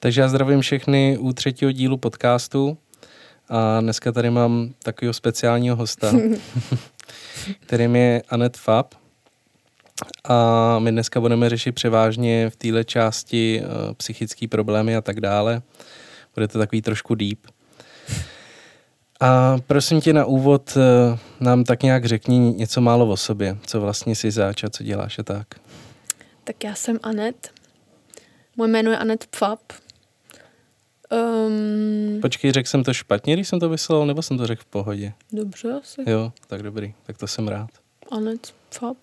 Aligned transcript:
Takže 0.00 0.20
já 0.20 0.28
zdravím 0.28 0.60
všechny 0.60 1.18
u 1.18 1.32
třetího 1.32 1.72
dílu 1.72 1.96
podcastu 1.96 2.78
a 3.48 3.80
dneska 3.80 4.12
tady 4.12 4.30
mám 4.30 4.74
takového 4.82 5.12
speciálního 5.12 5.76
hosta, 5.76 6.12
kterým 7.60 7.96
je 7.96 8.22
Anet 8.28 8.56
Fab. 8.56 8.94
A 10.24 10.78
my 10.78 10.90
dneska 10.90 11.20
budeme 11.20 11.48
řešit 11.48 11.72
převážně 11.72 12.50
v 12.50 12.56
téhle 12.56 12.84
části 12.84 13.62
uh, 13.62 13.94
psychické 13.94 14.48
problémy 14.48 14.96
a 14.96 15.00
tak 15.00 15.20
dále. 15.20 15.62
Bude 16.34 16.48
to 16.48 16.58
takový 16.58 16.82
trošku 16.82 17.14
deep. 17.14 17.38
A 19.20 19.56
prosím 19.66 20.00
tě 20.00 20.12
na 20.12 20.24
úvod 20.24 20.76
uh, 20.76 21.18
nám 21.40 21.64
tak 21.64 21.82
nějak 21.82 22.04
řekni 22.04 22.38
něco 22.38 22.80
málo 22.80 23.06
o 23.06 23.16
sobě. 23.16 23.58
Co 23.66 23.80
vlastně 23.80 24.14
jsi 24.14 24.30
zač 24.30 24.64
a 24.64 24.70
co 24.70 24.84
děláš 24.84 25.18
a 25.18 25.22
tak. 25.22 25.46
Tak 26.44 26.64
já 26.64 26.74
jsem 26.74 26.98
Anet. 27.02 27.50
Moje 28.56 28.70
jméno 28.70 28.90
je 28.90 28.98
Anet 28.98 29.26
Pfap. 29.26 29.60
Um, 31.12 32.20
Počkej, 32.20 32.52
řekl 32.52 32.68
jsem 32.68 32.84
to 32.84 32.94
špatně, 32.94 33.34
když 33.34 33.48
jsem 33.48 33.60
to 33.60 33.68
vyslal, 33.68 34.06
nebo 34.06 34.22
jsem 34.22 34.38
to 34.38 34.46
řekl 34.46 34.62
v 34.62 34.66
pohodě? 34.66 35.12
dobře 35.32 35.72
asi. 35.72 36.10
Jo, 36.10 36.32
tak 36.46 36.62
dobrý, 36.62 36.94
tak 37.06 37.18
to 37.18 37.26
jsem 37.26 37.48
rád. 37.48 37.70
Anet 38.10 38.54
Pfap. 38.68 38.96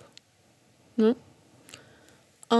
No. 0.97 1.15
A 2.49 2.57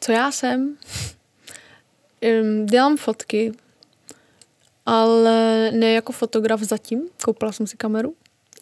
co 0.00 0.12
já 0.12 0.32
jsem? 0.32 0.76
Em, 2.20 2.66
Dělám 2.66 2.96
fotky, 2.96 3.52
ale 4.86 5.70
ne 5.70 5.92
jako 5.92 6.12
fotograf 6.12 6.60
zatím. 6.60 7.02
Koupila 7.24 7.52
jsem 7.52 7.66
si 7.66 7.76
kameru 7.76 8.14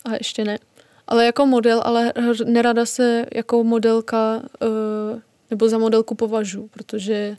a 0.05 0.13
ještě 0.15 0.45
ne. 0.45 0.59
Ale 1.07 1.27
jako 1.27 1.47
model, 1.47 1.83
ale 1.85 2.13
nerada 2.45 2.87
se 2.87 3.27
jako 3.35 3.65
modelka 3.65 4.37
uh, 4.63 5.21
nebo 5.51 5.69
za 5.69 5.79
modelku 5.79 6.15
považu, 6.15 6.69
protože 6.73 7.37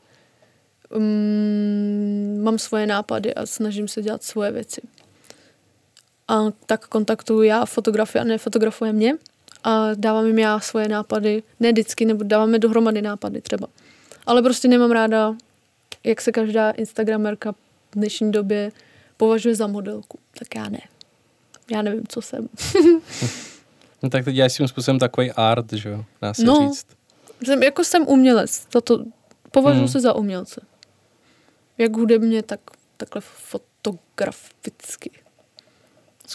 um, 0.95 2.43
mám 2.43 2.59
svoje 2.59 2.87
nápady 2.87 3.33
a 3.33 3.45
snažím 3.45 3.87
se 3.87 4.01
dělat 4.01 4.23
svoje 4.23 4.51
věci. 4.51 4.81
A 6.27 6.39
tak 6.65 6.87
kontaktuju 6.87 7.41
já 7.41 7.65
fotografy 7.65 8.19
a 8.19 8.23
nefotografuje 8.23 8.93
mě 8.93 9.13
a 9.63 9.93
dávám 9.95 10.25
jim 10.25 10.39
já 10.39 10.59
svoje 10.59 10.87
nápady, 10.87 11.43
ne 11.59 11.71
vždycky, 11.71 12.05
nebo 12.05 12.23
dáváme 12.23 12.59
dohromady 12.59 13.01
nápady 13.01 13.41
třeba. 13.41 13.67
Ale 14.25 14.41
prostě 14.41 14.67
nemám 14.67 14.91
ráda, 14.91 15.35
jak 16.03 16.21
se 16.21 16.31
každá 16.31 16.71
instagramerka 16.71 17.51
v 17.51 17.55
dnešní 17.95 18.31
době 18.31 18.71
považuje 19.17 19.55
za 19.55 19.67
modelku. 19.67 20.19
Tak 20.39 20.55
já 20.55 20.69
ne. 20.69 20.79
Já 21.71 21.81
nevím, 21.81 22.03
co 22.07 22.21
jsem. 22.21 22.49
No 24.03 24.09
tak 24.09 24.25
ty 24.25 24.31
děláš 24.31 24.53
svým 24.53 24.67
způsobem 24.67 24.99
takový 24.99 25.31
art, 25.31 25.73
že 25.73 25.89
jo, 25.89 26.05
dá 26.21 26.33
se 26.33 26.43
No. 26.43 26.55
říct. 26.69 26.85
jsem 27.43 27.63
jako 27.63 27.83
jsem 27.83 28.07
umělec. 28.07 28.65
Toto, 28.65 29.03
považuji 29.51 29.79
Hmm. 29.79 29.87
se 29.87 29.99
za 29.99 30.13
umělce. 30.13 30.61
Jak 31.77 31.95
hudebně, 31.95 32.43
tak 32.43 32.59
takhle 32.97 33.21
fotograficky. 33.21 35.11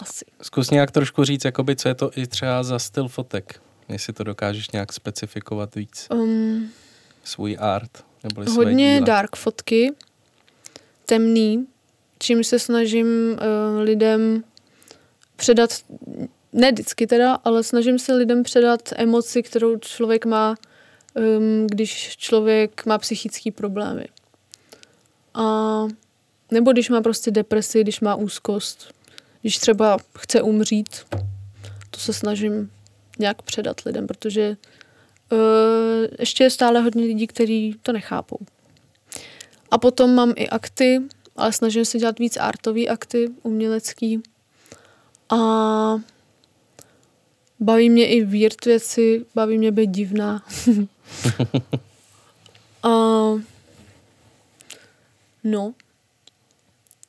Asi. 0.01 0.25
Zkus 0.41 0.69
nějak 0.69 0.91
trošku 0.91 1.23
říct, 1.23 1.45
jakoby, 1.45 1.75
co 1.75 1.87
je 1.87 1.95
to 1.95 2.11
i 2.15 2.27
třeba 2.27 2.63
za 2.63 2.79
styl 2.79 3.07
fotek, 3.07 3.61
jestli 3.89 4.13
to 4.13 4.23
dokážeš 4.23 4.71
nějak 4.71 4.93
specifikovat 4.93 5.75
víc. 5.75 6.07
Um, 6.11 6.71
Svůj 7.23 7.57
art, 7.59 8.05
nebo 8.23 8.51
hodně 8.51 8.93
díla. 8.93 9.05
dark 9.05 9.35
fotky, 9.35 9.93
temný, 11.05 11.67
čím 12.19 12.43
se 12.43 12.59
snažím 12.59 13.07
uh, 13.31 13.81
lidem 13.81 14.43
předat, 15.35 15.69
ne 16.53 16.71
vždycky 16.71 17.07
teda, 17.07 17.33
ale 17.33 17.63
snažím 17.63 17.99
se 17.99 18.13
lidem 18.13 18.43
předat 18.43 18.81
emoci, 18.95 19.43
kterou 19.43 19.77
člověk 19.77 20.25
má, 20.25 20.55
um, 21.13 21.67
když 21.67 22.17
člověk 22.17 22.85
má 22.85 22.97
psychické 22.97 23.51
problémy. 23.51 24.05
A 25.33 25.87
nebo 26.51 26.71
když 26.71 26.89
má 26.89 27.01
prostě 27.01 27.31
depresi, 27.31 27.81
když 27.81 27.99
má 27.99 28.15
úzkost, 28.15 28.93
když 29.41 29.57
třeba 29.57 29.97
chce 30.17 30.41
umřít, 30.41 30.89
to 31.91 31.99
se 31.99 32.13
snažím 32.13 32.71
nějak 33.19 33.41
předat 33.41 33.81
lidem, 33.85 34.07
protože 34.07 34.57
uh, 35.31 35.37
ještě 36.19 36.43
je 36.43 36.49
stále 36.49 36.81
hodně 36.81 37.03
lidí, 37.03 37.27
kteří 37.27 37.75
to 37.81 37.93
nechápou. 37.93 38.37
A 39.71 39.77
potom 39.77 40.15
mám 40.15 40.33
i 40.35 40.49
akty, 40.49 41.01
ale 41.35 41.53
snažím 41.53 41.85
se 41.85 41.97
dělat 41.97 42.19
víc 42.19 42.37
artový 42.37 42.89
akty, 42.89 43.31
umělecký. 43.43 44.21
A 45.29 45.35
baví 47.59 47.89
mě 47.89 48.07
i 48.07 48.23
weird 48.23 48.65
věci, 48.65 49.25
baví 49.35 49.57
mě 49.57 49.71
být 49.71 49.89
divná. 49.89 50.43
A 52.83 52.89
no, 55.43 55.73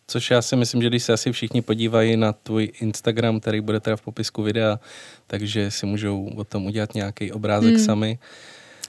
Což 0.06 0.30
já 0.30 0.42
si 0.42 0.56
myslím, 0.56 0.82
že 0.82 0.88
když 0.88 1.02
se 1.02 1.12
asi 1.12 1.32
všichni 1.32 1.62
podívají 1.62 2.16
na 2.16 2.32
tvůj 2.32 2.72
Instagram, 2.80 3.40
který 3.40 3.60
bude 3.60 3.80
teda 3.80 3.96
v 3.96 4.00
popisku 4.02 4.42
videa, 4.42 4.80
takže 5.26 5.70
si 5.70 5.86
můžou 5.86 6.30
o 6.36 6.44
tom 6.44 6.66
udělat 6.66 6.94
nějaký 6.94 7.32
obrázek 7.32 7.74
Hmm. 7.74 7.84
sami. 7.84 8.18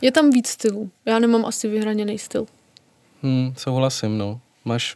je 0.02 0.12
tam 0.12 0.30
víc 0.32 0.48
stylů. 0.48 0.92
Já 1.06 1.20
nemám 1.20 1.46
asi 1.46 1.68
vyhraněný 1.68 2.18
styl. 2.18 2.46
Hmm, 3.24 3.54
souhlasím, 3.58 4.18
no. 4.18 4.40
Máš, 4.66 4.94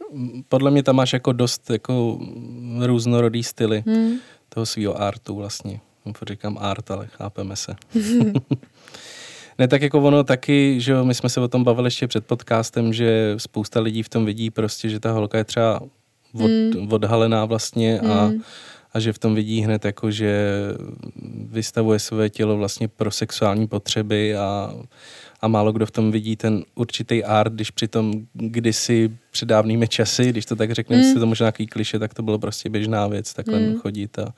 podle 0.48 0.70
mě 0.70 0.82
tam 0.82 0.96
máš 0.96 1.12
jako 1.12 1.32
dost 1.32 1.70
jako 1.70 2.18
různorodý 2.84 3.42
styly 3.44 3.84
Hmm. 3.86 4.18
toho 4.48 4.66
svého 4.66 5.00
artu 5.02 5.34
vlastně. 5.34 5.80
Říkám 6.28 6.58
art, 6.60 6.90
ale 6.90 7.06
chápeme 7.06 7.56
se. 7.56 7.76
ne, 9.58 9.68
tak 9.68 9.82
jako 9.82 10.00
ono 10.00 10.24
taky, 10.24 10.80
že 10.80 10.92
jo, 10.92 11.04
my 11.04 11.14
jsme 11.14 11.28
se 11.28 11.40
o 11.40 11.48
tom 11.48 11.64
bavili 11.64 11.86
ještě 11.86 12.06
před 12.08 12.26
podcastem, 12.26 12.92
že 12.92 13.34
spousta 13.36 13.80
lidí 13.80 14.02
v 14.02 14.08
tom 14.08 14.24
vidí 14.24 14.50
prostě, 14.50 14.88
že 14.88 15.00
ta 15.00 15.12
holka 15.12 15.38
je 15.38 15.44
třeba 15.44 15.80
od, 16.34 16.50
Mm. 16.50 16.88
odhalená 16.92 17.44
vlastně 17.44 18.00
a, 18.00 18.26
Mm. 18.26 18.42
a 18.94 19.00
že 19.00 19.12
v 19.12 19.18
tom 19.18 19.34
vidí 19.34 19.60
hned 19.60 19.84
jako, 19.84 20.10
že 20.10 20.50
vystavuje 21.50 21.98
své 21.98 22.30
tělo 22.30 22.56
vlastně 22.56 22.88
pro 22.88 23.10
sexuální 23.10 23.66
potřeby 23.66 24.36
a, 24.36 24.74
a 25.40 25.48
málo 25.48 25.72
kdo 25.72 25.86
v 25.86 25.90
tom 25.90 26.10
vidí 26.12 26.36
ten 26.36 26.64
určitý 26.74 27.24
art, 27.24 27.52
když 27.52 27.70
přitom 27.70 28.12
kdysi 28.34 29.10
před 29.30 29.46
dávnými 29.46 29.88
časy, 29.88 30.28
když 30.30 30.46
to 30.46 30.56
tak 30.56 30.72
řekneme, 30.72 31.02
Mm. 31.02 31.12
si 31.12 31.18
to 31.20 31.26
možná 31.26 31.44
nějaký 31.44 31.66
kliše, 31.66 31.98
tak 31.98 32.14
to 32.14 32.22
bylo 32.22 32.38
prostě 32.38 32.68
běžná 32.68 33.06
věc, 33.06 33.34
takhle 33.34 33.58
Mm. 33.60 33.76
chodit 33.78 34.18
a 34.18 34.34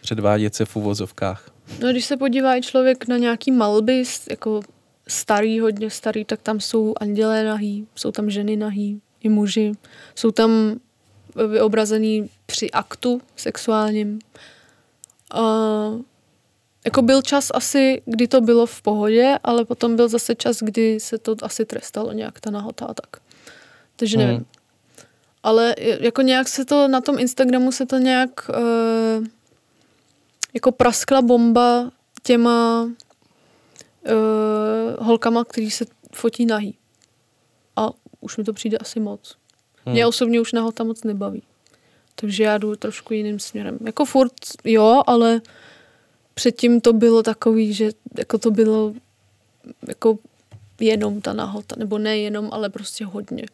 předvádět 0.00 0.54
se 0.54 0.64
v 0.64 0.76
uvozovkách. 0.76 1.50
No, 1.80 1.90
když 1.90 2.04
se 2.04 2.16
podívá 2.16 2.56
i 2.56 2.60
člověk 2.60 3.08
na 3.08 3.16
nějaký 3.16 3.50
malby, 3.52 4.04
jako 4.30 4.60
starý, 5.08 5.60
hodně 5.60 5.90
starý, 5.90 6.24
tak 6.24 6.42
tam 6.42 6.60
jsou 6.60 6.94
andělé 7.00 7.44
nahý, 7.44 7.86
jsou 7.94 8.12
tam 8.12 8.30
ženy 8.30 8.56
nahý, 8.56 9.00
i 9.20 9.28
muži. 9.28 9.72
Jsou 10.14 10.30
tam 10.30 10.50
vyobrazený 11.52 12.30
při 12.46 12.70
aktu 12.70 13.20
sexuálním. 13.36 14.18
A 15.34 15.42
jako 16.84 17.02
byl 17.02 17.22
čas 17.22 17.50
asi, 17.54 18.02
kdy 18.04 18.28
to 18.28 18.40
bylo 18.40 18.66
v 18.66 18.82
pohodě, 18.82 19.38
ale 19.44 19.64
potom 19.64 19.96
byl 19.96 20.08
zase 20.08 20.34
čas, 20.34 20.58
kdy 20.62 21.00
se 21.00 21.18
to 21.18 21.36
asi 21.42 21.64
trestalo 21.64 22.12
nějak 22.12 22.40
ta 22.40 22.50
nahota 22.50 22.86
a 22.86 22.94
tak. 22.94 23.16
Takže 23.96 24.18
nevím. 24.18 24.36
Hmm. 24.36 24.44
Ale 25.42 25.74
je- 25.78 26.04
jako 26.04 26.22
nějak 26.22 26.48
se 26.48 26.64
to, 26.64 26.88
na 26.88 27.00
tom 27.00 27.18
Instagramu 27.18 27.72
se 27.72 27.86
to 27.86 27.98
nějak 27.98 28.30
uh, 28.48 29.26
jako 30.56 30.72
praskla 30.72 31.22
bomba 31.22 31.90
těma 32.22 32.82
uh, 32.82 32.92
holkama, 35.06 35.44
který 35.44 35.70
se 35.70 35.84
fotí 36.14 36.46
nahý. 36.46 36.74
A 37.76 37.90
už 38.20 38.36
mi 38.36 38.44
to 38.44 38.52
přijde 38.52 38.78
asi 38.78 39.00
moc. 39.00 39.36
Hmm. 39.84 39.92
Mě 39.92 40.06
osobně 40.06 40.40
už 40.40 40.52
nahota 40.52 40.84
moc 40.84 41.04
nebaví. 41.04 41.42
Takže 42.14 42.44
já 42.44 42.58
jdu 42.58 42.76
trošku 42.76 43.14
jiným 43.14 43.38
směrem. 43.38 43.78
Jako 43.86 44.04
furt 44.04 44.32
jo, 44.64 45.02
ale 45.06 45.40
předtím 46.34 46.80
to 46.80 46.92
bylo 46.92 47.22
takový, 47.22 47.72
že 47.72 47.90
jako 48.18 48.38
to 48.38 48.50
bylo 48.50 48.94
jako 49.88 50.18
jenom 50.80 51.20
ta 51.20 51.32
nahota, 51.32 51.76
nebo 51.78 51.98
ne 51.98 52.18
jenom, 52.18 52.48
ale 52.52 52.70
prostě 52.70 53.04
hodně. 53.04 53.46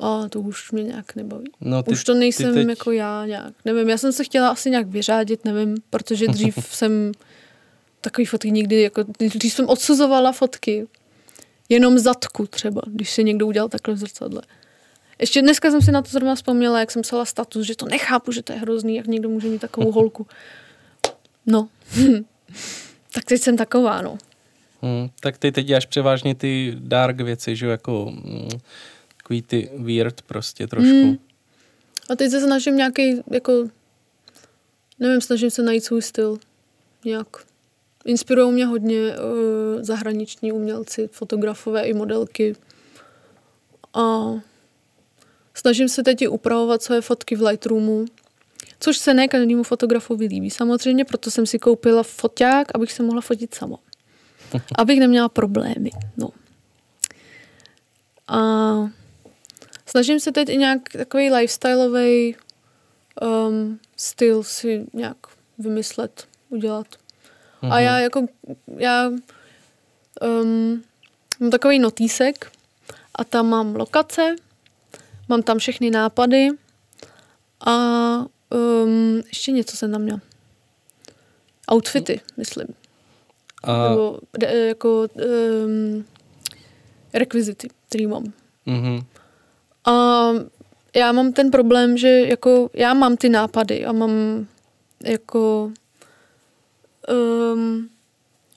A 0.00 0.28
to 0.28 0.40
už 0.40 0.72
mě 0.72 0.82
nějak 0.82 1.14
nebaví. 1.16 1.44
No, 1.60 1.82
Už 1.86 2.04
to 2.04 2.14
nejsem 2.14 2.54
teď- 2.54 2.68
jako 2.68 2.90
já 2.92 3.26
nějak. 3.26 3.54
Nevím, 3.64 3.88
já 3.88 3.98
jsem 3.98 4.12
se 4.12 4.24
chtěla 4.24 4.48
asi 4.48 4.70
nějak 4.70 4.86
vyřádit, 4.86 5.44
nevím, 5.44 5.76
protože 5.90 6.26
dřív 6.28 6.54
jsem 6.70 7.12
takový 8.00 8.24
fotky 8.24 8.50
nikdy, 8.50 8.82
jako, 8.82 9.04
když 9.18 9.52
jsem 9.52 9.68
odsuzovala 9.68 10.32
fotky, 10.32 10.86
jenom 11.68 11.98
zadku 11.98 12.46
třeba, 12.46 12.82
když 12.86 13.10
si 13.10 13.24
někdo 13.24 13.46
udělal 13.46 13.68
takhle 13.68 13.94
v 13.94 13.98
zrcadle. 13.98 14.42
Ještě 15.18 15.42
dneska 15.42 15.70
jsem 15.70 15.82
si 15.82 15.92
na 15.92 16.02
to 16.02 16.08
zrovna 16.10 16.34
vzpomněla, 16.34 16.80
jak 16.80 16.90
jsem 16.90 17.02
psala 17.02 17.24
status, 17.24 17.66
že 17.66 17.76
to 17.76 17.86
nechápu, 17.86 18.32
že 18.32 18.42
to 18.42 18.52
je 18.52 18.58
hrozný, 18.58 18.96
jak 18.96 19.06
někdo 19.06 19.28
může 19.28 19.48
mít 19.48 19.60
takovou 19.60 19.92
holku. 20.00 20.26
No, 21.46 21.68
tak 23.14 23.24
teď 23.24 23.42
jsem 23.42 23.56
taková, 23.56 24.02
no. 24.02 24.18
Hmm, 24.82 25.08
tak 25.20 25.38
ty 25.38 25.52
teď 25.52 25.66
děláš 25.66 25.86
převážně 25.86 26.34
ty 26.34 26.76
dark 26.78 27.20
věci, 27.20 27.56
že 27.56 27.66
jo, 27.66 27.70
jako 27.72 28.10
mm, 28.10 28.48
takový 29.30 29.42
ty 29.42 29.70
weird 29.76 30.22
prostě 30.22 30.66
trošku. 30.66 31.02
Hmm. 31.02 31.18
A 32.10 32.16
teď 32.16 32.30
se 32.30 32.40
snažím 32.40 32.76
nějaký, 32.76 33.22
jako, 33.30 33.68
nevím, 34.98 35.20
snažím 35.20 35.50
se 35.50 35.62
najít 35.62 35.84
svůj 35.84 36.02
styl 36.02 36.38
nějak. 37.04 37.26
Inspirují 38.04 38.52
mě 38.52 38.66
hodně 38.66 38.96
uh, 38.96 39.82
zahraniční 39.82 40.52
umělci, 40.52 41.08
fotografové 41.12 41.82
i 41.82 41.94
modelky. 41.94 42.56
A 43.94 44.34
snažím 45.54 45.88
se 45.88 46.02
teď 46.02 46.22
i 46.22 46.28
upravovat 46.28 46.82
své 46.82 47.00
fotky 47.00 47.36
v 47.36 47.42
Lightroomu, 47.42 48.04
což 48.80 48.98
se 48.98 49.14
ne 49.14 49.28
každému 49.28 49.62
fotografovi 49.62 50.26
líbí 50.26 50.50
samozřejmě, 50.50 51.04
proto 51.04 51.30
jsem 51.30 51.46
si 51.46 51.58
koupila 51.58 52.02
foťák, 52.02 52.66
abych 52.74 52.92
se 52.92 53.02
mohla 53.02 53.20
fotit 53.20 53.54
sama. 53.54 53.76
Abych 54.78 54.98
neměla 54.98 55.28
problémy. 55.28 55.90
No. 56.16 56.28
A 58.28 58.99
snažím 59.90 60.20
se 60.20 60.32
teď 60.32 60.48
i 60.48 60.56
nějak 60.56 60.80
takový 60.92 61.30
lifestyleový 61.30 62.36
um, 63.22 63.80
styl 63.96 64.42
si 64.42 64.86
nějak 64.92 65.16
vymyslet, 65.58 66.28
udělat. 66.48 66.86
Mm-hmm. 67.62 67.72
A 67.72 67.80
já 67.80 67.98
jako, 67.98 68.26
já 68.76 69.08
um, 70.42 70.82
mám 71.40 71.50
takový 71.50 71.78
notýsek 71.78 72.52
a 73.14 73.24
tam 73.24 73.48
mám 73.48 73.76
lokace, 73.76 74.36
mám 75.28 75.42
tam 75.42 75.58
všechny 75.58 75.90
nápady 75.90 76.48
a 77.66 77.76
um, 78.50 79.22
ještě 79.26 79.52
něco 79.52 79.76
jsem 79.76 79.92
tam 79.92 80.02
měla. 80.02 80.20
Outfity, 81.72 82.20
myslím. 82.36 82.66
A... 83.62 83.88
Nebo 83.88 84.18
de, 84.38 84.66
jako 84.66 85.08
um, 85.14 86.04
rekvizity, 87.14 87.68
který 87.88 88.06
mám. 88.06 88.24
Mm-hmm. 88.66 89.04
A 89.84 90.28
já 90.96 91.12
mám 91.12 91.32
ten 91.32 91.50
problém, 91.50 91.96
že 91.96 92.08
jako 92.08 92.70
já 92.74 92.94
mám 92.94 93.16
ty 93.16 93.28
nápady 93.28 93.84
a 93.84 93.92
mám 93.92 94.46
jako 95.04 95.72
um, 97.54 97.90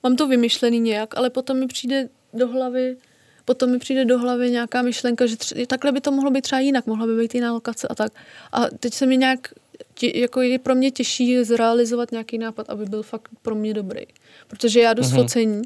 mám 0.03 0.15
to 0.15 0.27
vymyšlený 0.27 0.79
nějak, 0.79 1.17
ale 1.17 1.29
potom 1.29 1.59
mi 1.59 1.67
přijde 1.67 2.09
do 2.33 2.47
hlavy 2.47 2.97
potom 3.45 3.71
mi 3.71 3.79
přijde 3.79 4.05
do 4.05 4.19
hlavy 4.19 4.51
nějaká 4.51 4.81
myšlenka, 4.81 5.25
že 5.25 5.37
tři, 5.37 5.67
takhle 5.67 5.91
by 5.91 6.01
to 6.01 6.11
mohlo 6.11 6.31
být 6.31 6.41
třeba 6.41 6.59
jinak, 6.59 6.87
mohla 6.87 7.07
by 7.07 7.17
být 7.17 7.35
jiná 7.35 7.53
lokace 7.53 7.87
a 7.87 7.95
tak. 7.95 8.11
A 8.51 8.65
teď 8.79 8.93
se 8.93 9.05
mi 9.05 9.17
nějak, 9.17 9.53
tě, 9.93 10.19
jako 10.19 10.41
je 10.41 10.59
pro 10.59 10.75
mě 10.75 10.91
těžší 10.91 11.43
zrealizovat 11.43 12.11
nějaký 12.11 12.37
nápad, 12.37 12.69
aby 12.69 12.85
byl 12.85 13.03
fakt 13.03 13.29
pro 13.41 13.55
mě 13.55 13.73
dobrý. 13.73 14.01
Protože 14.47 14.79
já 14.79 14.93
jdu 14.93 15.01
mm-hmm. 15.01 15.09
z 15.09 15.15
focení 15.15 15.61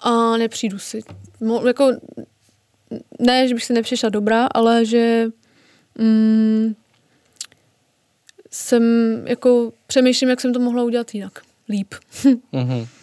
a 0.00 0.36
nepřijdu 0.36 0.78
si. 0.78 1.02
Mo, 1.40 1.66
jako, 1.66 1.90
ne, 3.18 3.48
že 3.48 3.54
bych 3.54 3.64
si 3.64 3.72
nepřišla 3.72 4.08
dobrá, 4.08 4.46
ale 4.46 4.84
že 4.86 5.26
mm, 5.98 6.74
jsem 8.50 8.82
jako 9.26 9.72
přemýšlím, 9.86 10.30
jak 10.30 10.40
jsem 10.40 10.52
to 10.52 10.60
mohla 10.60 10.82
udělat 10.82 11.14
jinak. 11.14 11.42
Líp. 11.68 11.94
mm-hmm. 12.52 12.86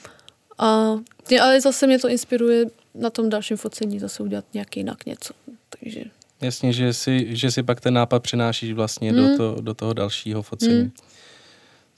A 0.58 1.00
ale 1.42 1.62
zase 1.62 1.88
mě 1.88 2.00
to 2.00 2.10
inspiruje 2.10 2.66
na 2.96 3.10
tom 3.10 3.30
dalším 3.30 3.58
focení 3.58 4.00
zase 4.00 4.24
udělat 4.24 4.46
nějaký 4.54 4.80
jinak 4.80 5.06
něco. 5.06 5.34
Takže... 5.70 6.04
Jasně, 6.42 6.74
že 6.74 6.94
si, 6.94 7.36
že 7.36 7.52
si 7.52 7.64
pak 7.64 7.82
ten 7.82 7.94
nápad 7.94 8.24
přinášíš 8.24 8.74
vlastně 8.74 9.12
hmm. 9.12 9.28
do, 9.28 9.38
to, 9.38 9.62
do 9.62 9.74
toho 9.74 9.94
dalšího 9.94 10.42
focení. 10.42 10.80
Hmm. 10.80 10.92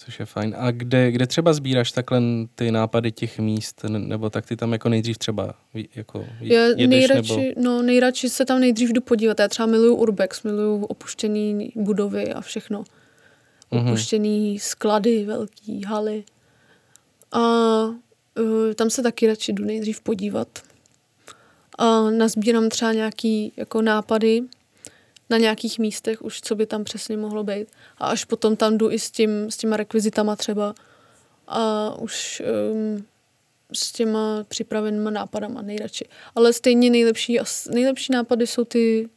Což 0.06 0.20
je 0.20 0.26
fajn. 0.26 0.56
A 0.58 0.72
kde, 0.72 1.12
kde 1.12 1.28
třeba 1.28 1.54
sbíráš 1.54 1.92
takhle 1.92 2.22
ty 2.56 2.72
nápady 2.72 3.12
těch 3.12 3.40
míst, 3.40 3.86
nebo 3.90 4.30
tak 4.30 4.46
ty 4.46 4.56
tam 4.56 4.74
jako 4.74 4.90
nejdřív 4.90 5.18
třeba 5.18 5.54
jako 5.96 6.26
jedeš, 6.40 6.88
nejradši, 6.88 7.54
nebo... 7.56 7.62
no, 7.62 7.82
nejradši 7.82 8.30
se 8.30 8.46
tam 8.46 8.60
nejdřív 8.60 8.94
jdu 8.94 9.02
podívat. 9.02 9.40
Já 9.40 9.48
třeba 9.48 9.66
miluju 9.66 9.96
urbex, 9.96 10.44
miluju 10.44 10.86
opuštěný 10.86 11.72
budovy 11.76 12.34
a 12.34 12.42
všechno. 12.42 12.84
Mhm. 13.72 13.88
Opuštěný 13.88 14.56
mm-hmm. 14.56 14.62
sklady, 14.62 15.26
velký 15.26 15.84
haly. 15.84 16.24
A 17.32 17.40
uh, 17.88 18.74
tam 18.76 18.90
se 18.90 19.04
taky 19.04 19.28
radši 19.28 19.54
jdu 19.54 19.66
nejdřív 19.66 20.02
podívat 20.02 20.48
a 21.78 22.10
nazbírám 22.10 22.70
třeba 22.70 22.94
nějaký 22.94 23.54
jako 23.58 23.82
nápady 23.82 24.42
na 25.34 25.38
nějakých 25.38 25.80
místech 25.80 26.22
už, 26.22 26.42
co 26.42 26.56
by 26.56 26.66
tam 26.66 26.84
přesně 26.84 27.18
mohlo 27.18 27.44
být. 27.44 27.68
A 27.98 28.08
až 28.08 28.26
potom 28.26 28.56
tam 28.56 28.78
jdu 28.78 28.92
i 28.92 29.00
s, 29.00 29.12
tím, 29.12 29.52
s 29.52 29.58
těma 29.58 29.78
rekvizitama 29.78 30.36
třeba 30.36 30.74
a 31.48 31.94
už 32.00 32.42
um, 32.72 33.06
s 33.74 33.92
těma 33.92 34.44
připravenými 34.48 35.12
nápadama 35.12 35.62
nejradši. 35.62 36.06
Ale 36.36 36.54
stejně 36.54 36.90
nejlepší, 36.90 37.40
nejlepší 37.70 38.14
nápady 38.14 38.48
jsou 38.48 38.64
ty 38.64 39.10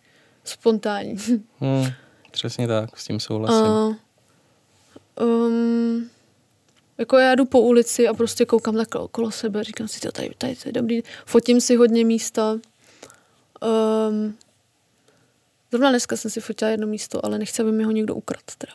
spontánní. 0.44 1.16
Hmm, 1.60 1.86
přesně 2.30 2.68
tak, 2.68 2.98
s 2.98 3.04
tím 3.04 3.20
souhlasím. 3.20 3.66
A, 3.66 3.96
um, 5.24 6.10
jako 6.98 7.16
já 7.16 7.34
jdu 7.34 7.44
po 7.44 7.60
ulici 7.60 8.08
a 8.08 8.14
prostě 8.14 8.44
koukám 8.44 8.76
tak 8.76 8.94
okolo 8.94 9.30
sebe, 9.30 9.64
říkám 9.64 9.88
si, 9.88 10.00
tady, 10.00 10.30
tady, 10.38 10.56
to 10.56 10.68
je 10.68 10.72
dobrý, 10.72 11.02
fotím 11.26 11.60
si 11.60 11.76
hodně 11.76 12.04
místa. 12.04 12.58
Um, 13.62 14.36
zrovna 15.70 15.90
dneska 15.90 16.16
jsem 16.16 16.30
si 16.30 16.40
fotila 16.40 16.70
jedno 16.70 16.86
místo, 16.86 17.26
ale 17.26 17.38
nechci, 17.38 17.62
aby 17.62 17.72
mi 17.72 17.84
ho 17.84 17.90
někdo 17.90 18.14
ukradl 18.14 18.42
teda. 18.58 18.72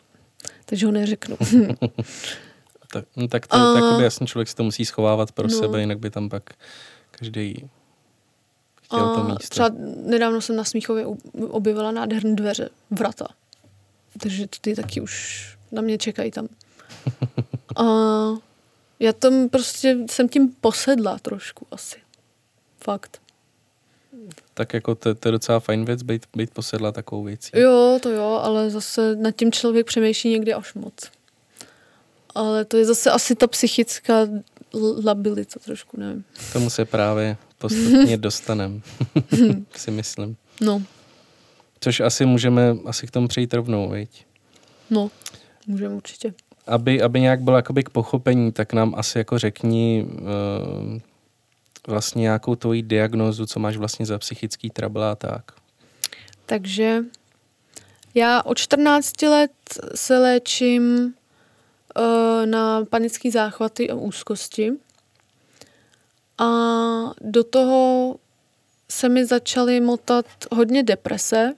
Takže 0.66 0.86
ho 0.86 0.92
neřeknu. 0.92 1.38
tak, 2.92 3.06
no, 3.16 3.28
tak 3.28 3.48
to, 3.48 3.56
a, 3.56 3.74
tak 3.74 4.02
jasný 4.02 4.28
člověk 4.28 4.48
si 4.48 4.56
to 4.56 4.64
musí 4.64 4.86
schovávat 4.86 5.32
pro 5.32 5.48
no, 5.48 5.58
sebe, 5.58 5.80
jinak 5.80 6.00
by 6.00 6.10
tam 6.10 6.30
pak 6.30 6.44
každý 7.12 7.70
chtěl 8.82 9.06
a 9.06 9.16
to 9.16 9.24
místo. 9.24 9.48
Třeba 9.50 9.70
nedávno 10.06 10.42
jsem 10.42 10.56
na 10.56 10.64
Smíchově 10.64 11.06
objevila 11.50 11.92
nádherné 11.92 12.36
dveře, 12.36 12.70
vrata. 12.92 13.28
Takže 14.20 14.48
ty 14.62 14.76
taky 14.76 15.02
už 15.02 15.48
na 15.72 15.82
mě 15.82 15.98
čekají 15.98 16.32
tam. 16.32 16.48
A 17.76 17.84
já 19.00 19.14
tam 19.14 19.50
prostě 19.50 19.98
jsem 20.10 20.30
tím 20.30 20.56
posedla 20.62 21.20
trošku 21.20 21.68
asi. 21.72 21.98
Fakt. 22.84 23.22
Tak 24.54 24.74
jako 24.74 24.96
to, 24.96 25.16
to 25.16 25.28
je 25.28 25.32
docela 25.32 25.60
fajn 25.60 25.86
věc, 25.86 26.04
být, 26.04 26.26
být 26.36 26.54
posedla 26.54 26.92
takovou 26.92 27.24
věcí. 27.24 27.52
Jo, 27.56 28.00
to 28.02 28.10
jo, 28.10 28.40
ale 28.44 28.70
zase 28.70 29.16
nad 29.16 29.32
tím 29.32 29.52
člověk 29.52 29.86
přemýšlí 29.86 30.32
někdy 30.32 30.54
až 30.54 30.74
moc. 30.74 30.94
Ale 32.36 32.66
to 32.66 32.78
je 32.78 32.86
zase 32.86 33.12
asi 33.12 33.36
ta 33.36 33.48
psychická 33.48 34.28
labilita 35.06 35.60
trošku, 35.66 36.00
nevím. 36.00 36.24
Tomu 36.54 36.70
se 36.70 36.86
právě 36.86 37.38
postupně 37.58 38.18
dostanem, 38.28 38.82
si 39.76 39.92
myslím. 39.92 40.36
No. 40.62 40.82
Což 41.80 42.00
asi 42.00 42.26
můžeme 42.26 42.76
asi 42.86 43.08
k 43.08 43.12
tomu 43.12 43.28
přejít 43.28 43.54
rovnou, 43.54 43.90
viď? 43.90 44.26
No, 44.90 45.12
můžeme 45.68 45.96
určitě 45.96 46.34
aby, 46.68 47.02
aby 47.02 47.20
nějak 47.20 47.42
bylo 47.42 47.56
jakoby 47.56 47.84
k 47.84 47.90
pochopení, 47.90 48.52
tak 48.52 48.74
nám 48.74 48.96
asi 48.98 49.18
jako 49.18 49.38
řekni 49.38 50.06
uh, 50.12 51.00
vlastně 51.88 52.22
nějakou 52.22 52.56
tvoji 52.56 52.82
diagnózu, 52.82 53.46
co 53.46 53.60
máš 53.60 53.78
vlastně 53.78 54.06
za 54.06 54.18
psychický 54.18 54.70
trouble 54.70 55.10
a 55.12 55.16
tak. 55.16 55.52
Takže 56.46 57.04
já 58.16 58.42
od 58.42 58.58
14 58.58 59.22
let 59.22 59.52
se 59.96 60.18
léčím 60.18 61.14
uh, 61.98 62.46
na 62.46 62.86
panické 62.86 63.32
záchvaty 63.32 63.90
a 63.90 63.96
úzkosti. 63.96 64.72
A 66.38 66.50
do 67.22 67.44
toho 67.44 68.16
se 68.90 69.10
mi 69.10 69.26
začaly 69.26 69.82
motat 69.82 70.26
hodně 70.52 70.84
deprese, 70.84 71.54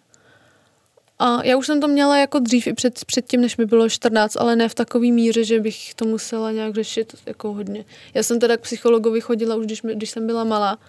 a 1.24 1.44
já 1.44 1.58
už 1.58 1.66
jsem 1.66 1.82
to 1.82 1.88
měla 1.88 2.18
jako 2.18 2.40
dřív 2.40 2.68
i 2.68 2.74
před, 2.74 3.06
před 3.06 3.28
tím, 3.28 3.42
než 3.42 3.58
mi 3.58 3.66
bylo 3.66 3.90
14, 3.90 4.38
ale 4.38 4.56
ne 4.56 4.70
v 4.70 4.76
takový 4.76 5.12
míře, 5.12 5.44
že 5.44 5.60
bych 5.60 5.94
to 5.94 6.06
musela 6.06 6.52
nějak 6.52 6.76
řešit 6.76 7.16
jako 7.26 7.54
hodně. 7.54 7.86
Já 8.14 8.24
jsem 8.24 8.40
teda 8.40 8.58
k 8.58 8.62
psychologovi 8.62 9.22
chodila 9.22 9.56
už, 9.56 9.66
když, 9.66 9.82
když 9.82 10.10
jsem 10.10 10.28
byla 10.28 10.44
malá, 10.44 10.80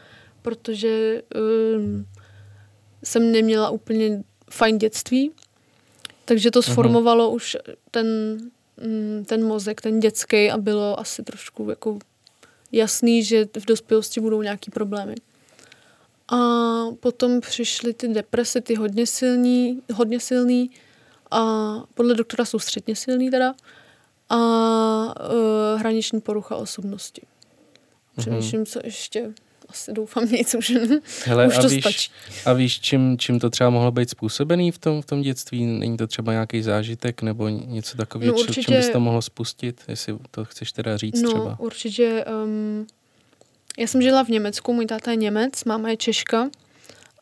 protože 0.43 1.23
um, 1.77 2.07
jsem 3.05 3.33
neměla 3.33 3.71
úplně 3.71 4.23
fajn 4.51 4.79
dětství, 4.79 5.31
takže 6.25 6.51
to 6.51 6.59
mhm. 6.59 6.73
sformovalo 6.73 7.31
uh-huh. 7.31 7.35
už 7.35 7.57
ten, 7.91 8.07
um, 8.87 9.25
ten 9.25 9.45
mozek, 9.45 9.81
ten 9.81 10.01
dětský 10.01 10.51
a 10.51 10.59
bylo 10.59 11.01
asi 11.01 11.23
trošku 11.23 11.71
jako 11.71 11.99
jasný, 12.73 13.25
že 13.25 13.45
v 13.59 13.67
dospělosti 13.67 14.21
budou 14.21 14.43
nějaký 14.43 14.71
problémy. 14.71 15.15
A 16.29 16.37
potom 17.01 17.41
přišly 17.41 17.95
ty 17.95 18.09
deprese, 18.09 18.61
ty 18.61 18.75
hodně 18.75 19.07
silný, 19.07 19.83
hodně 19.95 20.21
silný 20.21 20.71
a 21.31 21.41
podle 21.95 22.15
doktora 22.15 22.45
jsou 22.45 22.59
středně 22.59 22.97
silný 22.97 23.31
teda 23.31 23.55
a 24.29 24.37
uh, 24.37 25.81
hraniční 25.81 26.21
porucha 26.21 26.57
osobnosti. 26.57 27.23
Mhm. 27.25 28.23
Přemýšlím, 28.23 28.63
mm-hmm. 28.63 28.73
co 28.73 28.81
ještě 28.85 29.33
asi 29.69 29.93
doufám 29.93 30.29
nic 30.29 30.55
už, 30.55 30.73
Hele, 31.25 31.47
už 31.47 31.57
to 31.57 31.65
a 31.65 31.69
víš, 31.69 31.81
stačí. 31.81 32.11
A 32.45 32.53
víš, 32.53 32.81
čím, 32.81 33.19
čím 33.19 33.41
to 33.41 33.51
třeba 33.51 33.71
mohlo 33.71 33.91
být 33.91 34.11
způsobený 34.11 34.71
v 34.71 34.79
tom, 34.79 35.03
v 35.03 35.07
tom 35.07 35.23
dětství? 35.23 35.67
Není 35.67 35.97
to 35.97 36.07
třeba 36.07 36.33
nějaký 36.33 36.63
zážitek 36.63 37.23
nebo 37.23 37.49
něco 37.49 37.97
takového, 37.97 38.33
no, 38.33 38.41
určitě, 38.41 38.63
čím 38.63 38.77
bys 38.77 38.89
to 38.89 39.01
mohlo 39.01 39.23
spustit? 39.23 39.83
Jestli 39.89 40.19
to 40.31 40.45
chceš 40.45 40.73
teda 40.73 40.97
říct 40.97 41.23
no, 41.23 41.31
třeba. 41.31 41.61
určitě 41.61 42.25
um, 42.45 42.87
já 43.79 43.87
jsem 43.87 44.03
žila 44.03 44.25
v 44.25 44.29
Německu, 44.29 44.73
můj 44.73 44.87
táta 44.87 45.11
je 45.11 45.17
Němec, 45.17 45.65
máma 45.65 45.89
je 45.89 45.97
Češka 45.97 46.51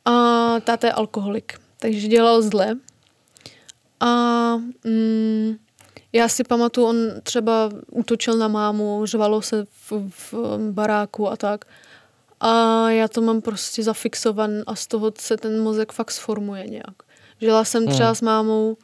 a 0.05 0.13
táta 0.61 0.87
je 0.87 0.93
alkoholik, 0.93 1.61
takže 1.79 2.09
dělal 2.09 2.43
zle. 2.43 2.77
A 4.01 4.57
mm, 4.85 5.57
já 6.13 6.29
si 6.29 6.45
pamatuju, 6.45 6.87
on 6.87 6.97
třeba 7.23 7.71
útočil 7.91 8.39
na 8.39 8.49
mámu, 8.49 9.07
řvalo 9.07 9.43
se 9.43 9.65
v, 9.65 9.93
v 9.93 10.35
baráku 10.71 11.29
a 11.29 11.37
tak. 11.37 11.65
a 12.41 12.91
já 12.91 13.09
to 13.09 13.21
mám 13.21 13.41
prostě 13.41 13.83
zafixovan 13.83 14.51
a 14.67 14.75
z 14.75 14.87
toho 14.87 15.13
se 15.19 15.37
ten 15.37 15.63
mozek 15.63 15.93
fakt 15.93 16.11
sformuje 16.11 16.67
nějak. 16.67 17.03
Žila 17.41 17.65
jsem 17.65 17.87
třeba 17.87 18.09
hmm. 18.09 18.15
s 18.15 18.21
mámou, 18.21 18.77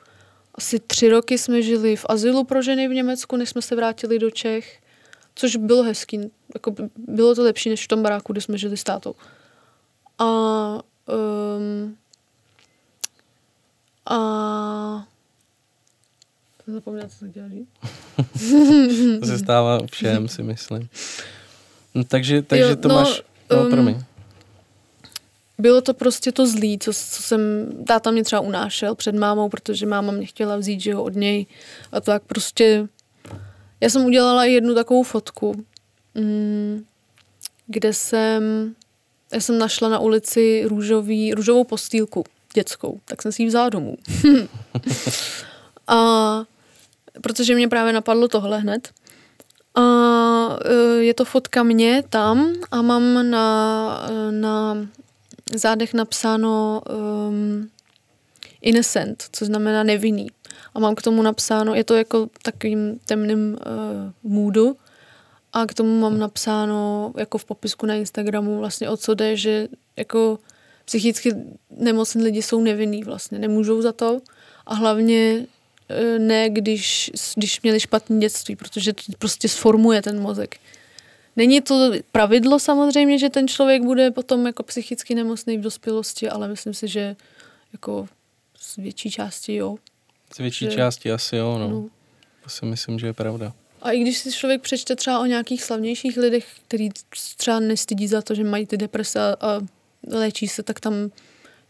asi 0.54 0.78
tři 0.78 1.08
roky 1.08 1.38
jsme 1.38 1.62
žili 1.62 1.96
v 1.96 2.06
azylu 2.08 2.44
pro 2.44 2.62
ženy 2.62 2.88
v 2.88 2.92
Německu, 2.92 3.36
než 3.36 3.48
jsme 3.48 3.62
se 3.62 3.76
vrátili 3.76 4.18
do 4.18 4.30
Čech, 4.30 4.80
což 5.38 5.56
bylo 5.56 5.82
hezký. 5.82 6.30
Jako 6.54 6.74
bylo 6.96 7.34
to 7.34 7.42
lepší 7.42 7.70
než 7.70 7.84
v 7.84 7.88
tom 7.88 8.02
baráku, 8.02 8.32
kde 8.32 8.40
jsme 8.40 8.58
žili 8.58 8.76
s 8.76 8.84
tátou. 8.84 9.14
A, 10.18 10.24
um, 11.06 11.96
a 14.06 15.06
zapomněla, 16.66 17.08
co 17.08 17.16
jsem 17.16 17.30
chtěla 17.30 17.48
říct. 17.48 17.68
to 19.20 19.26
se 19.26 19.38
stává 19.38 19.78
všem, 19.92 20.28
si 20.28 20.42
myslím. 20.42 20.88
No, 21.94 22.04
takže, 22.04 22.42
takže 22.42 22.64
jo, 22.64 22.76
to 22.76 22.88
no, 22.88 22.94
máš... 22.94 23.22
No, 23.50 23.62
um, 23.62 23.70
promiň. 23.70 24.02
Bylo 25.58 25.80
to 25.80 25.94
prostě 25.94 26.32
to 26.32 26.46
zlý, 26.46 26.78
co, 26.78 26.92
co 26.92 27.22
jsem, 27.22 27.40
táta 27.86 28.10
mě 28.10 28.24
třeba 28.24 28.40
unášel 28.40 28.94
před 28.94 29.14
mámou, 29.14 29.48
protože 29.48 29.86
máma 29.86 30.12
mě 30.12 30.26
chtěla 30.26 30.56
vzít, 30.56 30.80
že 30.80 30.90
jo, 30.90 31.02
od 31.02 31.14
něj. 31.14 31.46
A 31.92 32.00
tak 32.00 32.22
prostě, 32.22 32.88
já 33.80 33.90
jsem 33.90 34.04
udělala 34.04 34.44
jednu 34.44 34.74
takovou 34.74 35.02
fotku, 35.02 35.64
mm, 36.14 36.84
kde 37.66 37.92
jsem, 37.92 38.74
já 39.32 39.40
jsem 39.40 39.58
našla 39.58 39.88
na 39.88 39.98
ulici 39.98 40.64
růžový, 40.66 41.34
růžovou 41.34 41.64
postýlku 41.64 42.24
dětskou, 42.54 43.00
tak 43.04 43.22
jsem 43.22 43.32
si 43.32 43.42
ji 43.42 43.48
vzala 43.48 43.68
domů. 43.68 43.96
a 45.86 46.44
protože 47.20 47.54
mě 47.54 47.68
právě 47.68 47.92
napadlo 47.92 48.28
tohle 48.28 48.58
hned. 48.58 48.88
A 49.74 49.82
e, 50.64 50.74
je 51.02 51.14
to 51.14 51.24
fotka 51.24 51.62
mě 51.62 52.02
tam 52.10 52.52
a 52.70 52.82
mám 52.82 53.30
na, 53.30 54.08
na 54.30 54.76
zádech 55.54 55.94
napsáno 55.94 56.82
um, 57.28 57.70
innocent, 58.62 59.24
co 59.32 59.44
znamená 59.44 59.82
nevinný. 59.82 60.26
A 60.78 60.80
mám 60.80 60.94
k 60.94 61.02
tomu 61.02 61.22
napsáno, 61.22 61.74
je 61.74 61.84
to 61.84 61.94
jako 61.94 62.28
takovým 62.42 63.00
temným 63.06 63.52
uh, 63.52 64.12
můdu, 64.22 64.76
a 65.52 65.66
k 65.66 65.74
tomu 65.74 66.00
mám 66.00 66.18
napsáno 66.18 67.12
jako 67.16 67.38
v 67.38 67.44
popisku 67.44 67.86
na 67.86 67.94
Instagramu 67.94 68.58
vlastně 68.58 68.88
o 68.88 68.96
co 68.96 69.14
jde, 69.14 69.36
že 69.36 69.68
jako 69.96 70.38
psychicky 70.84 71.34
nemocní 71.70 72.22
lidi 72.22 72.42
jsou 72.42 72.60
nevinní 72.60 73.04
vlastně, 73.04 73.38
nemůžou 73.38 73.82
za 73.82 73.92
to 73.92 74.20
a 74.66 74.74
hlavně 74.74 75.46
e, 75.88 76.18
ne, 76.18 76.50
když, 76.50 77.10
když 77.36 77.62
měli 77.62 77.80
špatné 77.80 78.18
dětství, 78.18 78.56
protože 78.56 78.92
to 78.92 79.02
prostě 79.18 79.48
sformuje 79.48 80.02
ten 80.02 80.20
mozek. 80.20 80.56
Není 81.36 81.60
to 81.60 81.92
pravidlo 82.12 82.58
samozřejmě, 82.58 83.18
že 83.18 83.30
ten 83.30 83.48
člověk 83.48 83.82
bude 83.82 84.10
potom 84.10 84.46
jako 84.46 84.62
psychicky 84.62 85.14
nemocný 85.14 85.58
v 85.58 85.60
dospělosti, 85.60 86.28
ale 86.28 86.48
myslím 86.48 86.74
si, 86.74 86.88
že 86.88 87.16
jako 87.72 88.08
z 88.58 88.76
větší 88.76 89.10
části 89.10 89.54
jo. 89.54 89.76
Z 90.34 90.38
větší 90.38 90.64
že, 90.64 90.70
části 90.70 91.12
asi 91.12 91.36
jo, 91.36 91.58
no. 91.58 91.68
no. 91.68 91.88
To 92.44 92.50
si 92.50 92.66
myslím, 92.66 92.98
že 92.98 93.06
je 93.06 93.12
pravda. 93.12 93.52
A 93.82 93.90
i 93.90 94.00
když 94.00 94.18
si 94.18 94.32
člověk 94.32 94.62
přečte 94.62 94.96
třeba 94.96 95.20
o 95.20 95.26
nějakých 95.26 95.62
slavnějších 95.64 96.16
lidech, 96.16 96.46
který 96.66 96.88
třeba 97.36 97.60
nestydí 97.60 98.08
za 98.08 98.22
to, 98.22 98.34
že 98.34 98.44
mají 98.44 98.66
ty 98.66 98.76
deprese 98.76 99.20
a, 99.20 99.36
a 99.40 99.60
léčí 100.12 100.48
se, 100.48 100.62
tak 100.62 100.80
tam 100.80 100.94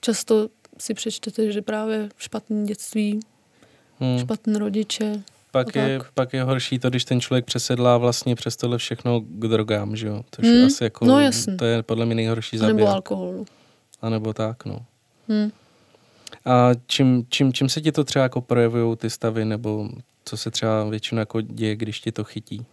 často 0.01 0.49
si 0.79 0.95
přečtete, 0.95 1.53
že 1.53 1.63
právě 1.63 2.09
špatné 2.19 2.65
dětství, 2.65 3.21
hmm. 4.01 4.19
špatné 4.19 4.59
rodiče. 4.59 5.23
Pak 5.51 5.77
je, 5.77 6.01
pak 6.15 6.33
je 6.33 6.43
horší 6.43 6.79
to, 6.79 6.91
když 6.91 7.05
ten 7.05 7.21
člověk 7.21 7.45
přesedlá 7.45 7.99
vlastně 7.99 8.35
přes 8.35 8.57
tohle 8.57 8.79
všechno 8.79 9.21
k 9.21 9.49
drogám, 9.49 9.97
že 9.97 10.07
jo? 10.07 10.23
To 10.31 10.43
hmm. 10.43 10.55
je 10.55 10.67
asi 10.67 10.85
jako, 10.85 11.05
no, 11.05 11.21
jasný. 11.21 11.57
to 11.57 11.65
je 11.65 11.83
podle 11.83 12.07
mě 12.07 12.15
nejhorší 12.15 12.59
zabiják. 12.59 12.77
Nebo 12.77 12.89
alkoholu. 12.89 13.47
A 14.03 14.09
nebo 14.09 14.33
tak, 14.33 14.65
no. 14.65 14.87
Hmm. 15.29 15.51
A 16.45 16.71
čím, 16.87 17.27
čím, 17.29 17.53
čím 17.53 17.69
se 17.69 17.81
ti 17.81 17.93
to 17.93 18.05
třeba 18.05 18.23
jako 18.23 18.41
projevují 18.41 18.97
ty 18.97 19.11
stavy, 19.11 19.45
nebo 19.45 19.89
co 20.25 20.37
se 20.37 20.51
třeba 20.51 20.85
většinou 20.85 21.19
jako 21.19 21.41
děje, 21.41 21.77
když 21.77 22.01
ti 22.01 22.13
to 22.13 22.25
chytí? 22.25 22.67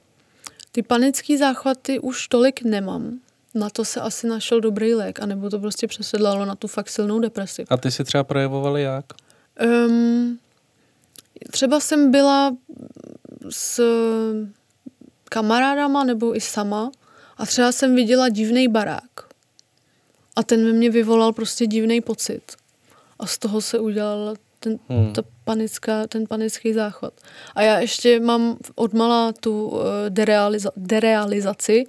Ty 0.71 0.83
panické 0.83 1.37
záchvaty 1.37 1.99
už 1.99 2.27
tolik 2.27 2.61
nemám. 2.61 3.19
Na 3.53 3.69
to 3.69 3.85
se 3.85 4.01
asi 4.01 4.27
našel 4.27 4.61
dobrý 4.61 4.93
lék, 4.93 5.19
anebo 5.19 5.49
to 5.49 5.59
prostě 5.59 5.87
přesedlalo 5.87 6.45
na 6.45 6.55
tu 6.55 6.67
fakt 6.67 6.89
silnou 6.89 7.19
depresi. 7.19 7.65
A 7.69 7.77
ty 7.77 7.91
si 7.91 8.03
třeba 8.03 8.23
projevovaly 8.23 8.81
jak? 8.81 9.05
Um, 9.87 10.39
třeba 11.51 11.79
jsem 11.79 12.11
byla 12.11 12.57
s 13.49 13.81
kamarádama 15.29 16.03
nebo 16.03 16.35
i 16.37 16.41
sama 16.41 16.91
a 17.37 17.45
třeba 17.45 17.71
jsem 17.71 17.95
viděla 17.95 18.29
divný 18.29 18.67
barák. 18.67 19.11
A 20.35 20.43
ten 20.43 20.65
ve 20.65 20.73
mně 20.73 20.89
vyvolal 20.89 21.33
prostě 21.33 21.67
divný 21.67 22.01
pocit. 22.01 22.41
A 23.19 23.25
z 23.25 23.37
toho 23.37 23.61
se 23.61 23.79
udělal 23.79 24.35
ten, 24.59 24.79
hmm. 24.89 25.13
ta 25.13 25.21
panická, 25.43 26.07
ten 26.07 26.27
panický 26.27 26.73
záchvat. 26.73 27.13
A 27.55 27.61
já 27.61 27.79
ještě 27.79 28.19
mám 28.19 28.57
odmala 28.75 29.33
tu 29.39 29.67
uh, 29.67 29.81
derealiza- 30.09 30.71
derealizaci, 30.77 31.85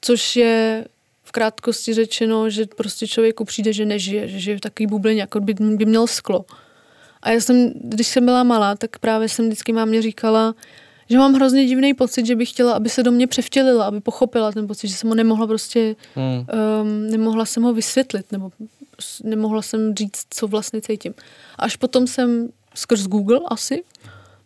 což 0.00 0.36
je 0.36 0.84
v 1.22 1.32
krátkosti 1.32 1.94
řečeno, 1.94 2.50
že 2.50 2.66
prostě 2.76 3.06
člověku 3.06 3.44
přijde, 3.44 3.72
že 3.72 3.86
nežije, 3.86 4.28
že 4.28 4.38
žije 4.38 4.56
v 4.56 4.60
takový 4.60 4.86
bublině, 4.86 5.20
jako 5.20 5.40
by, 5.40 5.54
by 5.54 5.84
měl 5.84 6.06
sklo. 6.06 6.44
A 7.22 7.30
já 7.30 7.40
jsem, 7.40 7.72
když 7.74 8.06
jsem 8.06 8.24
byla 8.24 8.42
malá, 8.42 8.74
tak 8.74 8.98
právě 8.98 9.28
jsem 9.28 9.46
vždycky 9.46 9.72
mámě 9.72 10.02
říkala, 10.02 10.54
že 11.10 11.18
mám 11.18 11.34
hrozně 11.34 11.66
divný 11.66 11.94
pocit, 11.94 12.26
že 12.26 12.36
bych 12.36 12.50
chtěla, 12.50 12.72
aby 12.72 12.88
se 12.88 13.02
do 13.02 13.12
mě 13.12 13.26
převtělila, 13.26 13.84
aby 13.86 14.00
pochopila 14.00 14.52
ten 14.52 14.66
pocit, 14.66 14.88
že 14.88 14.94
jsem 14.94 15.08
ho 15.08 15.14
nemohla 15.14 15.46
prostě, 15.46 15.96
hmm. 16.14 16.46
um, 16.82 17.10
nemohla 17.10 17.44
jsem 17.44 17.62
ho 17.62 17.72
vysvětlit, 17.72 18.32
nebo 18.32 18.50
nemohla 19.24 19.62
jsem 19.62 19.94
říct, 19.94 20.26
co 20.30 20.46
vlastně 20.46 20.80
cítím. 20.80 21.14
Až 21.58 21.76
potom 21.76 22.06
jsem 22.06 22.48
skrz 22.74 23.06
Google 23.06 23.40
asi, 23.46 23.84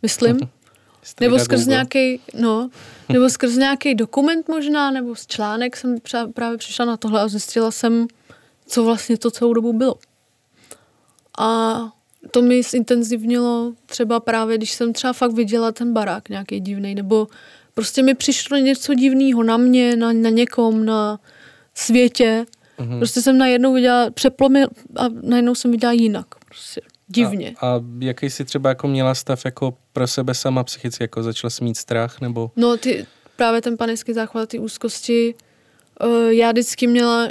myslím, 0.02 0.38
nebo 1.20 1.38
skrz 1.38 1.66
nějaký, 1.66 2.20
no, 2.34 2.70
nebo 3.08 3.30
skrz 3.30 3.56
nějaký 3.56 3.94
dokument 3.94 4.48
možná, 4.48 4.90
nebo 4.90 5.14
z 5.14 5.26
článek 5.26 5.76
jsem 5.76 5.96
právě 6.34 6.58
přišla 6.58 6.84
na 6.84 6.96
tohle 6.96 7.20
a 7.20 7.28
zjistila 7.28 7.70
jsem, 7.70 8.06
co 8.66 8.84
vlastně 8.84 9.18
to 9.18 9.30
celou 9.30 9.52
dobu 9.52 9.72
bylo. 9.72 9.94
A 11.38 11.80
to 12.30 12.42
mi 12.42 12.62
zintenzivnilo 12.62 13.72
třeba 13.86 14.20
právě, 14.20 14.56
když 14.56 14.72
jsem 14.72 14.92
třeba 14.92 15.12
fakt 15.12 15.32
viděla 15.32 15.72
ten 15.72 15.92
barák 15.92 16.28
nějaký 16.28 16.60
divný, 16.60 16.94
nebo 16.94 17.28
prostě 17.74 18.02
mi 18.02 18.14
přišlo 18.14 18.56
něco 18.56 18.94
divného 18.94 19.42
na 19.42 19.56
mě, 19.56 19.96
na, 19.96 20.12
na 20.12 20.30
někom, 20.30 20.84
na 20.84 21.20
světě. 21.74 22.46
Mm-hmm. 22.78 22.98
Prostě 22.98 23.22
jsem 23.22 23.38
najednou 23.38 23.74
viděla, 23.74 24.10
přeplomil 24.10 24.68
a 24.96 25.04
najednou 25.22 25.54
jsem 25.54 25.70
viděla 25.70 25.92
jinak. 25.92 26.26
Prostě 26.48 26.80
divně. 27.08 27.54
A, 27.60 27.66
a 27.66 27.80
jaký 27.98 28.30
jsi 28.30 28.44
třeba 28.44 28.68
jako 28.68 28.88
měla 28.88 29.14
stav 29.14 29.44
jako 29.44 29.76
pro 29.92 30.06
sebe 30.06 30.34
sama 30.34 30.64
psychicky, 30.64 31.04
jako 31.04 31.22
začala 31.22 31.50
jsi 31.50 31.64
mít 31.64 31.76
strach, 31.76 32.20
nebo? 32.20 32.50
No 32.56 32.76
ty, 32.76 33.06
právě 33.36 33.62
ten 33.62 33.76
panický 33.76 34.12
záchvat, 34.12 34.48
ty 34.48 34.58
úzkosti, 34.58 35.34
uh, 36.04 36.28
já 36.28 36.52
vždycky 36.52 36.86
měla 36.86 37.28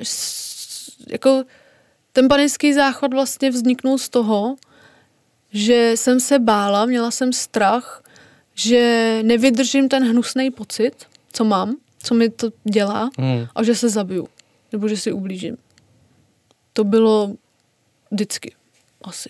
jako 1.08 1.44
ten 2.12 2.28
panický 2.28 2.74
záchvat 2.74 3.14
vlastně 3.14 3.50
vzniknul 3.50 3.98
z 3.98 4.10
toho, 4.10 4.56
že 5.54 5.92
jsem 5.96 6.20
se 6.20 6.40
bála, 6.40 6.86
měla 6.86 7.12
jsem 7.12 7.34
strach, 7.34 8.04
že 8.56 9.20
nevydržím 9.24 9.90
ten 9.90 10.10
hnusný 10.10 10.52
pocit, 10.52 10.92
co 11.34 11.44
mám, 11.44 11.76
co 12.04 12.14
mi 12.16 12.30
to 12.30 12.50
dělá 12.64 13.10
hmm. 13.18 13.48
a 13.56 13.64
že 13.64 13.76
se 13.76 13.90
zabiju, 13.90 14.28
nebo 14.74 14.88
že 14.88 14.98
si 14.98 15.12
ublížím. 15.12 15.58
To 16.74 16.84
bylo 16.84 17.36
vždycky, 18.12 18.56
asi. 19.02 19.30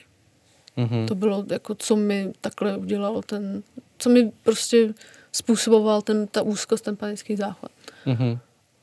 Mm-hmm. 0.77 1.07
To 1.07 1.15
bylo 1.15 1.45
jako, 1.49 1.75
co 1.75 1.95
mi 1.95 2.33
takhle 2.41 2.77
udělalo 2.77 3.21
ten, 3.21 3.63
co 3.97 4.09
mi 4.09 4.31
prostě 4.43 4.93
způsoboval 5.31 6.01
ten, 6.01 6.27
ta 6.27 6.41
úzkost, 6.41 6.83
ten 6.83 6.95
panický 6.95 7.35
záchvat. 7.35 7.71
Mm-hmm. 8.05 8.39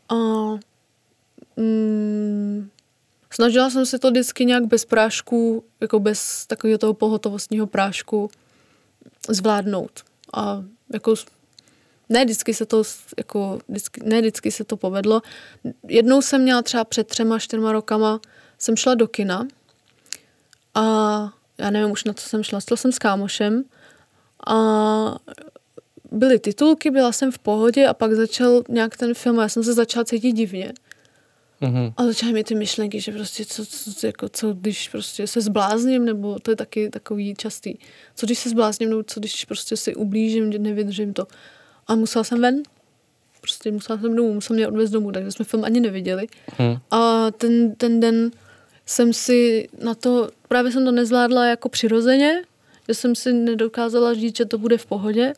A 0.08 0.14
mm, 1.56 2.70
Snažila 3.32 3.70
jsem 3.70 3.86
se 3.86 3.98
to 3.98 4.10
vždycky 4.10 4.44
nějak 4.44 4.66
bez 4.66 4.84
prášku, 4.84 5.64
jako 5.80 6.00
bez 6.00 6.46
takového 6.46 6.78
toho 6.78 6.94
pohotovostního 6.94 7.66
prášku 7.66 8.30
zvládnout. 9.28 10.00
A 10.34 10.64
jako 10.92 11.14
ne 12.10 12.24
vždycky 12.24 12.54
se 12.54 12.66
to, 12.66 12.82
jako, 13.18 13.58
vždycky, 13.68 14.00
ne 14.04 14.20
vždycky 14.20 14.50
se 14.50 14.64
to 14.64 14.76
povedlo. 14.76 15.22
Jednou 15.88 16.22
jsem 16.22 16.42
měla 16.42 16.62
třeba 16.62 16.84
před 16.84 17.06
třema, 17.06 17.38
čtyřma 17.38 17.72
rokama, 17.72 18.20
jsem 18.58 18.76
šla 18.76 18.94
do 18.94 19.08
kina 19.08 19.46
a 20.74 20.84
já 21.58 21.70
nevím 21.70 21.90
už 21.90 22.04
na 22.04 22.12
co 22.12 22.28
jsem 22.28 22.42
šla, 22.42 22.60
šla 22.60 22.76
jsem 22.76 22.92
s 22.92 22.98
kámošem 22.98 23.64
a 24.46 24.56
byly 26.12 26.38
titulky, 26.38 26.90
byla 26.90 27.12
jsem 27.12 27.32
v 27.32 27.38
pohodě 27.38 27.86
a 27.86 27.94
pak 27.94 28.12
začal 28.12 28.62
nějak 28.68 28.96
ten 28.96 29.14
film 29.14 29.38
a 29.38 29.42
já 29.42 29.48
jsem 29.48 29.64
se 29.64 29.72
začala 29.72 30.04
cítit 30.04 30.32
divně. 30.32 30.72
Mm-hmm. 31.62 31.92
A 31.96 32.04
začaly 32.04 32.32
mi 32.32 32.44
ty 32.44 32.54
myšlenky, 32.54 33.00
že 33.00 33.12
prostě 33.12 33.44
co, 33.44 33.66
co, 33.66 34.06
jako, 34.06 34.28
co 34.28 34.52
když 34.52 34.88
prostě 34.88 35.26
se 35.26 35.40
zblázním, 35.40 36.04
nebo 36.04 36.38
to 36.38 36.50
je 36.50 36.56
taky 36.56 36.90
takový 36.90 37.34
častý. 37.34 37.74
Co 38.14 38.26
když 38.26 38.38
se 38.38 38.48
zblázním, 38.48 38.90
nebo 38.90 39.02
co 39.02 39.20
když 39.20 39.44
prostě 39.44 39.76
si 39.76 39.94
ublížím, 39.94 40.50
nevydržím 40.50 41.12
to. 41.12 41.26
A 41.90 41.94
musela 41.94 42.24
jsem 42.24 42.40
ven. 42.40 42.62
prostě 43.40 43.70
musela 43.72 43.98
jsem 43.98 44.16
domů, 44.16 44.34
musela 44.34 44.54
mě 44.56 44.68
odvést 44.68 44.90
domů, 44.90 45.12
takže 45.12 45.32
jsme 45.32 45.44
film 45.44 45.64
ani 45.64 45.80
neviděli. 45.80 46.26
Hm. 46.58 46.76
A 46.90 47.30
ten, 47.30 47.74
ten 47.74 48.00
den 48.00 48.30
jsem 48.86 49.12
si 49.12 49.68
na 49.82 49.94
to, 49.94 50.28
právě 50.48 50.72
jsem 50.72 50.84
to 50.84 50.92
nezvládla 50.92 51.46
jako 51.46 51.68
přirozeně, 51.68 52.42
že 52.88 52.94
jsem 52.94 53.14
si 53.14 53.32
nedokázala 53.32 54.14
říct, 54.14 54.36
že 54.36 54.44
to 54.44 54.58
bude 54.58 54.78
v 54.78 54.86
pohodě 54.86 55.32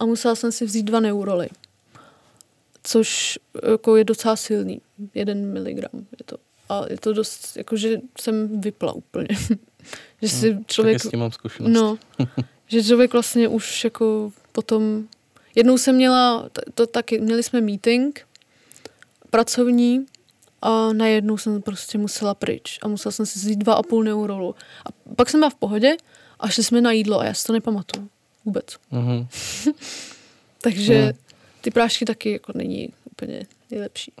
a 0.00 0.04
musela 0.04 0.34
jsem 0.34 0.52
si 0.52 0.64
vzít 0.64 0.82
dva 0.82 1.00
neuroly. 1.00 1.48
Což 2.82 3.38
jako 3.68 3.96
je 3.96 4.04
docela 4.04 4.36
silný. 4.36 4.80
Jeden 5.14 5.52
miligram 5.52 5.90
je 5.94 6.24
to. 6.24 6.36
A 6.68 6.84
je 6.90 6.98
to 6.98 7.12
dost, 7.12 7.56
jakože 7.56 8.00
jsem 8.20 8.60
vypla 8.60 8.92
úplně. 8.92 9.28
že 10.22 10.28
si 10.28 10.52
Hm, 10.52 10.64
člověk... 10.66 10.96
Taky 10.98 11.08
s 11.08 11.10
tím 11.10 11.20
mám 11.20 11.32
zkušenost. 11.32 11.72
No, 11.72 11.98
že 12.66 12.84
člověk 12.84 13.12
vlastně 13.12 13.48
už 13.48 13.84
jako 13.84 14.32
potom... 14.52 15.08
Jednou 15.58 15.78
jsem 15.78 15.94
měla, 15.96 16.48
to, 16.52 16.60
to 16.74 16.86
taky, 16.86 17.20
měli 17.20 17.42
jsme 17.42 17.60
meeting 17.60 18.20
pracovní 19.30 20.06
a 20.62 20.92
najednou 20.92 21.38
jsem 21.38 21.62
prostě 21.62 21.98
musela 21.98 22.34
pryč 22.34 22.78
a 22.82 22.88
musela 22.88 23.12
jsem 23.12 23.26
si 23.26 23.38
vzít 23.38 23.56
dva 23.58 23.74
a 23.74 23.82
půl 23.82 24.04
neurolu. 24.04 24.54
A 24.86 25.12
pak 25.14 25.30
jsem 25.30 25.40
byla 25.40 25.50
v 25.50 25.54
pohodě 25.54 25.96
a 26.40 26.48
šli 26.48 26.64
jsme 26.64 26.80
na 26.80 26.92
jídlo 26.92 27.20
a 27.20 27.24
já 27.24 27.34
si 27.34 27.46
to 27.46 27.52
nepamatuju 27.52 28.08
vůbec. 28.44 28.76
Mhm. 28.90 29.26
Takže 30.60 31.02
Hmm. 31.02 31.12
ty 31.60 31.70
prášky 31.70 32.04
taky 32.04 32.32
jako 32.32 32.52
není 32.54 32.88
úplně 33.12 33.46
nejlepší. 33.70 34.12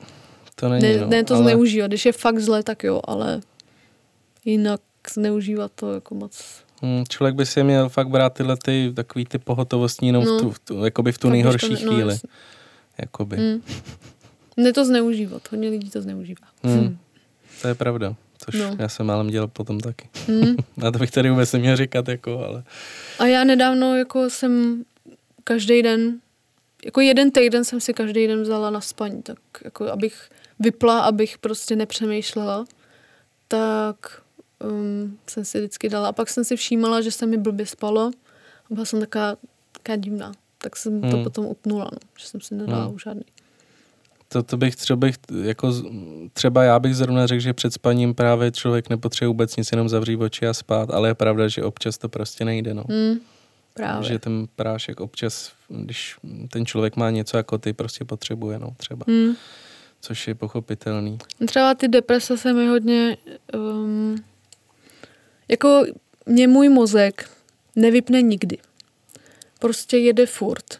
To 0.54 0.68
není, 0.68 0.82
Ne, 0.82 0.96
no, 1.00 1.06
ne 1.06 1.24
to 1.24 1.34
ale... 1.34 1.42
zneužívat, 1.42 1.86
když 1.86 2.06
je 2.06 2.12
fakt 2.12 2.38
zle, 2.38 2.62
tak 2.62 2.84
jo, 2.84 3.00
ale 3.04 3.40
jinak 4.44 4.80
zneužívat 5.14 5.72
to 5.74 5.94
jako 5.94 6.14
moc... 6.14 6.44
Hmm, 6.82 7.04
člověk 7.08 7.34
by 7.34 7.46
si 7.46 7.64
měl 7.64 7.88
fakt 7.88 8.08
brát 8.08 8.34
tyhle 8.34 8.56
ty, 8.56 8.92
takový 8.96 9.24
ty 9.24 9.38
pohotovostní 9.38 10.08
jenom 10.08 10.24
No. 10.24 10.38
v 10.38 10.40
tu, 10.40 10.50
v 10.50 10.58
tu, 10.58 10.84
jakoby 10.84 11.12
v 11.12 11.18
tu 11.18 11.28
nejhorší 11.30 11.76
to 11.76 11.84
no, 11.84 11.92
chvíli. 11.92 12.12
jasně. 12.12 12.28
jakoby. 12.98 13.36
Hmm. 13.36 13.62
Ne 14.56 14.72
to 14.72 14.84
zneužívat, 14.84 15.42
hodně 15.50 15.68
lidí 15.68 15.90
to 15.90 16.02
zneužívá. 16.02 16.46
Hmm. 16.64 16.98
To 17.62 17.68
je 17.68 17.74
pravda. 17.74 18.14
Což 18.44 18.54
No. 18.60 18.76
já 18.78 18.88
jsem 18.88 19.06
málem 19.06 19.28
dělal 19.28 19.48
potom 19.48 19.80
taky. 19.80 20.08
Hmm. 20.28 20.56
A 20.86 20.90
to 20.90 20.98
bych 20.98 21.10
tady 21.10 21.30
vůbec 21.30 21.52
neměl 21.52 21.76
říkat, 21.76 22.08
jako, 22.08 22.44
ale... 22.44 22.62
A 23.18 23.26
já 23.26 23.44
nedávno 23.44 23.96
jako 23.96 24.30
jsem 24.30 24.84
každý 25.44 25.82
den, 25.82 26.20
jako 26.84 27.00
jeden 27.00 27.30
týden 27.30 27.64
jsem 27.64 27.80
si 27.80 27.94
každý 27.94 28.26
den 28.26 28.42
vzala 28.42 28.70
na 28.70 28.80
spaní, 28.80 29.22
tak 29.22 29.38
jako 29.64 29.86
abych 29.92 30.30
vypla, 30.58 31.00
abych 31.00 31.38
prostě 31.38 31.76
nepřemýšlela, 31.76 32.64
tak 33.48 34.22
um, 34.64 35.18
jsem 35.26 35.44
si 35.44 35.58
vždycky 35.58 35.88
dala. 35.88 36.08
A 36.08 36.12
pak 36.12 36.28
jsem 36.28 36.44
si 36.44 36.56
všímala, 36.56 37.00
že 37.00 37.10
se 37.10 37.26
mi 37.26 37.36
blbě 37.36 37.66
spalo 37.66 38.10
a 38.70 38.74
byla 38.74 38.84
jsem 38.84 39.00
taková, 39.00 39.36
taková 39.72 39.96
divná. 39.96 40.32
Tak 40.58 40.76
jsem 40.76 41.00
to 41.00 41.06
Hmm. 41.06 41.24
potom 41.24 41.46
utnula, 41.46 41.88
no, 41.92 41.98
že 42.18 42.26
jsem 42.26 42.40
si 42.40 42.54
nedala 42.54 42.84
Hmm. 42.84 42.94
už 42.94 43.02
žádný. 43.02 43.22
To, 44.28 44.42
to 44.42 44.56
bych 44.56 44.76
třeba, 44.76 44.96
bych, 44.96 45.14
jako, 45.42 45.72
třeba 46.32 46.64
já 46.64 46.78
bych 46.78 46.96
zrovna 46.96 47.26
řekl, 47.26 47.40
že 47.40 47.52
před 47.52 47.72
spaním 47.72 48.14
právě 48.14 48.50
člověk 48.50 48.88
nepotřebuje 48.90 49.28
vůbec 49.28 49.56
nic, 49.56 49.72
jenom 49.72 49.88
zavřít 49.88 50.16
oči 50.16 50.46
a 50.46 50.54
spát, 50.54 50.90
ale 50.90 51.08
je 51.08 51.14
pravda, 51.14 51.48
že 51.48 51.62
občas 51.62 51.98
to 51.98 52.08
prostě 52.08 52.44
nejde, 52.44 52.74
no. 52.74 52.84
Hmm. 52.88 53.18
Právě. 53.74 54.08
Že 54.08 54.18
ten 54.18 54.46
prášek 54.56 55.00
občas, 55.00 55.52
když 55.68 56.16
ten 56.50 56.66
člověk 56.66 56.96
má 56.96 57.10
něco 57.10 57.36
jako 57.36 57.58
ty, 57.58 57.72
prostě 57.72 58.04
potřebuje, 58.04 58.58
no, 58.58 58.70
třeba. 58.76 59.04
Hmm. 59.08 59.34
Což 60.00 60.28
je 60.28 60.34
pochopitelný. 60.34 61.18
Třeba 61.46 61.74
ty 61.74 61.88
deprese 61.88 62.36
se 62.36 62.52
mi 62.52 62.66
hodně... 62.66 63.16
Um, 63.54 64.16
jako 65.48 65.84
mě 66.26 66.48
můj 66.48 66.68
mozek 66.68 67.30
nevypne 67.76 68.22
nikdy. 68.22 68.58
Prostě 69.58 69.98
jede 69.98 70.26
furt. 70.26 70.78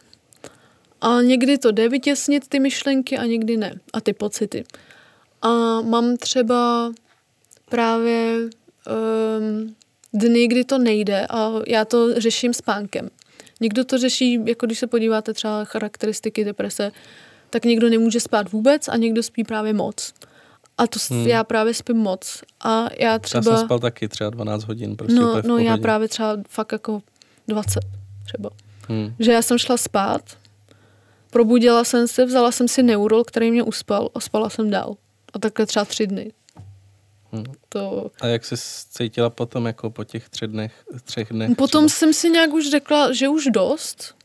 A 1.01 1.21
někdy 1.21 1.57
to 1.57 1.71
jde 1.71 1.89
vytěsnit 1.89 2.47
ty 2.47 2.59
myšlenky 2.59 3.17
a 3.17 3.25
někdy 3.25 3.57
ne. 3.57 3.79
A 3.93 4.01
ty 4.01 4.13
pocity. 4.13 4.63
A 5.41 5.81
mám 5.81 6.17
třeba 6.17 6.91
právě 7.69 8.35
um, 8.39 9.75
dny, 10.13 10.47
kdy 10.47 10.63
to 10.63 10.77
nejde 10.77 11.27
a 11.29 11.51
já 11.67 11.85
to 11.85 12.19
řeším 12.19 12.53
spánkem. 12.53 13.09
Někdo 13.61 13.85
to 13.85 13.97
řeší, 13.97 14.39
jako 14.45 14.65
když 14.65 14.79
se 14.79 14.87
podíváte 14.87 15.33
třeba 15.33 15.65
charakteristiky 15.65 16.45
deprese, 16.45 16.91
tak 17.49 17.65
někdo 17.65 17.89
nemůže 17.89 18.19
spát 18.19 18.51
vůbec 18.51 18.87
a 18.87 18.97
někdo 18.97 19.23
spí 19.23 19.43
právě 19.43 19.73
moc. 19.73 20.13
A 20.79 20.87
to 20.87 20.99
Hmm. 21.09 21.19
hmm. 21.19 21.27
já 21.27 21.43
právě 21.43 21.73
spím 21.73 21.97
moc. 21.97 22.43
A 22.59 22.87
já 22.99 23.19
Třeba... 23.19 23.51
Já 23.51 23.57
jsem 23.57 23.65
spal 23.65 23.79
taky 23.79 24.07
třeba 24.07 24.29
12 24.29 24.63
hodin, 24.63 24.95
prostě 24.95 25.15
no, 25.15 25.41
no 25.41 25.57
já 25.57 25.77
právě 25.77 26.07
třeba 26.07 26.37
fakt 26.49 26.71
jako 26.71 27.01
20 27.47 27.79
třeba. 28.25 28.49
Hmm. 28.87 29.15
Že 29.19 29.31
já 29.31 29.41
jsem 29.41 29.57
šla 29.57 29.77
spát, 29.77 30.21
probudila 31.29 31.83
jsem 31.83 32.07
se, 32.07 32.25
vzala 32.25 32.51
jsem 32.51 32.67
si 32.67 32.83
neurol, 32.83 33.23
který 33.23 33.51
mě 33.51 33.63
uspal 33.63 34.09
a 34.15 34.19
spala 34.19 34.49
jsem 34.49 34.69
dál. 34.69 34.95
A 35.33 35.39
takhle 35.39 35.65
třeba 35.65 35.85
tři 35.85 36.07
dny. 36.07 36.31
Hmm. 37.31 37.43
To... 37.69 38.11
A 38.21 38.27
jak 38.27 38.45
se 38.45 38.55
cítila 38.89 39.29
potom, 39.29 39.65
jako 39.65 39.89
po 39.89 40.03
těch 40.03 40.29
třech 40.29 40.49
dnech, 40.49 40.73
třech 41.03 41.29
dnech? 41.29 41.55
Potom 41.55 41.85
třeba? 41.87 41.97
jsem 41.97 42.13
si 42.13 42.29
nějak 42.29 42.53
už 42.53 42.69
řekla, 42.69 43.13
že 43.13 43.29
už 43.29 43.45
dost 43.45 44.15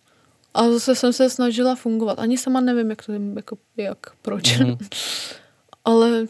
a 0.54 0.70
zase 0.70 0.94
jsem 0.94 1.12
se 1.12 1.30
snažila 1.30 1.74
fungovat. 1.74 2.18
Ani 2.18 2.38
sama 2.38 2.60
nevím, 2.60 2.90
jak 2.90 3.06
to 3.06 3.12
jako, 3.36 3.56
jak, 3.76 3.98
proč. 4.22 4.58
Mhm. 4.58 4.78
Ale 5.84 6.26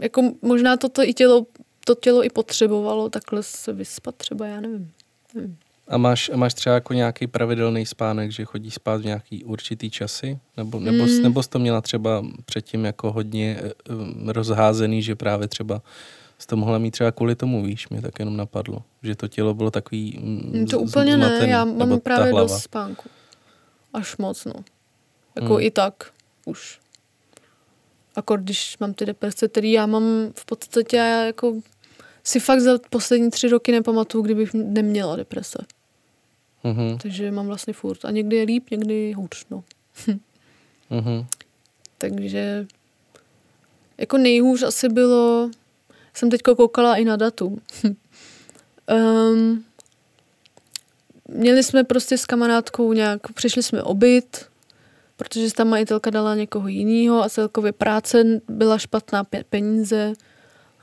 jako 0.00 0.32
možná 0.42 0.76
to, 0.76 0.88
to, 0.88 1.02
i 1.02 1.14
tělo, 1.14 1.46
to 1.84 1.94
tělo 1.94 2.24
i 2.24 2.30
potřebovalo 2.30 3.08
takhle 3.10 3.42
se 3.42 3.72
vyspat 3.72 4.14
třeba, 4.14 4.46
já 4.46 4.60
nevím. 4.60 4.90
nevím. 5.34 5.56
A 5.88 5.98
máš, 5.98 6.30
a 6.30 6.36
máš 6.36 6.54
třeba 6.54 6.74
jako 6.74 6.92
nějaký 6.92 7.26
pravidelný 7.26 7.86
spánek, 7.86 8.32
že 8.32 8.44
chodí 8.44 8.70
spát 8.70 9.00
v 9.00 9.04
nějaký 9.04 9.44
určitý 9.44 9.90
časy? 9.90 10.38
Nebo, 10.56 10.80
nebo, 10.80 11.04
mm. 11.04 11.10
Mm. 11.16 11.22
nebo 11.22 11.42
jsi 11.42 11.48
to 11.50 11.58
měla 11.58 11.80
třeba 11.80 12.24
předtím 12.44 12.84
jako 12.84 13.12
hodně 13.12 13.60
eh, 13.64 13.72
rozházený, 14.32 15.02
že 15.02 15.14
právě 15.16 15.48
třeba 15.48 15.82
jsi 16.38 16.46
to 16.46 16.56
mohla 16.56 16.78
mít 16.78 16.90
třeba 16.90 17.12
kvůli 17.12 17.34
tomu, 17.34 17.62
víš, 17.62 17.88
mě 17.88 18.02
tak 18.02 18.18
jenom 18.18 18.36
napadlo, 18.36 18.82
že 19.02 19.14
to 19.16 19.28
tělo 19.28 19.54
bylo 19.54 19.70
takový 19.70 20.18
mm, 20.22 20.66
To 20.70 20.78
z- 20.78 20.82
úplně 20.90 21.16
ne, 21.16 21.26
zmatený, 21.28 21.50
já 21.50 21.64
nebo 21.64 21.86
mám 21.86 22.00
právě 22.00 22.32
dost 22.32 22.62
spánku. 22.62 23.08
Až 23.92 24.16
moc, 24.16 24.44
no. 24.44 24.54
Jako 25.36 25.54
Hmm. 25.54 25.62
i 25.62 25.70
tak 25.70 26.10
už. 26.44 26.80
Akor 28.16 28.40
když 28.40 28.78
mám 28.78 28.94
ty 28.94 29.06
deprese, 29.06 29.48
který 29.48 29.72
já 29.72 29.86
mám 29.86 30.32
v 30.36 30.44
podstatě, 30.44 30.96
já 30.96 31.24
jako 31.24 31.54
si 32.24 32.40
fakt 32.40 32.60
za 32.60 32.78
poslední 32.90 33.30
tři 33.30 33.48
roky 33.48 33.72
nepamatuju, 33.72 34.24
kdybych 34.24 34.54
neměla 34.54 35.16
deprese. 35.16 35.58
Mhm, 36.64 36.98
Takže 36.98 37.30
mám 37.30 37.46
vlastně 37.46 37.72
furt. 37.72 38.04
A 38.04 38.10
někdy 38.10 38.36
je 38.36 38.44
líp, 38.44 38.70
někdy 38.70 38.94
je 38.94 39.16
hůř, 39.16 39.46
no. 39.50 39.64
mhm. 40.90 41.26
Takže 41.98 42.66
jako 43.98 44.18
nejhůř 44.18 44.62
asi 44.62 44.88
bylo, 44.88 45.50
jsem 46.14 46.30
teď 46.30 46.42
koukala 46.42 46.96
i 46.96 47.04
na 47.04 47.16
datum. 47.16 47.60
um, 48.92 49.64
měli 51.28 51.62
jsme 51.62 51.84
prostě 51.84 52.18
s 52.18 52.26
kamarádkou 52.26 52.92
nějak, 52.92 53.32
přišli 53.32 53.62
jsme 53.62 53.82
obyt, 53.82 54.46
protože 55.16 55.52
ta 55.52 55.64
majitelka 55.64 56.10
dala 56.10 56.34
někoho 56.34 56.68
jiného 56.68 57.22
a 57.24 57.28
celkově 57.28 57.72
práce 57.72 58.24
byla 58.48 58.78
špatná, 58.78 59.24
pe- 59.24 59.44
peníze 59.50 60.12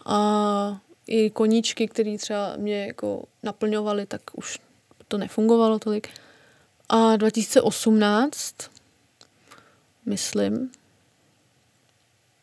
a 0.05 0.77
i 1.07 1.29
koníčky, 1.29 1.87
které 1.87 2.17
třeba 2.17 2.55
mě 2.57 2.85
jako 2.87 3.23
naplňovaly, 3.43 4.05
tak 4.05 4.21
už 4.35 4.59
to 5.07 5.17
nefungovalo 5.17 5.79
tolik. 5.79 6.09
A 6.89 7.15
2018, 7.15 8.55
myslím, 10.05 10.71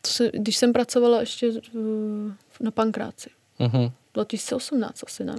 to 0.03 0.11
se, 0.11 0.31
když 0.35 0.57
jsem 0.57 0.72
pracovala 0.72 1.20
ještě 1.20 1.51
v- 1.51 2.35
na 2.61 2.70
pankráci. 2.70 3.31
Mhm. 3.59 3.90
2018 4.14 5.03
asi, 5.07 5.24
ne? 5.24 5.35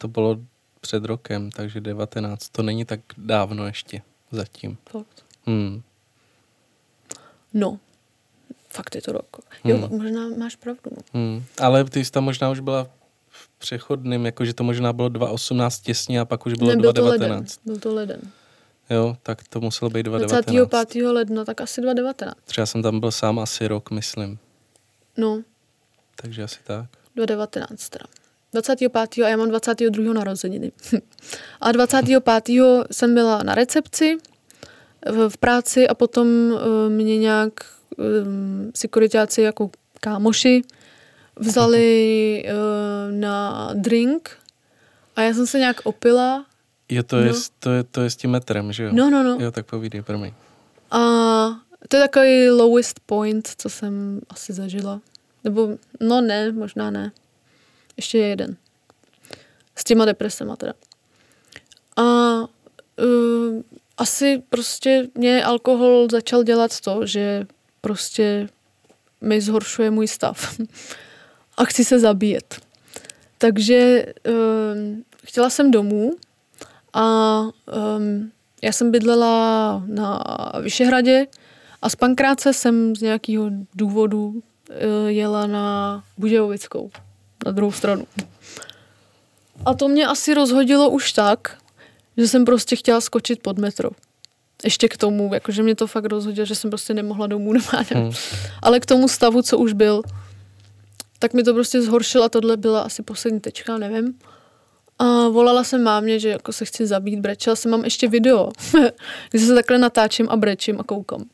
To 0.00 0.08
bylo 0.08 0.36
před 0.80 1.04
rokem, 1.04 1.50
takže 1.50 1.80
19. 1.80 2.48
To 2.48 2.62
není 2.62 2.84
tak 2.84 3.00
dávno 3.18 3.66
ještě 3.66 4.02
zatím. 4.30 4.76
Fakt. 4.90 5.23
Hmm. 5.46 5.82
No, 7.54 7.78
fakt 8.70 8.94
je 8.94 9.02
to 9.02 9.12
rok. 9.12 9.36
Jo, 9.64 9.76
Hmm. 9.76 9.98
možná 10.02 10.28
máš 10.38 10.56
pravdu. 10.56 10.90
No. 10.90 11.02
Hmm. 11.14 11.44
Ale 11.60 11.84
ty 11.84 12.04
jsi 12.04 12.10
tam 12.10 12.24
možná 12.24 12.50
už 12.50 12.60
byla 12.60 12.86
v 13.28 13.48
přechodným, 13.58 14.26
jakože 14.26 14.54
to 14.54 14.64
možná 14.64 14.92
bylo 14.92 15.08
2018 15.08 15.80
těsně 15.80 16.20
a 16.20 16.24
pak 16.24 16.46
už 16.46 16.52
bylo 16.54 16.70
ne, 16.70 16.76
byl 16.76 16.92
to 16.92 17.04
leden. 17.04 17.18
2019. 17.30 17.60
Byl 17.64 17.78
to 17.78 17.94
leden. 17.94 18.20
Jo, 18.90 19.16
tak 19.22 19.48
to 19.48 19.60
muselo 19.60 19.90
být 19.90 20.02
2019. 20.02 20.68
25. 20.68 21.06
ledna, 21.12 21.44
tak 21.44 21.60
asi 21.60 21.80
2019. 21.80 22.36
Třeba 22.44 22.66
jsem 22.66 22.82
tam 22.82 23.00
byl 23.00 23.10
sám 23.10 23.38
asi 23.38 23.66
rok, 23.68 23.90
myslím. 23.90 24.38
No, 25.16 25.42
Takže 26.22 26.42
asi 26.42 26.58
tak. 26.64 26.86
2019 27.16 27.88
teda. 27.88 28.04
25. 28.52 29.24
a 29.24 29.28
já 29.28 29.36
mám 29.36 29.48
22. 29.48 30.12
narozeniny. 30.14 30.72
a 31.60 31.72
25. 31.72 32.22
jsem 32.90 33.14
byla 33.14 33.42
na 33.42 33.54
recepci 33.54 34.18
v, 35.28 35.36
práci 35.38 35.88
a 35.88 35.94
potom 35.94 36.26
uh, 36.28 36.60
mě 36.88 37.18
nějak 37.18 37.52
um, 37.96 38.70
sekuritáci 38.74 39.42
jako 39.42 39.70
kámoši 40.00 40.62
vzali 41.36 42.44
uh, 42.46 43.12
na 43.20 43.70
drink 43.74 44.30
a 45.16 45.22
já 45.22 45.34
jsem 45.34 45.46
se 45.46 45.58
nějak 45.58 45.80
opila. 45.84 46.46
Jo, 46.88 47.02
to, 47.02 47.16
je, 47.16 47.26
No. 47.28 47.34
s- 47.34 47.50
to, 47.58 47.70
je, 47.70 47.84
to 47.84 48.00
je 48.00 48.10
s 48.10 48.16
tím 48.16 48.30
metrem, 48.30 48.72
že 48.72 48.84
jo? 48.84 48.90
No, 48.92 49.10
no, 49.10 49.22
no. 49.22 49.36
Jo, 49.40 49.50
tak 49.50 49.66
povídej, 49.66 50.02
promiň. 50.02 50.32
A 50.90 50.98
To 51.88 51.96
je 51.96 52.02
takový 52.02 52.50
lowest 52.50 53.00
point, 53.06 53.48
co 53.58 53.68
jsem 53.68 54.20
asi 54.30 54.52
zažila. 54.52 55.00
Nebo, 55.44 55.68
no 56.00 56.20
ne, 56.20 56.52
možná 56.52 56.90
ne. 56.90 57.12
Ještě 57.96 58.18
je 58.18 58.26
jeden. 58.28 58.56
S 59.76 59.84
těma 59.84 60.04
depresema 60.04 60.56
teda. 60.56 60.72
A 61.96 62.02
uh, 62.42 63.62
asi 63.98 64.42
prostě 64.48 65.08
mě 65.14 65.44
alkohol 65.44 66.08
začal 66.10 66.42
dělat 66.42 66.80
to, 66.80 67.06
že 67.06 67.46
prostě 67.80 68.48
mi 69.20 69.40
zhoršuje 69.40 69.90
můj 69.90 70.08
stav. 70.08 70.56
A 71.56 71.64
chci 71.64 71.84
se 71.84 71.98
zabíjet. 71.98 72.60
Takže 73.38 74.06
um, 74.28 75.04
chtěla 75.26 75.50
jsem 75.50 75.70
domů 75.70 76.16
a 76.92 77.40
um, 77.40 78.32
já 78.62 78.72
jsem 78.72 78.90
bydlela 78.90 79.82
na 79.86 80.22
Vyšehradě 80.60 81.26
a 81.82 81.88
z 81.88 81.96
Pankráce 81.96 82.52
jsem 82.52 82.96
z 82.96 83.00
nějakého 83.00 83.50
důvodu 83.74 84.26
uh, 84.26 84.40
jela 85.06 85.46
na 85.46 86.04
Budějovickou, 86.18 86.90
na 87.46 87.52
druhou 87.52 87.72
stranu. 87.72 88.06
A 89.66 89.74
to 89.74 89.88
mě 89.88 90.06
asi 90.06 90.34
rozhodilo 90.34 90.90
už 90.90 91.12
tak, 91.12 91.58
že 92.16 92.28
jsem 92.28 92.44
prostě 92.44 92.76
chtěla 92.76 93.00
skočit 93.00 93.42
pod 93.42 93.58
metro. 93.58 93.90
Ještě 94.64 94.88
k 94.88 94.96
tomu, 94.96 95.34
jakože 95.34 95.62
mě 95.62 95.74
to 95.74 95.86
fakt 95.86 96.04
rozhodilo, 96.04 96.46
že 96.46 96.54
jsem 96.54 96.70
prostě 96.70 96.94
nemohla 96.94 97.26
domů, 97.26 97.52
nemá, 97.52 97.84
hmm. 97.90 98.10
Ale 98.62 98.80
k 98.80 98.86
tomu 98.86 99.08
stavu, 99.08 99.42
co 99.42 99.58
už 99.58 99.72
byl, 99.72 100.02
tak 101.18 101.34
mi 101.34 101.42
to 101.42 101.54
prostě 101.54 101.82
zhoršilo 101.82 102.24
a 102.24 102.28
tohle 102.28 102.56
byla 102.56 102.82
asi 102.82 103.02
poslední 103.02 103.40
tečka, 103.40 103.78
nevím. 103.78 104.18
A 104.98 105.28
volala 105.28 105.64
jsem 105.64 105.82
mámě, 105.82 106.18
že 106.18 106.28
jako 106.28 106.52
se 106.52 106.64
chci 106.64 106.86
zabít, 106.86 107.20
brečela 107.20 107.56
jsem, 107.56 107.70
mám 107.70 107.84
ještě 107.84 108.08
video, 108.08 108.50
kde 109.30 109.46
se 109.46 109.54
takhle 109.54 109.78
natáčím 109.78 110.28
a 110.30 110.36
brečím 110.36 110.80
a 110.80 110.82
koukám. 110.82 111.24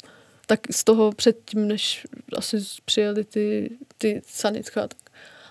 Tak 0.47 0.61
z 0.71 0.85
toho 0.85 1.13
předtím, 1.13 1.69
než 1.69 2.07
asi 2.37 2.57
přijeli 2.85 3.25
ty, 3.25 3.71
ty 3.99 4.23
sanitka. 4.27 4.81
Tak. 4.89 4.99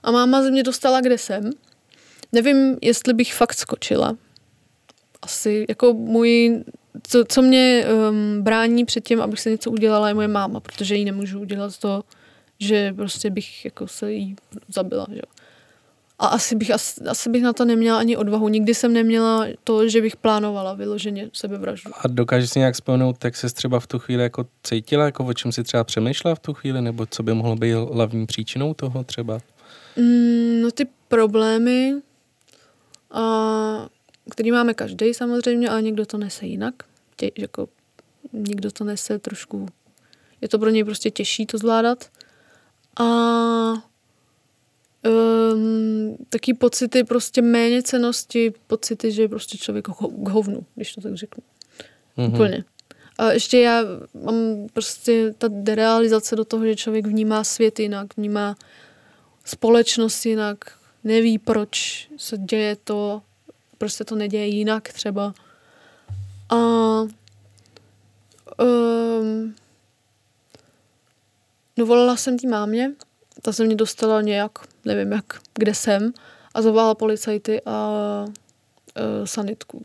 A 0.04 0.12
máma 0.12 0.44
ze 0.44 0.52
mě 0.52 0.64
dostala, 0.64 1.02
kde 1.02 1.18
jsem. 1.18 1.52
Nevím, 2.32 2.78
jestli 2.82 3.14
bych 3.14 3.34
fakt 3.34 3.54
skočila. 3.54 4.18
Asi, 5.22 5.66
jako 5.70 5.94
můj, 5.94 6.64
co, 7.04 7.24
co 7.26 7.42
mě 7.42 7.86
um, 8.10 8.42
brání 8.42 8.86
před 8.86 9.04
tím, 9.04 9.22
abych 9.22 9.40
se 9.40 9.50
něco 9.50 9.72
udělala, 9.72 10.08
je 10.08 10.14
moje 10.14 10.28
máma, 10.28 10.60
protože 10.60 10.96
jí 10.96 11.06
nemůžu 11.06 11.40
udělat 11.40 11.78
to, 11.78 12.04
že 12.60 12.94
prostě 12.94 13.30
bych 13.30 13.66
jako 13.66 13.88
se 13.88 14.14
jí 14.14 14.36
zabila, 14.68 15.08
že. 15.14 15.22
A 16.20 16.28
asi 16.28 16.56
bych, 16.56 16.72
asi, 16.72 17.02
asi 17.02 17.30
bych 17.30 17.44
na 17.44 17.54
to 17.54 17.66
neměla 17.66 18.00
ani 18.00 18.18
odvahu. 18.18 18.50
Nikdy 18.50 18.74
jsem 18.74 18.94
neměla 18.94 19.46
to, 19.64 19.90
že 19.90 20.02
bych 20.02 20.16
plánovala 20.16 20.74
vyloženě 20.74 21.30
sebevraždu. 21.34 21.92
A 21.96 22.08
dokážeš 22.08 22.50
si 22.50 22.60
nějak 22.60 22.74
vzpomenout, 22.74 23.26
jak 23.26 23.36
se 23.36 23.50
třeba 23.50 23.80
v 23.80 23.88
tu 23.88 24.00
chvíli 24.00 24.24
jako 24.24 24.46
cítila, 24.64 25.06
jako 25.06 25.26
o 25.26 25.34
čem 25.34 25.52
si 25.52 25.64
třeba 25.64 25.84
přemýšlela 25.84 26.36
v 26.36 26.40
tu 26.40 26.54
chvíli, 26.54 26.82
nebo 26.82 27.06
co 27.06 27.24
by 27.24 27.34
mohlo 27.34 27.56
být 27.56 27.74
hlavní 27.74 28.26
příčinou 28.26 28.74
toho 28.74 29.04
třeba? 29.04 29.40
Mm, 29.96 30.62
no 30.62 30.72
ty 30.72 30.88
problémy, 31.08 31.94
a, 33.12 33.22
který 34.30 34.52
máme 34.52 34.74
každý 34.74 35.14
samozřejmě, 35.14 35.70
ale 35.70 35.82
někdo 35.82 36.06
to 36.06 36.18
nese 36.18 36.46
jinak. 36.46 36.74
Tě, 37.16 37.32
jako, 37.38 37.68
někdo 38.34 38.72
to 38.72 38.84
nese 38.84 39.20
trošku, 39.20 39.68
je 40.42 40.50
to 40.50 40.60
pro 40.60 40.70
něj 40.70 40.84
prostě 40.84 41.12
těžší 41.12 41.46
to 41.46 41.58
zvládat. 41.58 42.10
A 43.00 43.06
um, 45.08 46.18
taky 46.30 46.54
pocity 46.54 47.04
prostě 47.04 47.42
méně 47.42 47.84
cenosti, 47.84 48.54
pocity, 48.68 49.12
že 49.12 49.22
je 49.22 49.30
prostě 49.30 49.58
člověk 49.58 49.88
k 50.24 50.30
hovnu, 50.30 50.66
když 50.76 50.94
to 50.94 51.02
tak 51.02 51.16
řeknu. 51.16 51.44
Mm-hmm. 52.18 52.34
Úplně. 52.34 52.64
A 53.18 53.32
ještě 53.32 53.60
já 53.60 53.84
mám 54.24 54.68
prostě 54.74 55.34
ta 55.38 55.48
derealizace 55.52 56.36
do 56.36 56.46
toho, 56.46 56.66
že 56.66 56.76
člověk 56.76 57.08
vnímá 57.08 57.44
svět 57.44 57.80
jinak, 57.80 58.18
vnímá 58.18 58.56
společnost 59.46 60.26
jinak, 60.26 60.58
neví, 61.04 61.38
proč 61.38 62.08
se 62.18 62.38
děje 62.38 62.76
to, 62.84 63.22
proč 63.80 63.94
se 63.94 64.06
to 64.06 64.16
neděje 64.16 64.48
jinak 64.48 64.94
třeba. 64.94 65.34
A 66.50 66.56
um, 68.58 69.56
no 71.78 71.86
volala 71.86 72.16
jsem 72.16 72.38
tý 72.38 72.48
mámě, 72.48 72.92
ta 73.42 73.54
se 73.54 73.66
mě 73.66 73.76
dostala 73.76 74.22
nějak, 74.22 74.52
nevím 74.86 75.12
jak, 75.12 75.40
kde 75.54 75.74
jsem 75.74 76.14
a 76.54 76.62
zavolala 76.62 76.96
policajty 76.96 77.62
a 77.66 78.26
e, 78.96 79.28
sanitku. 79.28 79.84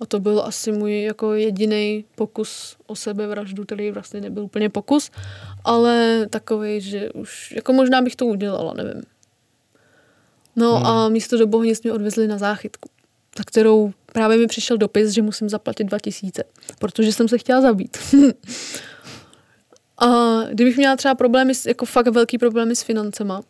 A 0.00 0.06
to 0.06 0.20
byl 0.20 0.40
asi 0.40 0.72
můj 0.72 1.02
jako 1.02 1.32
jediný 1.32 2.04
pokus 2.14 2.76
o 2.86 2.96
sebevraždu, 2.96 3.64
který 3.64 3.90
vlastně 3.90 4.20
nebyl 4.20 4.44
úplně 4.44 4.70
pokus, 4.70 5.10
ale 5.64 6.26
takový, 6.30 6.80
že 6.80 7.10
už, 7.10 7.52
jako 7.52 7.72
možná 7.72 8.02
bych 8.02 8.16
to 8.16 8.26
udělala, 8.26 8.74
nevím. 8.74 9.02
No 10.56 10.76
hmm. 10.76 10.86
a 10.86 11.08
místo 11.08 11.38
do 11.38 11.46
Bohnic 11.46 11.82
mě 11.82 11.92
odvezli 11.92 12.28
na 12.28 12.38
záchytku, 12.38 12.88
za 13.38 13.44
kterou 13.46 13.92
právě 14.12 14.38
mi 14.38 14.46
přišel 14.46 14.78
dopis, 14.78 15.10
že 15.10 15.22
musím 15.22 15.48
zaplatit 15.48 15.84
2000, 15.84 16.44
protože 16.78 17.12
jsem 17.12 17.28
se 17.28 17.38
chtěla 17.38 17.60
zabít. 17.60 17.98
A 19.98 20.40
kdybych 20.50 20.76
měla 20.76 20.96
třeba 20.96 21.14
problémy, 21.14 21.52
jako 21.66 21.86
fakt 21.86 22.06
velký 22.06 22.38
problémy 22.38 22.76
s 22.76 22.82
financema 22.82 23.42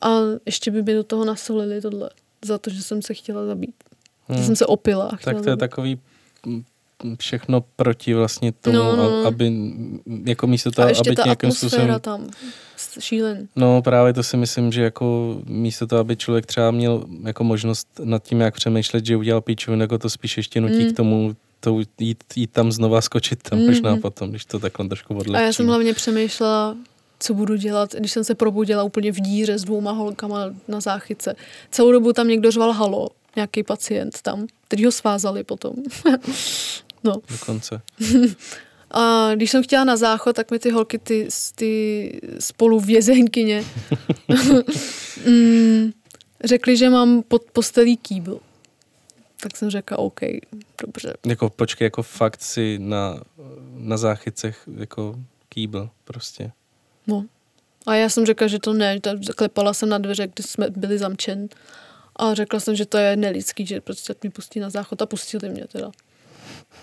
a 0.00 0.18
ještě 0.46 0.70
by 0.70 0.82
mi 0.82 0.94
do 0.94 1.04
toho 1.04 1.24
nasolili 1.24 1.80
tohle, 1.80 2.10
za 2.44 2.58
to, 2.58 2.70
že 2.70 2.82
jsem 2.82 3.02
se 3.02 3.14
chtěla 3.14 3.46
zabít. 3.46 3.74
Hmm. 4.28 4.38
Že 4.38 4.44
jsem 4.44 4.56
se 4.56 4.66
opila. 4.66 5.08
Tak 5.08 5.20
to 5.20 5.30
zabít. 5.30 5.46
je 5.46 5.56
takový 5.56 6.00
všechno 7.18 7.64
proti 7.76 8.14
vlastně 8.14 8.52
tomu, 8.52 8.76
no, 8.76 8.96
no. 8.96 9.26
aby 9.26 9.52
jako 10.24 10.46
místo 10.46 10.70
toho, 10.70 10.88
aby 10.88 11.16
ta 11.16 11.22
nějakým 11.24 11.52
způsobem... 11.52 12.00
tam, 12.00 12.30
šílen. 13.00 13.48
No 13.56 13.82
právě 13.82 14.12
to 14.12 14.22
si 14.22 14.36
myslím, 14.36 14.72
že 14.72 14.82
jako 14.82 15.38
místo 15.46 15.86
toho, 15.86 16.00
aby 16.00 16.16
člověk 16.16 16.46
třeba 16.46 16.70
měl 16.70 17.04
jako 17.24 17.44
možnost 17.44 17.88
nad 18.04 18.22
tím, 18.22 18.40
jak 18.40 18.54
přemýšlet, 18.54 19.06
že 19.06 19.16
udělal 19.16 19.40
píčovinu, 19.40 19.82
jako 19.82 19.98
to 19.98 20.10
spíš 20.10 20.36
ještě 20.36 20.60
nutí 20.60 20.84
mm. 20.84 20.92
k 20.92 20.96
tomu 20.96 21.36
to 21.60 21.80
jít, 21.98 22.24
jít 22.36 22.50
tam 22.50 22.72
znova, 22.72 23.00
skočit 23.00 23.42
tam 23.42 23.58
mm-hmm. 23.58 23.66
možná 23.66 23.96
potom, 23.96 24.30
když 24.30 24.44
to 24.44 24.58
takhle 24.58 24.88
trošku 24.88 25.14
odlehčí. 25.14 25.42
A 25.42 25.46
já 25.46 25.52
jsem 25.52 25.66
hlavně 25.66 25.94
přemýšlela, 25.94 26.76
co 27.20 27.34
budu 27.34 27.56
dělat, 27.56 27.94
když 27.94 28.12
jsem 28.12 28.24
se 28.24 28.34
probudila 28.34 28.82
úplně 28.82 29.12
v 29.12 29.20
díře 29.20 29.58
s 29.58 29.64
dvouma 29.64 29.92
holkama 29.92 30.38
na 30.68 30.80
záchyce. 30.80 31.34
Celou 31.70 31.92
dobu 31.92 32.12
tam 32.12 32.28
někdo 32.28 32.50
řval 32.50 32.72
halo, 32.72 33.08
nějaký 33.36 33.62
pacient 33.62 34.22
tam, 34.22 34.46
který 34.68 34.84
ho 34.84 34.92
svázali 34.92 35.44
potom. 35.44 35.72
no. 37.06 37.14
Dokonce. 37.30 37.80
A 38.90 39.34
když 39.34 39.50
jsem 39.50 39.62
chtěla 39.62 39.84
na 39.84 39.96
záchod, 39.96 40.36
tak 40.36 40.50
mi 40.50 40.58
ty 40.58 40.70
holky, 40.70 40.98
ty, 40.98 41.28
ty 41.54 42.20
spolu 42.38 42.80
vězeňkyně, 42.80 43.64
mm, 45.26 45.92
řekli, 46.44 46.76
že 46.76 46.90
mám 46.90 47.22
pod 47.22 47.42
postelí 47.52 47.96
kýbl 47.96 48.40
tak 49.40 49.56
jsem 49.56 49.70
řekla 49.70 49.98
OK, 49.98 50.20
dobře. 50.82 51.14
Jako 51.26 51.50
počkej, 51.50 51.86
jako 51.86 52.02
fakt 52.02 52.42
si 52.42 52.78
na, 52.78 53.20
na 53.74 53.96
záchycech 53.96 54.62
jako 54.76 55.18
kýbl 55.48 55.90
prostě. 56.04 56.52
No. 57.06 57.24
A 57.86 57.94
já 57.94 58.08
jsem 58.08 58.26
řekla, 58.26 58.46
že 58.46 58.58
to 58.58 58.72
ne, 58.72 59.00
klepala 59.36 59.74
jsem 59.74 59.88
na 59.88 59.98
dveře, 59.98 60.26
kde 60.26 60.44
jsme 60.44 60.70
byli 60.70 60.98
zamčen 60.98 61.48
a 62.16 62.34
řekla 62.34 62.60
jsem, 62.60 62.74
že 62.76 62.86
to 62.86 62.98
je 62.98 63.16
nelidský, 63.16 63.66
že 63.66 63.80
prostě 63.80 64.14
mi 64.24 64.30
pustí 64.30 64.60
na 64.60 64.70
záchod 64.70 65.02
a 65.02 65.06
pustili 65.06 65.48
mě 65.48 65.66
teda. 65.66 65.90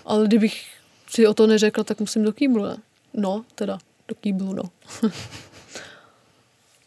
Ale 0.04 0.26
kdybych 0.26 0.66
si 1.08 1.26
o 1.26 1.34
to 1.34 1.46
neřekla, 1.46 1.84
tak 1.84 2.00
musím 2.00 2.24
do 2.24 2.32
kýblu, 2.32 2.64
ne? 2.64 2.76
No, 3.14 3.44
teda, 3.54 3.78
do 4.08 4.14
kýblu, 4.14 4.54
no. 4.54 4.62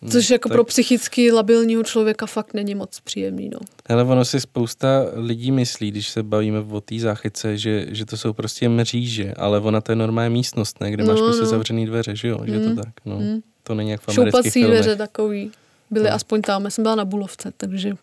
Hmm, 0.01 0.11
Což 0.11 0.29
jako 0.29 0.49
tak... 0.49 0.55
pro 0.55 0.63
psychicky 0.63 1.31
labilního 1.31 1.83
člověka 1.83 2.25
fakt 2.25 2.53
není 2.53 2.75
moc 2.75 2.99
příjemný. 2.99 3.49
No. 3.53 3.59
Ale 3.89 4.03
ono 4.03 4.25
si 4.25 4.41
spousta 4.41 5.05
lidí 5.13 5.51
myslí, 5.51 5.91
když 5.91 6.09
se 6.09 6.23
bavíme 6.23 6.59
o 6.59 6.81
té 6.81 6.99
záchyce, 6.99 7.57
že, 7.57 7.85
že 7.89 8.05
to 8.05 8.17
jsou 8.17 8.33
prostě 8.33 8.69
mříže, 8.69 9.33
ale 9.33 9.59
ona 9.59 9.81
to 9.81 9.91
je 9.91 9.95
normální 9.95 10.33
místnost, 10.33 10.81
ne? 10.81 10.91
kde 10.91 11.03
no, 11.03 11.13
máš 11.13 11.19
prostě 11.19 11.43
no. 11.43 11.49
zavřený 11.49 11.85
dveře, 11.85 12.15
že 12.15 12.27
jo? 12.27 12.37
Mm. 12.37 12.47
Že 12.47 12.59
to 12.59 12.65
hmm, 12.65 12.75
tak, 12.75 12.93
no. 13.05 13.19
Mm. 13.19 13.41
To 13.63 13.75
není 13.75 13.89
jak 13.89 14.01
v 14.01 14.09
amerických 14.09 14.53
filmech. 14.53 14.71
dveře 14.71 14.95
takový. 14.95 15.51
Byly 15.91 16.09
no. 16.09 16.15
aspoň 16.15 16.41
tam. 16.41 16.65
Já 16.65 16.69
jsem 16.69 16.83
byla 16.83 16.95
na 16.95 17.05
Bulovce, 17.05 17.51
takže 17.57 17.93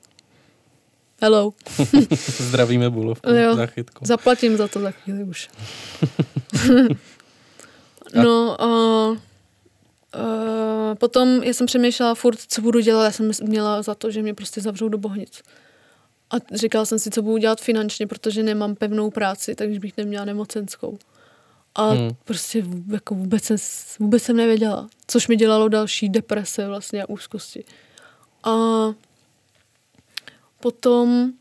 hello. 1.21 1.53
Zdravíme 2.39 2.91
Bulovku, 2.91 3.31
jo, 3.31 3.55
záchytku. 3.55 4.07
Zaplatím 4.07 4.57
za 4.57 4.69
to 4.69 4.81
za 4.81 4.91
chvíli 4.91 5.25
už. 5.25 5.51
no, 8.15 8.57
uh, 8.61 9.19
Uh, 10.19 10.95
potom 10.95 11.43
já 11.43 11.53
jsem 11.53 11.67
přemýšlela 11.67 12.15
furt, 12.15 12.39
co 12.49 12.63
budu 12.63 12.81
dělat. 12.81 13.05
Já 13.05 13.11
jsem 13.11 13.31
měla 13.43 13.83
za 13.83 13.95
to, 13.95 14.11
že 14.11 14.23
mě 14.23 14.35
prostě 14.35 14.61
zavřou 14.61 14.89
do 14.89 14.99
bohnic. 14.99 15.43
A 16.31 16.37
říkala 16.53 16.85
jsem 16.85 16.99
si, 16.99 17.11
co 17.11 17.23
budu 17.23 17.37
dělat 17.37 17.61
finančně, 17.61 18.07
protože 18.07 18.43
nemám 18.43 18.75
pevnou 18.75 19.11
práci, 19.11 19.55
takže 19.55 19.81
bych 19.81 19.97
neměla 19.97 20.25
nemocenskou. 20.25 20.99
A 21.75 21.89
hmm. 21.89 22.11
prostě 22.25 22.65
jako 22.93 23.15
vůbec, 23.15 23.45
jsem, 23.45 23.57
vůbec 23.99 24.23
jsem 24.23 24.37
nevěděla, 24.37 24.89
což 25.07 25.29
mi 25.29 25.37
dělalo 25.37 25.69
další 25.69 26.09
deprese 26.09 26.67
vlastně 26.67 27.03
a 27.03 27.09
úzkosti. 27.09 27.65
A 28.45 28.51
potom 30.65 31.33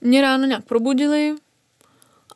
mě 0.00 0.20
ráno 0.22 0.46
nějak 0.46 0.64
probudili 0.64 1.34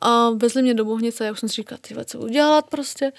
a 0.01 0.29
vezli 0.29 0.61
mě 0.61 0.73
do 0.73 0.85
bohnice 0.85 1.25
já 1.25 1.31
už 1.31 1.39
jsem 1.39 1.49
si 1.49 1.55
říkala, 1.55 1.79
ty 1.81 1.95
co 2.05 2.17
budu 2.17 2.29
dělat 2.29 2.65
prostě. 2.69 3.11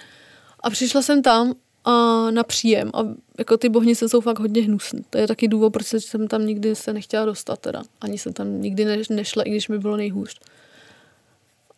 A 0.60 0.70
přišla 0.70 1.02
jsem 1.02 1.22
tam 1.22 1.54
a 1.84 2.26
na 2.30 2.42
příjem 2.44 2.90
a 2.94 2.98
jako 3.38 3.56
ty 3.56 3.68
bohnice 3.68 4.08
jsou 4.08 4.20
fakt 4.20 4.38
hodně 4.38 4.62
hnusné. 4.62 5.00
To 5.10 5.18
je 5.18 5.26
taky 5.26 5.48
důvod, 5.48 5.70
proč 5.70 5.86
jsem 5.86 6.28
tam 6.28 6.46
nikdy 6.46 6.76
se 6.76 6.92
nechtěla 6.92 7.24
dostat 7.24 7.58
teda. 7.58 7.82
Ani 8.00 8.18
jsem 8.18 8.32
tam 8.32 8.60
nikdy 8.60 8.84
ne, 8.84 8.96
nešla, 9.10 9.42
i 9.42 9.50
když 9.50 9.68
mi 9.68 9.78
bylo 9.78 9.96
nejhůř. 9.96 10.40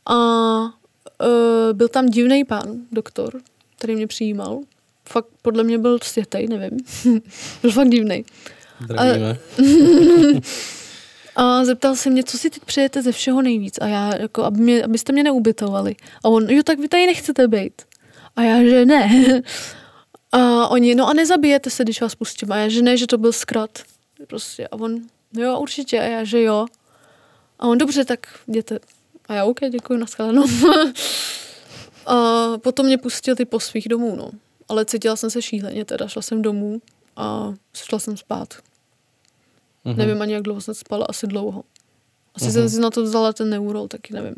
A 0.07 0.17
uh, 0.65 1.73
byl 1.73 1.89
tam 1.89 2.07
divný 2.07 2.45
pán, 2.45 2.87
doktor, 2.93 3.41
který 3.79 3.95
mě 3.95 4.07
přijímal. 4.07 4.61
Fakt 5.05 5.27
podle 5.43 5.65
mě 5.65 5.79
byl 5.79 5.99
světej, 6.03 6.47
nevím. 6.47 6.79
byl 7.63 7.73
fakt 7.73 7.89
divný. 7.89 8.25
A 11.37 11.65
zeptal 11.65 11.97
se 11.97 12.11
mě, 12.11 12.25
co 12.25 12.39
si 12.39 12.51
teď 12.51 12.63
přejete 12.65 13.03
ze 13.03 13.13
všeho 13.13 13.43
nejvíc. 13.43 13.79
A 13.81 13.87
já, 13.87 14.17
jako, 14.17 14.45
aby 14.45 14.61
mě, 14.61 14.85
abyste 14.85 15.13
mě 15.13 15.23
neubytovali. 15.23 15.97
A 16.25 16.29
on, 16.29 16.51
jo, 16.51 16.63
tak 16.63 16.79
vy 16.79 16.89
tady 16.89 17.07
nechcete 17.07 17.49
být. 17.49 17.83
A 18.37 18.43
já, 18.43 18.63
že 18.63 18.87
ne. 18.87 19.43
A 20.33 20.69
oni, 20.69 20.95
no 20.95 21.09
a 21.09 21.13
nezabijete 21.13 21.71
se, 21.71 21.83
když 21.83 22.01
vás 22.01 22.15
pustím. 22.15 22.53
A 22.53 22.57
já, 22.57 22.69
že 22.69 22.83
ne, 22.83 22.97
že 22.97 23.07
to 23.07 23.19
byl 23.19 23.33
zkrat. 23.33 23.79
Prostě. 24.27 24.69
A 24.69 24.73
on, 24.73 25.01
jo, 25.33 25.59
určitě. 25.61 26.01
A 26.01 26.03
já, 26.03 26.25
že 26.25 26.43
jo. 26.43 26.67
A 27.59 27.67
on, 27.67 27.79
dobře, 27.79 28.05
tak 28.05 28.27
jděte. 28.49 28.79
A 29.29 29.35
já, 29.35 29.45
OK, 29.45 29.59
děkuji, 29.71 29.99
nashledanou. 29.99 30.45
a 32.07 32.49
potom 32.59 32.87
mě 32.87 32.99
pustil 32.99 33.37
ty 33.37 33.45
po 33.45 33.61
svých 33.61 33.89
domů, 33.89 34.17
no. 34.17 34.31
Ale 34.69 34.85
cítila 34.85 35.17
jsem 35.17 35.31
se 35.31 35.43
šíleně, 35.43 35.85
teda 35.85 36.09
šla 36.09 36.23
jsem 36.23 36.43
domů 36.43 36.81
a 37.17 37.55
šla 37.75 37.99
jsem 37.99 38.17
spát. 38.17 38.55
Mm-hmm. 39.87 39.97
Nevím 39.97 40.23
ani, 40.23 40.33
jak 40.33 40.43
dlouho 40.43 40.61
jsem 40.61 40.75
spala, 40.75 41.07
asi 41.09 41.27
dlouho. 41.27 41.65
Asi 42.35 42.45
mm-hmm. 42.45 42.53
jsem 42.53 42.69
si 42.69 42.81
na 42.81 42.91
to 42.91 43.03
vzala 43.03 43.33
ten 43.33 43.51
neurol, 43.51 43.89
taky 43.89 44.15
nevím. 44.15 44.35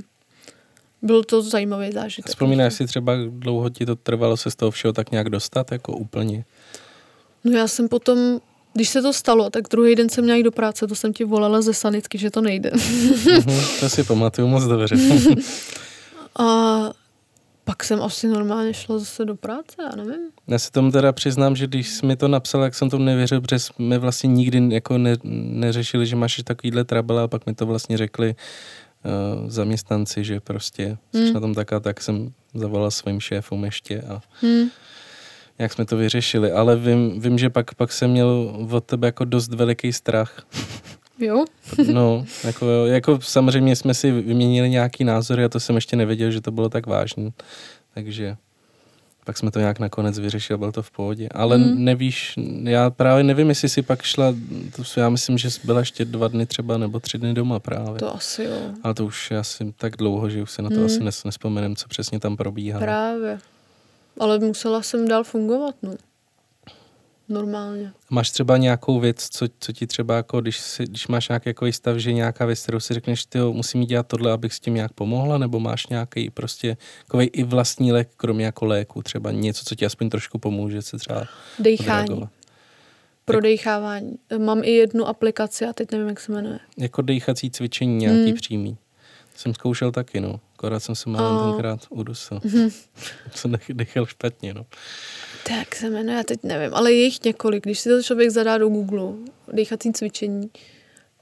Byl 1.02 1.24
to 1.24 1.42
zajímavý 1.42 1.92
zážitek. 1.92 2.28
Vzpomínáš 2.28 2.74
si 2.74 2.87
třeba, 2.87 3.12
dlouho 3.28 3.70
ti 3.70 3.87
to 3.87 3.96
trvalo 3.96 4.37
se 4.37 4.50
z 4.50 4.57
toho 4.57 4.70
všeho 4.70 4.92
tak 4.92 5.11
nějak 5.11 5.30
dostat, 5.30 5.72
jako 5.72 5.92
úplně? 5.92 6.44
No 7.44 7.59
já 7.59 7.68
jsem 7.68 7.88
potom, 7.88 8.40
když 8.72 8.88
se 8.88 9.02
to 9.02 9.12
stalo, 9.12 9.50
tak 9.50 9.68
druhý 9.70 9.94
den 9.94 10.09
jsem 10.09 10.24
měla 10.24 10.37
jít 10.37 10.42
do 10.42 10.52
práce, 10.52 10.87
to 10.87 10.94
jsem 10.94 11.12
ti 11.12 11.24
volala 11.24 11.62
ze 11.62 11.74
sanitky, 11.74 12.18
že 12.18 12.30
to 12.30 12.40
nejde. 12.40 12.70
mm-hmm, 12.70 13.80
to 13.80 13.88
si 13.88 14.04
pamatuju 14.04 14.48
moc 14.48 14.64
dobře. 14.64 14.96
a 16.38 16.44
pak 17.64 17.85
jsem 17.85 18.03
asi 18.03 18.29
normálně 18.29 18.74
šla 18.74 18.98
zase 18.98 19.24
do 19.24 19.35
práce, 19.35 19.77
já 19.79 19.96
nevím. 19.96 20.20
Já 20.46 20.59
si 20.59 20.70
tomu 20.70 20.90
teda 20.92 21.12
přiznám, 21.12 21.57
že 21.57 21.66
když 21.66 21.88
jsi 21.88 22.07
mi 22.07 22.16
to 22.16 22.29
napsal, 22.29 22.62
jak 22.62 22.74
jsem 22.74 22.90
tomu 22.90 23.05
nevěřil, 23.05 23.40
protože 23.40 23.59
jsme 23.59 23.98
vlastně 23.98 24.27
nikdy 24.27 24.74
jako 24.74 24.98
ne, 24.98 25.16
neřešili, 25.24 26.07
že 26.07 26.16
máš 26.16 26.40
takovýhle 26.44 26.85
trouble, 26.85 27.22
a 27.22 27.29
pak 27.29 27.46
mi 27.46 27.55
to 27.55 27.66
vlastně 27.66 27.96
řekli 27.96 28.35
uh, 29.05 29.50
zaměstnanci, 29.50 30.24
že 30.24 30.40
prostě 30.40 30.98
hmm. 31.14 31.33
na 31.33 31.40
tom 31.40 31.55
tak 31.55 31.72
a 31.72 31.81
tak 31.81 32.03
jsem 32.03 32.33
zavolal 32.55 32.90
svým 32.90 33.20
šéfům 33.20 33.64
ještě 33.64 34.03
a 34.03 34.20
hmm. 34.40 34.68
jak 35.59 35.72
jsme 35.72 35.85
to 35.85 35.96
vyřešili. 35.96 36.53
Ale 36.53 36.77
vím, 36.77 37.20
vím 37.20 37.38
že 37.38 37.50
pak, 37.50 37.74
pak 37.74 37.92
jsem 37.92 38.11
měl 38.11 38.57
od 38.70 38.85
tebe 38.85 39.09
jako 39.09 39.24
dost 39.24 39.55
veliký 39.55 39.92
strach. 39.92 40.46
Jo? 41.18 41.44
no, 41.92 42.24
jako, 42.44 42.66
jako 42.87 43.18
samozřejmě 43.20 43.77
jsme 43.77 43.94
si 43.94 44.11
vyměnili 44.11 44.70
nějaký 44.70 45.05
názory 45.05 45.44
a 45.44 45.48
to 45.48 45.61
jsem 45.61 45.74
ještě 45.74 45.96
nevěděl, 45.96 46.31
že 46.31 46.40
to 46.40 46.50
bylo 46.50 46.68
tak 46.68 46.87
vážné. 46.87 47.31
Takže 47.94 48.37
pak 49.24 49.38
jsme 49.38 49.50
to 49.50 49.59
nějak 49.59 49.79
nakonec 49.79 50.18
vyřešili, 50.18 50.59
bylo 50.59 50.72
to 50.72 50.83
v 50.83 50.90
pohodě. 50.90 51.29
Ale 51.35 51.59
mm. 51.59 51.85
nevíš, 51.85 52.35
já 52.62 52.90
právě 52.90 53.24
nevím, 53.24 53.48
jestli 53.48 53.68
si 53.68 53.83
pak 53.83 54.03
šla, 54.03 54.35
to, 54.77 55.00
já 55.00 55.09
myslím, 55.09 55.38
že 55.38 55.48
byla 55.64 55.81
ještě 55.81 56.05
dva 56.05 56.29
dny 56.29 56.46
třeba, 56.46 56.79
nebo 56.79 57.00
tři 57.00 57.18
dny 57.18 57.35
doma 57.35 57.61
právě. 57.61 57.98
To 57.98 58.14
asi 58.14 58.44
jo. 58.44 58.57
Ale 58.83 58.94
to 58.94 59.07
už 59.07 59.31
je 59.31 59.38
asi 59.38 59.74
tak 59.77 59.96
dlouho, 59.96 60.31
že 60.31 60.42
už 60.42 60.50
se 60.50 60.62
na 60.62 60.70
to 60.70 60.77
mm. 60.77 60.85
asi 60.85 61.05
nes, 61.05 61.24
nespomenem, 61.24 61.77
co 61.77 61.88
přesně 61.88 62.20
tam 62.20 62.37
probíhá. 62.37 62.81
Právě. 62.81 63.38
Ale 64.20 64.38
musela 64.38 64.83
jsem 64.83 65.09
dál 65.09 65.24
fungovat, 65.24 65.74
no 65.83 65.94
normálně. 67.29 67.93
Máš 68.11 68.31
třeba 68.31 68.57
nějakou 68.57 69.01
věc, 69.01 69.29
co, 69.31 69.47
co 69.61 69.73
ti 69.73 69.87
třeba, 69.87 70.17
jako, 70.17 70.41
když, 70.41 70.59
si, 70.59 70.85
když 70.85 71.09
máš 71.09 71.29
nějaký 71.29 71.49
jako 71.49 71.73
stav, 71.73 71.97
že 71.97 72.13
nějaká 72.13 72.47
věc, 72.47 72.63
kterou 72.63 72.81
si 72.81 72.95
řekneš, 72.95 73.25
ty 73.25 73.39
musím 73.39 73.85
dělat 73.85 74.07
tohle, 74.07 74.33
abych 74.33 74.55
s 74.55 74.61
tím 74.61 74.75
nějak 74.75 74.93
pomohla, 74.93 75.39
nebo 75.39 75.61
máš 75.61 75.87
nějaký 75.87 76.31
prostě 76.31 76.77
takový 77.07 77.27
i 77.27 77.43
vlastní 77.43 77.93
lék, 77.93 78.09
kromě 78.17 78.45
jako 78.45 78.65
léku, 78.65 79.03
třeba 79.03 79.31
něco, 79.31 79.65
co 79.65 79.75
ti 79.75 79.87
aspoň 79.87 80.11
trošku 80.11 80.39
pomůže 80.39 80.83
se 80.83 80.99
třeba 80.99 81.25
Dejchání. 81.59 82.05
Odreagovat. 82.05 82.31
Pro 83.25 83.41
dechávání. 83.41 84.19
Mám 84.39 84.65
i 84.65 84.71
jednu 84.71 85.09
aplikaci 85.09 85.67
a 85.67 85.73
teď 85.73 85.93
nevím, 85.93 86.09
jak 86.09 86.21
se 86.21 86.33
jmenuje. 86.33 86.59
Jako 86.79 87.03
dechací 87.03 87.51
cvičení 87.51 87.97
nějaký 87.97 88.25
hmm. 88.25 88.35
přímý. 88.35 88.77
Jsem 89.37 89.55
zkoušel 89.55 89.93
taky, 89.93 90.21
no. 90.21 90.41
Akorát 90.55 90.81
jsem 90.81 90.95
se 90.95 91.11
mal 91.11 91.51
tenkrát 91.51 91.81
udusil. 91.91 92.41
Mm. 92.55 92.71
jsem 93.35 93.55
dechal 93.69 94.07
špatně, 94.07 94.55
no. 94.55 94.67
Tak 95.46 95.74
se 95.74 95.90
jmenuje, 95.90 96.16
já 96.16 96.22
teď 96.22 96.38
nevím, 96.42 96.74
ale 96.74 96.92
je 96.92 97.04
jich 97.04 97.24
několik. 97.24 97.64
Když 97.64 97.78
si 97.78 97.88
to 97.88 98.02
člověk 98.02 98.30
zadá 98.30 98.59
do 98.59 98.68
Google, 98.68 99.12
dechací 99.52 99.92
cvičení, 99.92 100.50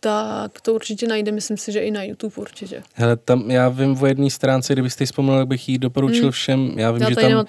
tak 0.01 0.61
to 0.61 0.75
určitě 0.75 1.09
najde, 1.09 1.33
myslím 1.33 1.57
si, 1.57 1.73
že 1.73 1.81
i 1.81 1.91
na 1.91 2.03
YouTube 2.03 2.35
určitě. 2.37 2.83
Hele, 2.95 3.17
tam 3.17 3.51
já 3.51 3.69
vím 3.69 4.03
o 4.03 4.07
jedné 4.07 4.31
stránce, 4.31 4.73
kdybyste 4.73 5.03
ji 5.03 5.07
vzpomněl, 5.07 5.39
jak 5.39 5.49
bych 5.49 5.69
ji 5.69 5.79
doporučil 5.79 6.23
hmm. 6.23 6.31
všem. 6.31 6.75
Já 6.77 6.91
vím, 6.91 7.03
já 7.03 7.09
že 7.11 7.17
tam, 7.17 7.47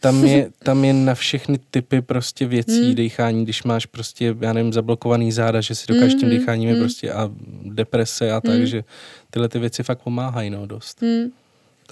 tam, 0.00 0.24
je, 0.24 0.50
tam 0.58 0.84
je 0.84 0.92
na 0.92 1.14
všechny 1.14 1.58
typy 1.70 2.02
prostě 2.02 2.46
věcí 2.46 2.84
hmm. 2.84 2.94
dechání, 2.94 3.44
když 3.44 3.62
máš 3.62 3.86
prostě, 3.86 4.36
já 4.40 4.52
nevím, 4.52 4.72
zablokovaný 4.72 5.32
záda, 5.32 5.60
že 5.60 5.74
si 5.74 5.86
dokážeš 5.88 6.12
hmm. 6.12 6.20
tím 6.20 6.28
hmm, 6.28 6.38
decháním 6.38 6.70
hmm. 6.70 6.78
prostě 6.78 7.12
a 7.12 7.30
deprese 7.64 8.32
a 8.32 8.40
tak, 8.40 8.54
hmm. 8.54 8.66
že 8.66 8.84
tyhle 9.30 9.48
ty 9.48 9.58
věci 9.58 9.82
fakt 9.82 10.02
pomáhají, 10.02 10.50
no, 10.50 10.66
dost. 10.66 11.02
Hmm. 11.02 11.30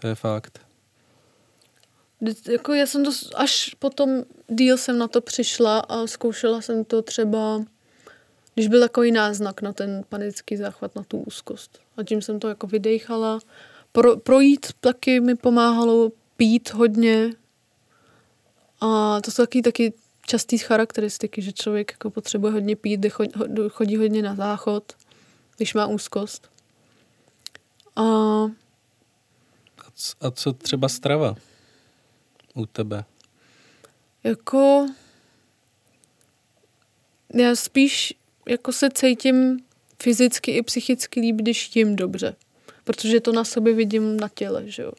To 0.00 0.08
je 0.08 0.14
fakt 0.14 0.65
jako 2.48 2.74
já 2.74 2.86
jsem 2.86 3.04
to, 3.04 3.10
až 3.34 3.74
potom 3.78 4.24
díl 4.48 4.76
jsem 4.76 4.98
na 4.98 5.08
to 5.08 5.20
přišla 5.20 5.78
a 5.78 6.06
zkoušela 6.06 6.60
jsem 6.60 6.84
to 6.84 7.02
třeba, 7.02 7.64
když 8.54 8.68
byl 8.68 8.80
takový 8.80 9.12
náznak 9.12 9.62
na 9.62 9.72
ten 9.72 10.04
panický 10.08 10.56
záchvat, 10.56 10.96
na 10.96 11.02
tu 11.02 11.18
úzkost. 11.18 11.78
A 11.96 12.02
tím 12.02 12.22
jsem 12.22 12.40
to 12.40 12.48
jako 12.48 12.66
vydechala. 12.66 13.38
Pro, 13.92 14.16
projít 14.16 14.66
taky 14.80 15.20
mi 15.20 15.34
pomáhalo, 15.34 16.12
pít 16.36 16.72
hodně. 16.72 17.30
A 18.80 19.20
to 19.20 19.30
jsou 19.30 19.42
taky, 19.42 19.62
taky 19.62 19.92
častý 20.26 20.58
charakteristiky, 20.58 21.42
že 21.42 21.52
člověk 21.52 21.92
jako 21.92 22.10
potřebuje 22.10 22.52
hodně 22.52 22.76
pít, 22.76 23.06
chodí 23.68 23.96
hodně 23.96 24.22
na 24.22 24.34
záchod, 24.34 24.92
když 25.56 25.74
má 25.74 25.86
úzkost. 25.86 26.50
A, 27.96 28.02
a 30.20 30.30
co 30.30 30.52
třeba 30.52 30.88
strava? 30.88 31.36
U 32.56 32.66
tebe? 32.66 33.04
Jako 34.24 34.88
já 37.34 37.56
spíš 37.56 38.14
jako 38.48 38.72
se 38.72 38.90
cítím 38.90 39.58
fyzicky 40.02 40.50
i 40.50 40.62
psychicky 40.62 41.20
líp, 41.20 41.36
když 41.36 41.76
jim 41.76 41.96
dobře. 41.96 42.36
Protože 42.84 43.20
to 43.20 43.32
na 43.32 43.44
sobě 43.44 43.74
vidím 43.74 44.20
na 44.20 44.28
těle, 44.28 44.62
že 44.66 44.82
jo. 44.82 44.92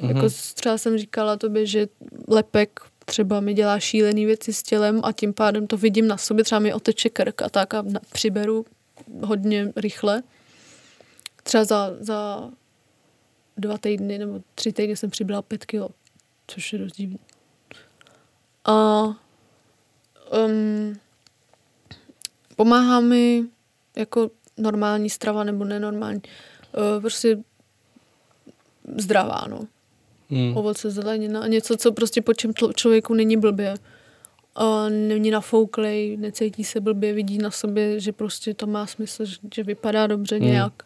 Mm-hmm. 0.00 0.16
Jako 0.16 0.28
třeba 0.54 0.78
jsem 0.78 0.98
říkala 0.98 1.36
tobě, 1.36 1.66
že 1.66 1.88
lepek 2.28 2.80
třeba 3.04 3.40
mi 3.40 3.54
dělá 3.54 3.80
šílený 3.80 4.26
věci 4.26 4.52
s 4.52 4.62
tělem 4.62 5.00
a 5.04 5.12
tím 5.12 5.34
pádem 5.34 5.66
to 5.66 5.76
vidím 5.76 6.08
na 6.08 6.16
sobě, 6.16 6.44
třeba 6.44 6.58
mi 6.58 6.74
oteče 6.74 7.08
krk 7.08 7.42
a 7.42 7.48
tak 7.48 7.74
a 7.74 7.84
přiberu 8.12 8.66
hodně 9.22 9.72
rychle. 9.76 10.22
Třeba 11.42 11.64
za, 11.64 11.96
za 12.00 12.50
dva 13.56 13.78
týdny 13.78 14.18
nebo 14.18 14.40
tři 14.54 14.72
týdny 14.72 14.96
jsem 14.96 15.10
přibrala 15.10 15.42
pět 15.42 15.64
kilo 15.64 15.88
což 16.46 16.72
je 16.72 16.78
dost 16.78 16.92
divný. 16.96 17.18
A 18.64 19.02
um, 20.46 20.98
pomáhá 22.56 23.00
mi 23.00 23.44
jako 23.96 24.30
normální 24.56 25.10
strava 25.10 25.44
nebo 25.44 25.64
nenormální. 25.64 26.22
Uh, 26.76 27.00
prostě 27.00 27.38
zdravá, 28.96 29.44
no. 29.48 29.60
Hmm. 30.30 30.56
Ovoce, 30.56 30.90
zelenina, 30.90 31.46
něco, 31.46 31.76
co 31.76 31.92
prostě 31.92 32.22
po 32.22 32.34
čem 32.34 32.52
člověku 32.74 33.14
není 33.14 33.36
blbě. 33.36 33.74
A 34.54 34.88
není 34.88 35.30
nafouklej, 35.30 36.16
necítí 36.16 36.64
se 36.64 36.80
blbě, 36.80 37.12
vidí 37.12 37.38
na 37.38 37.50
sobě, 37.50 38.00
že 38.00 38.12
prostě 38.12 38.54
to 38.54 38.66
má 38.66 38.86
smysl, 38.86 39.24
že, 39.24 39.36
že 39.54 39.62
vypadá 39.62 40.06
dobře 40.06 40.36
hmm. 40.36 40.46
nějak. 40.46 40.82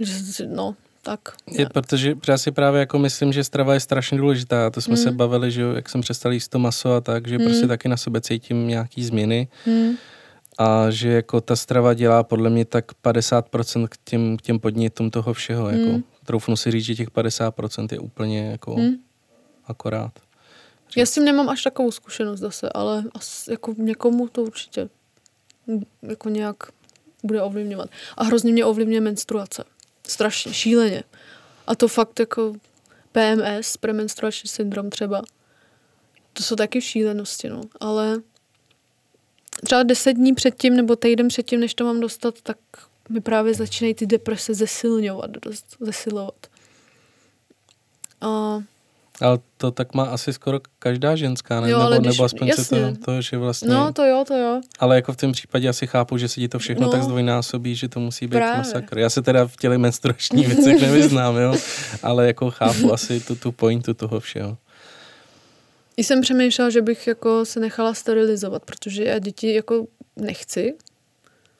Že, 0.00 0.46
no, 0.46 0.76
tak. 1.06 1.20
Je, 1.50 1.66
protože 1.68 2.14
já 2.28 2.38
si 2.38 2.52
právě 2.52 2.80
jako 2.80 2.98
myslím, 2.98 3.32
že 3.32 3.44
strava 3.44 3.74
je 3.74 3.80
strašně 3.80 4.18
důležitá. 4.18 4.70
To 4.70 4.80
jsme 4.80 4.92
mm. 4.92 4.96
se 4.96 5.10
bavili, 5.10 5.50
že 5.50 5.62
jak 5.74 5.88
jsem 5.88 6.00
přestal 6.00 6.32
jíst 6.32 6.48
to 6.48 6.58
maso 6.58 6.94
a 6.94 7.00
tak, 7.00 7.28
že 7.28 7.38
mm. 7.38 7.44
prostě 7.44 7.66
taky 7.66 7.88
na 7.88 7.96
sebe 7.96 8.20
cítím 8.20 8.68
nějaký 8.68 9.04
změny. 9.04 9.48
Mm. 9.66 9.92
A 10.58 10.90
že 10.90 11.08
jako 11.08 11.40
ta 11.40 11.56
strava 11.56 11.94
dělá 11.94 12.22
podle 12.22 12.50
mě 12.50 12.64
tak 12.64 12.84
50% 13.04 13.88
k 13.88 13.96
těm, 14.04 14.36
k 14.36 14.42
těm 14.42 14.58
podnětům 14.58 15.10
toho 15.10 15.32
všeho. 15.32 15.68
Jako. 15.68 15.92
Mm. 15.92 16.04
Troufnu 16.24 16.56
si 16.56 16.70
říct, 16.70 16.84
že 16.84 16.94
těch 16.94 17.10
50% 17.10 17.88
je 17.92 17.98
úplně 17.98 18.50
jako 18.50 18.76
mm. 18.76 18.94
akorát. 19.66 20.12
Říct. 20.88 20.96
Já 20.96 21.06
s 21.06 21.14
tím 21.14 21.24
nemám 21.24 21.48
až 21.48 21.62
takovou 21.62 21.90
zkušenost 21.90 22.40
zase, 22.40 22.68
ale 22.74 23.04
as, 23.14 23.48
jako 23.48 23.74
někomu 23.78 24.28
to 24.28 24.42
určitě 24.42 24.88
jako 26.02 26.28
nějak 26.28 26.56
bude 27.22 27.42
ovlivňovat. 27.42 27.90
A 28.16 28.24
hrozně 28.24 28.52
mě 28.52 28.64
ovlivňuje 28.64 29.00
menstruace. 29.00 29.64
Strašně, 30.08 30.54
šíleně. 30.54 31.02
A 31.66 31.74
to 31.74 31.88
fakt 31.88 32.20
jako 32.20 32.54
PMS, 33.12 33.76
premenstruační 33.76 34.48
syndrom 34.48 34.90
třeba. 34.90 35.22
to 36.32 36.42
jsou 36.42 36.56
taky 36.56 36.80
šílenosti, 36.80 37.48
no. 37.48 37.60
Ale 37.80 38.16
třeba 39.64 39.82
deset 39.82 40.12
dní 40.12 40.34
předtím 40.34 40.76
nebo 40.76 40.96
týden 40.96 41.28
předtím, 41.28 41.60
než 41.60 41.74
to 41.74 41.84
mám 41.84 42.00
dostat, 42.00 42.40
tak 42.42 42.58
mi 43.08 43.20
právě 43.20 43.54
začínají 43.54 43.94
ty 43.94 44.06
deprese 44.06 44.54
zesilňovat, 44.54 45.30
dost 45.30 45.76
zesilovat. 45.80 46.46
A 48.20 48.62
ale 49.20 49.38
to 49.56 49.70
tak 49.70 49.94
má 49.94 50.04
asi 50.04 50.32
skoro 50.32 50.60
každá 50.78 51.16
ženská, 51.16 51.60
ne? 51.60 51.70
Jo, 51.70 51.78
nebo, 51.78 52.00
když- 52.02 52.14
nebo 52.16 52.24
aspoň 52.24 52.52
se 52.52 52.68
to, 52.68 52.76
jasně. 52.76 52.98
to, 53.04 53.20
že 53.22 53.38
vlastně... 53.38 53.68
no, 53.74 53.92
to 53.92 54.04
jo, 54.04 54.24
to 54.28 54.34
jo. 54.36 54.60
Ale 54.78 54.96
jako 54.96 55.12
v 55.12 55.16
tom 55.16 55.32
případě 55.32 55.68
asi 55.68 55.86
chápu, 55.86 56.18
že 56.18 56.28
se 56.28 56.34
ti 56.40 56.48
to 56.48 56.58
všechno 56.58 56.86
No. 56.86 56.92
tak 56.92 57.02
zdvojnásobí, 57.02 57.74
že 57.74 57.88
to 57.88 58.00
musí 58.00 58.26
být 58.26 58.36
Právě. 58.36 58.58
masakr. 58.58 58.98
Já 58.98 59.10
se 59.10 59.22
teda 59.22 59.46
v 59.46 59.56
těle 59.56 59.78
menstruační 59.78 60.42
věcech 60.46 60.80
nevyznám, 60.82 61.36
jo? 61.36 61.54
Ale 62.02 62.26
jako 62.26 62.50
chápu 62.50 62.92
asi 62.92 63.20
tu, 63.20 63.34
tu 63.36 63.52
pointu 63.52 63.94
toho 63.94 64.20
všeho. 64.20 64.58
I 65.96 66.04
jsem 66.04 66.20
přemýšlela, 66.20 66.70
že 66.70 66.82
bych 66.82 67.06
jako 67.06 67.44
se 67.44 67.60
nechala 67.60 67.94
sterilizovat, 67.94 68.64
protože 68.64 69.04
já 69.04 69.18
děti 69.18 69.54
jako 69.54 69.86
nechci 70.16 70.74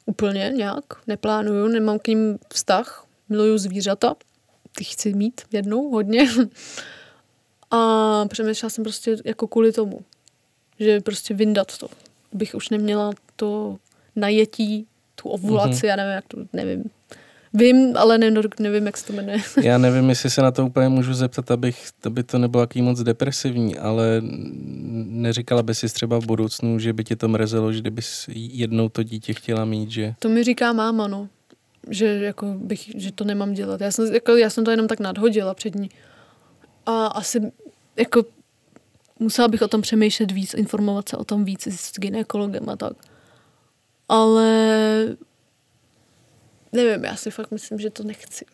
úplně 0.07 0.53
nějak, 0.57 0.85
neplánuju, 1.07 1.69
nemám 1.69 1.99
k 1.99 2.09
ním 2.09 2.39
vztah, 2.55 3.07
miluju 3.29 3.59
zvířata, 3.59 4.15
ty 4.77 4.85
chci 4.85 5.15
mít 5.15 5.41
jednou 5.53 5.91
hodně. 5.91 6.29
A 7.71 8.25
přemýšlela 8.29 8.71
jsem 8.71 8.85
prostě 8.85 9.17
jako 9.25 9.49
kvůli 9.49 9.73
tomu, 9.73 10.01
že 10.81 11.01
prostě 11.01 11.35
vyndat 11.35 11.79
to. 11.79 11.89
Bych 12.33 12.55
už 12.55 12.69
neměla 12.69 13.11
to 13.37 13.77
najetí, 14.17 14.87
tu 15.15 15.29
ovulaci, 15.29 15.73
mm-hmm. 15.73 15.87
já 15.87 15.97
nevím, 15.97 16.13
jak 16.13 16.25
to, 16.29 16.39
nevím. 16.53 16.85
Vím, 17.55 17.97
ale 17.97 18.19
ne, 18.19 18.31
nevím, 18.61 18.87
jak 18.87 18.97
se 18.97 19.07
to 19.07 19.13
jmenuje. 19.13 19.39
Já 19.63 19.79
nevím, 19.79 20.09
jestli 20.09 20.31
se 20.31 20.43
na 20.43 20.51
to 20.51 20.67
úplně 20.67 20.89
můžu 20.89 21.15
zeptat, 21.15 21.51
abych, 21.51 21.89
aby 22.05 22.23
to 22.23 22.39
nebylo 22.39 22.63
jaký 22.63 22.83
moc 22.83 23.03
depresivní, 23.03 23.77
ale 23.77 24.23
neříkala 25.07 25.63
by 25.63 25.75
si 25.75 25.89
třeba 25.89 26.21
v 26.21 26.27
budoucnu, 26.27 26.79
že 26.79 26.93
by 26.93 27.05
tě 27.05 27.17
to 27.17 27.29
mrzelo, 27.29 27.73
že 27.73 27.81
kdybys 27.81 28.25
jednou 28.35 28.89
to 28.89 29.03
dítě 29.03 29.35
chtěla 29.35 29.65
mít, 29.65 29.91
že... 29.91 30.15
To 30.19 30.29
mi 30.29 30.45
říká 30.45 30.73
máma, 30.73 31.09
no. 31.09 31.29
Že, 31.91 32.07
jako 32.07 32.47
bych, 32.47 32.91
že 32.97 33.13
to 33.13 33.25
nemám 33.25 33.53
dělat. 33.53 33.81
Já 33.81 33.91
jsem, 33.91 34.15
jako, 34.15 34.37
já 34.37 34.51
jsem 34.51 34.65
to 34.65 34.71
jenom 34.71 34.89
tak 34.89 35.01
nadhodila 35.01 35.55
před 35.55 35.75
ní. 35.75 35.91
A 36.87 37.07
asi 37.07 37.53
jako 37.97 38.25
musela 39.19 39.49
bych 39.49 39.63
o 39.63 39.69
tom 39.69 39.83
přemýšlet 39.83 40.31
víc, 40.31 40.55
informovat 40.55 41.09
se 41.09 41.17
o 41.17 41.25
tom 41.25 41.45
víc 41.45 41.67
s 41.67 41.93
gynekologem 41.99 42.69
a 42.69 42.77
tak. 42.77 42.93
Ale 44.09 44.47
nevím, 46.73 47.05
já 47.05 47.17
si 47.17 47.31
fakt 47.31 47.51
myslím, 47.51 47.79
že 47.79 47.91
to 47.91 48.03
nechci. 48.05 48.45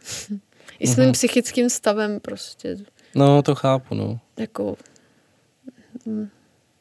I 0.78 0.86
s 0.86 0.94
tím 0.94 1.04
Mhm. 1.04 1.12
psychickým 1.12 1.70
stavem 1.70 2.20
prostě, 2.20 2.76
No, 3.14 3.42
to 3.42 3.54
chápu, 3.54 3.94
no. 3.94 4.20
jako, 4.38 4.76
mm, 6.06 6.28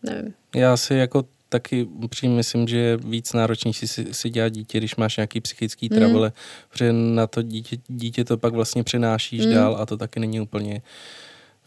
nevím. 0.03 0.33
Já 0.55 0.77
si 0.77 0.93
jako 0.95 1.23
taky 1.49 1.83
upřímně 1.83 2.35
myslím, 2.35 2.67
že 2.67 2.77
je 2.77 2.97
víc 2.97 3.33
náročnější 3.33 3.87
si, 3.87 4.13
si 4.13 4.29
dělat 4.29 4.49
dítě, 4.49 4.77
když 4.77 4.95
máš 4.95 5.17
nějaký 5.17 5.41
psychický 5.41 5.89
Mm. 5.91 5.97
trouble, 5.99 6.31
protože 6.69 6.93
na 6.93 7.27
to 7.27 7.41
dítě, 7.41 7.77
dítě 7.87 8.23
to 8.25 8.37
pak 8.37 8.53
vlastně 8.53 8.83
přenášíš 8.83 9.45
Mm. 9.45 9.53
dál 9.53 9.77
a 9.79 9.85
to 9.85 9.97
taky 9.97 10.19
není 10.19 10.39
úplně 10.41 10.81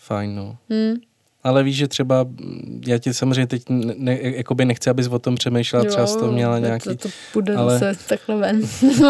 fajn, 0.04 0.34
no. 0.36 0.56
Hm. 0.72 0.94
Ale 1.44 1.62
víš, 1.62 1.76
že 1.76 1.88
třeba, 1.88 2.26
já 2.86 2.98
ti 2.98 3.14
samozřejmě 3.14 3.46
teď 3.46 3.62
ne, 3.68 3.94
ne, 3.96 4.18
jakoby 4.22 4.64
nechci, 4.64 4.90
abys 4.90 5.06
o 5.06 5.18
tom 5.18 5.34
přemýšlela, 5.34 5.84
třeba 5.84 6.06
jsi 6.06 6.18
to 6.18 6.32
měla 6.32 6.58
nějaký, 6.58 6.88
To, 6.88 6.94
to 6.96 7.08
půjde 7.32 7.54
ale- 7.56 7.78
zase 7.78 8.08
takhle 8.08 8.36
ven. 8.36 8.62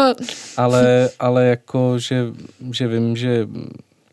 ale, 0.57 1.09
ale 1.19 1.45
jako, 1.45 1.99
že, 1.99 2.25
že 2.71 2.87
vím, 2.87 3.15
že 3.17 3.47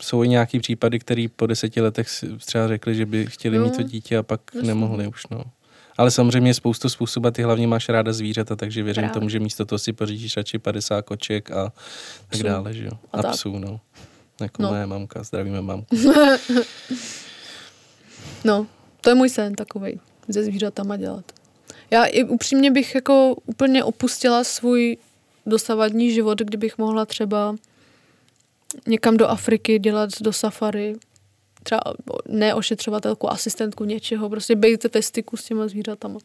jsou 0.03 0.23
i 0.25 0.29
nějaký 0.29 0.59
případy, 0.61 0.99
který 0.99 1.29
po 1.29 1.47
deseti 1.47 1.81
letech 1.81 2.09
třeba 2.47 2.68
řekli, 2.68 2.95
že 2.95 3.07
by 3.07 3.27
chtěli 3.27 3.59
No, 3.59 3.64
mít 3.64 3.77
to 3.77 3.83
dítě 3.83 4.16
a 4.18 4.23
pak 4.23 4.40
jasně. 4.55 4.66
nemohli 4.68 5.07
už, 5.07 5.23
no. 5.31 5.42
Ale 5.99 6.11
samozřejmě 6.11 6.51
je 6.51 6.55
spoustu 6.55 6.88
způsobů, 6.88 7.27
a 7.29 7.31
ty 7.31 7.42
hlavně 7.42 7.66
máš 7.66 7.88
ráda 7.88 8.12
zvířata, 8.12 8.57
takže 8.57 8.83
věřím 8.83 9.01
Právě. 9.03 9.14
tomu, 9.14 9.29
že 9.29 9.40
místo 9.40 9.64
toho 9.64 9.79
si 9.79 9.92
pořídíš 9.92 10.37
radši 10.37 10.59
50 10.59 11.03
koček 11.03 11.51
a 11.51 11.64
tak 11.64 11.73
Psů. 12.29 12.42
dále, 12.42 12.75
že 12.75 12.85
jo. 12.85 12.90
A, 13.12 13.18
A 13.21 13.31
psů, 13.33 13.59
no. 13.59 13.81
Jako 14.43 14.63
No. 14.63 14.69
moje 14.69 14.87
mamka, 14.87 15.23
zdravíme 15.23 15.63
mamku. 15.63 15.97
No, 18.45 18.67
to 19.01 19.11
je 19.11 19.15
můj 19.15 19.29
sen 19.29 19.55
takovej, 19.55 19.99
se 20.31 20.45
zvířatama 20.45 20.97
dělat. 20.97 21.25
Já 21.91 22.05
i 22.05 22.25
upřímně 22.25 22.71
bych 22.71 22.95
jako 22.95 23.37
úplně 23.47 23.85
opustila 23.85 24.45
svůj 24.45 24.97
dosavadní 25.47 26.11
život, 26.11 26.39
kdybych 26.39 26.79
mohla 26.79 27.07
třeba 27.07 27.57
někam 28.87 29.17
do 29.17 29.29
Afriky 29.29 29.79
dělat 29.79 30.11
do 30.21 30.33
safari, 30.33 30.97
třeba 31.63 31.81
ne 32.29 32.55
ošetřovatelku, 32.55 33.31
asistentku 33.33 33.85
něčeho, 33.85 34.31
prostě 34.31 34.57
být 34.57 34.95
ve 34.95 35.03
styku 35.03 35.37
s 35.37 35.45
těma 35.45 35.69
zvířatama. 35.69 36.19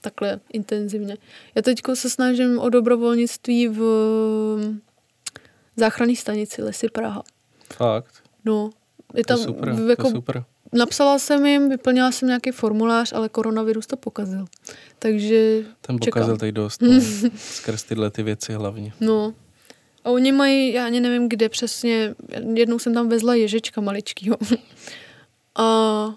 Takhle 0.00 0.40
intenzivně. 0.52 1.16
Já 1.54 1.62
teď 1.62 1.80
se 1.94 2.10
snažím 2.10 2.58
o 2.58 2.68
dobrovolnictví 2.68 3.68
v 3.68 3.80
záchranné 5.76 6.16
stanici 6.16 6.62
Lesy 6.62 6.88
Praha. 6.88 7.22
Fakt, 7.74 8.14
No, 8.44 8.70
je 9.14 9.24
to 9.24 9.34
tam 9.34 9.44
super, 9.44 9.76
to 9.76 9.88
jako 9.88 10.06
je 10.06 10.12
super. 10.12 10.44
Napsala 10.72 11.18
jsem 11.18 11.46
jim, 11.46 11.68
vyplnila 11.68 12.12
jsem 12.12 12.28
nějaký 12.28 12.50
formulář, 12.50 13.12
ale 13.12 13.28
koronavirus 13.28 13.86
to 13.86 13.96
pokazil. 13.96 14.44
Takže, 14.98 15.62
Ten 15.80 16.00
čekám. 16.00 16.20
pokazil 16.20 16.36
tady 16.36 16.52
dost, 16.52 16.82
no. 16.82 17.00
skrz 17.36 17.82
tyhle 17.82 18.10
ty 18.10 18.22
věci 18.22 18.52
hlavně. 18.52 18.92
no. 19.00 19.34
A 20.04 20.10
oni 20.10 20.32
mají, 20.32 20.72
já 20.72 20.86
ani 20.86 21.00
nevím 21.00 21.28
kde 21.28 21.48
přesně, 21.48 22.14
jednou 22.54 22.78
jsem 22.78 22.94
tam 22.94 23.08
vezla 23.08 23.34
ježička 23.34 23.80
maličkýho. 23.80 24.36
A 25.56 26.14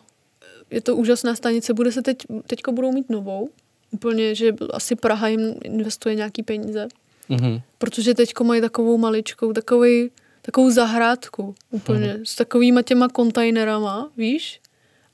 je 0.72 0.82
to 0.82 0.96
úžasná 0.96 1.36
stanice, 1.36 1.74
bude 1.74 1.92
se 1.92 2.02
teď, 2.02 2.18
teďko 2.48 2.72
budou 2.72 2.92
mít 2.92 3.10
novou. 3.10 3.50
Úplně, 3.92 4.36
že 4.36 4.54
asi 4.74 4.96
Praha 4.96 5.28
jim 5.28 5.56
investuje 5.64 6.16
nějaký 6.16 6.44
peníze. 6.44 6.88
Mhm. 7.30 7.62
Protože 7.78 8.14
teďko 8.14 8.44
mají 8.44 8.62
takovou 8.62 8.98
maličkou, 8.98 9.54
takový, 9.54 10.12
takovou 10.46 10.70
zahrádku 10.72 11.56
úplně, 11.72 12.14
Mhm. 12.14 12.26
s 12.26 12.36
takovýma 12.36 12.82
těma 12.82 13.08
kontajnerama, 13.10 14.12
víš? 14.18 14.62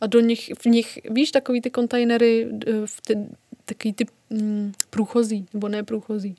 A 0.01 0.07
do 0.07 0.19
nich, 0.19 0.51
v 0.61 0.65
nich, 0.65 0.99
víš, 1.09 1.31
takový 1.31 1.61
ty 1.61 1.69
kontajnery, 1.69 2.47
d- 2.51 2.65
v 2.85 3.01
ty, 3.01 3.17
takový 3.65 3.93
ty 3.93 4.05
mm, 4.29 4.71
průchozí, 4.89 5.45
nebo 5.53 5.69
ne 5.69 5.83
průchozí. 5.83 6.35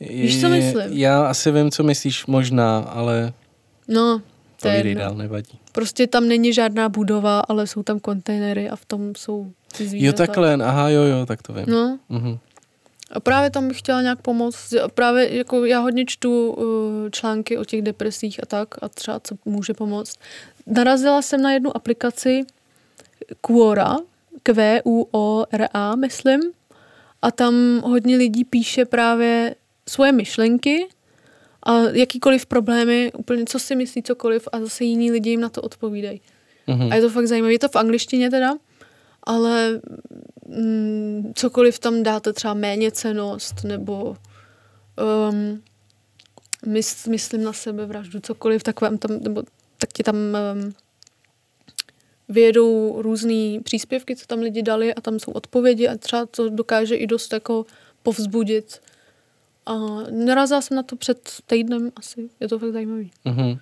Víš, 0.00 0.40
co 0.40 0.48
myslím? 0.48 0.82
Já 0.98 1.26
asi 1.26 1.50
vím, 1.50 1.70
co 1.70 1.82
myslíš, 1.82 2.26
možná, 2.26 2.78
ale 2.78 3.32
No, 3.88 4.22
to 4.62 4.68
je 4.68 4.94
dál, 4.94 5.14
nevadí. 5.14 5.58
Prostě 5.72 6.06
tam 6.06 6.28
není 6.28 6.52
žádná 6.52 6.88
budova, 6.88 7.40
ale 7.40 7.66
jsou 7.66 7.82
tam 7.82 8.00
kontajnery 8.00 8.68
a 8.70 8.76
v 8.76 8.84
tom 8.84 9.12
jsou 9.16 9.52
ty 9.76 9.88
zvířata. 9.88 10.22
Jo, 10.22 10.26
takhle, 10.26 10.54
aha, 10.54 10.88
jo, 10.88 11.02
jo, 11.02 11.26
tak 11.26 11.42
to 11.42 11.52
vím. 11.52 11.64
No, 11.68 11.98
Mhm. 12.08 12.38
A 13.10 13.20
právě 13.20 13.50
tam 13.50 13.68
bych 13.68 13.78
chtěla 13.78 14.02
nějak 14.02 14.22
pomoct. 14.22 14.74
Právě 14.94 15.36
jako 15.36 15.64
já 15.64 15.80
hodně 15.80 16.04
čtu 16.06 16.50
uh, 16.50 16.64
články 17.10 17.58
o 17.58 17.64
těch 17.64 17.82
depresích 17.82 18.42
a 18.42 18.46
tak 18.46 18.68
a 18.82 18.88
třeba 18.88 19.20
co 19.20 19.34
může 19.44 19.74
pomoct. 19.74 20.14
Narazila 20.66 21.22
jsem 21.22 21.42
na 21.42 21.52
jednu 21.52 21.76
aplikaci 21.76 22.44
Quora, 23.40 23.96
Q-U-O-R-A, 24.42 25.96
myslím. 25.96 26.40
A 27.22 27.30
tam 27.30 27.80
hodně 27.84 28.16
lidí 28.16 28.44
píše 28.44 28.84
právě 28.84 29.54
svoje 29.88 30.12
myšlenky 30.12 30.86
a 31.62 31.80
jakýkoliv 31.80 32.46
problémy, 32.46 33.12
úplně 33.18 33.44
co 33.44 33.58
si 33.58 33.76
myslí 33.76 34.02
cokoliv 34.02 34.48
a 34.52 34.60
zase 34.60 34.84
jiní 34.84 35.10
lidi 35.10 35.30
jim 35.30 35.40
na 35.40 35.48
to 35.48 35.62
odpovídají. 35.62 36.20
Mhm. 36.66 36.92
A 36.92 36.94
je 36.94 37.00
to 37.00 37.10
fakt 37.10 37.26
zajímavé. 37.26 37.52
Je 37.52 37.58
to 37.58 37.68
v 37.68 37.76
angličtině 37.76 38.30
teda, 38.30 38.54
ale 39.28 39.80
mm, 40.46 41.32
cokoliv 41.34 41.78
tam 41.78 42.02
dáte, 42.02 42.32
třeba 42.32 42.54
méně 42.54 42.90
cenost, 42.90 43.64
nebo 43.64 44.16
um, 45.30 45.62
mys, 46.66 47.06
myslím 47.06 47.42
na 47.42 47.52
sebe 47.52 47.86
vraždu, 47.86 48.20
cokoliv, 48.20 48.62
tak 48.62 48.80
vám 48.80 48.98
tam, 48.98 49.18
nebo 49.20 49.42
tak 49.78 49.92
ti 49.92 50.02
tam 50.02 50.16
um, 50.16 50.74
vyjedou 52.28 53.02
různé 53.02 53.60
příspěvky, 53.64 54.16
co 54.16 54.26
tam 54.26 54.38
lidi 54.38 54.62
dali 54.62 54.94
a 54.94 55.00
tam 55.00 55.18
jsou 55.18 55.32
odpovědi 55.32 55.88
a 55.88 55.96
třeba 55.96 56.26
to 56.26 56.48
dokáže 56.48 56.94
i 56.96 57.06
dost 57.06 57.32
jako 57.32 57.66
povzbudit. 58.02 58.80
A 59.66 59.74
narazila 60.10 60.60
jsem 60.60 60.76
na 60.76 60.82
to 60.82 60.96
před 60.96 61.30
týdnem 61.46 61.92
asi, 61.96 62.30
je 62.40 62.48
to 62.48 62.58
fakt 62.58 62.72
zajímavý 62.72 63.10
Mhm. 63.24 63.58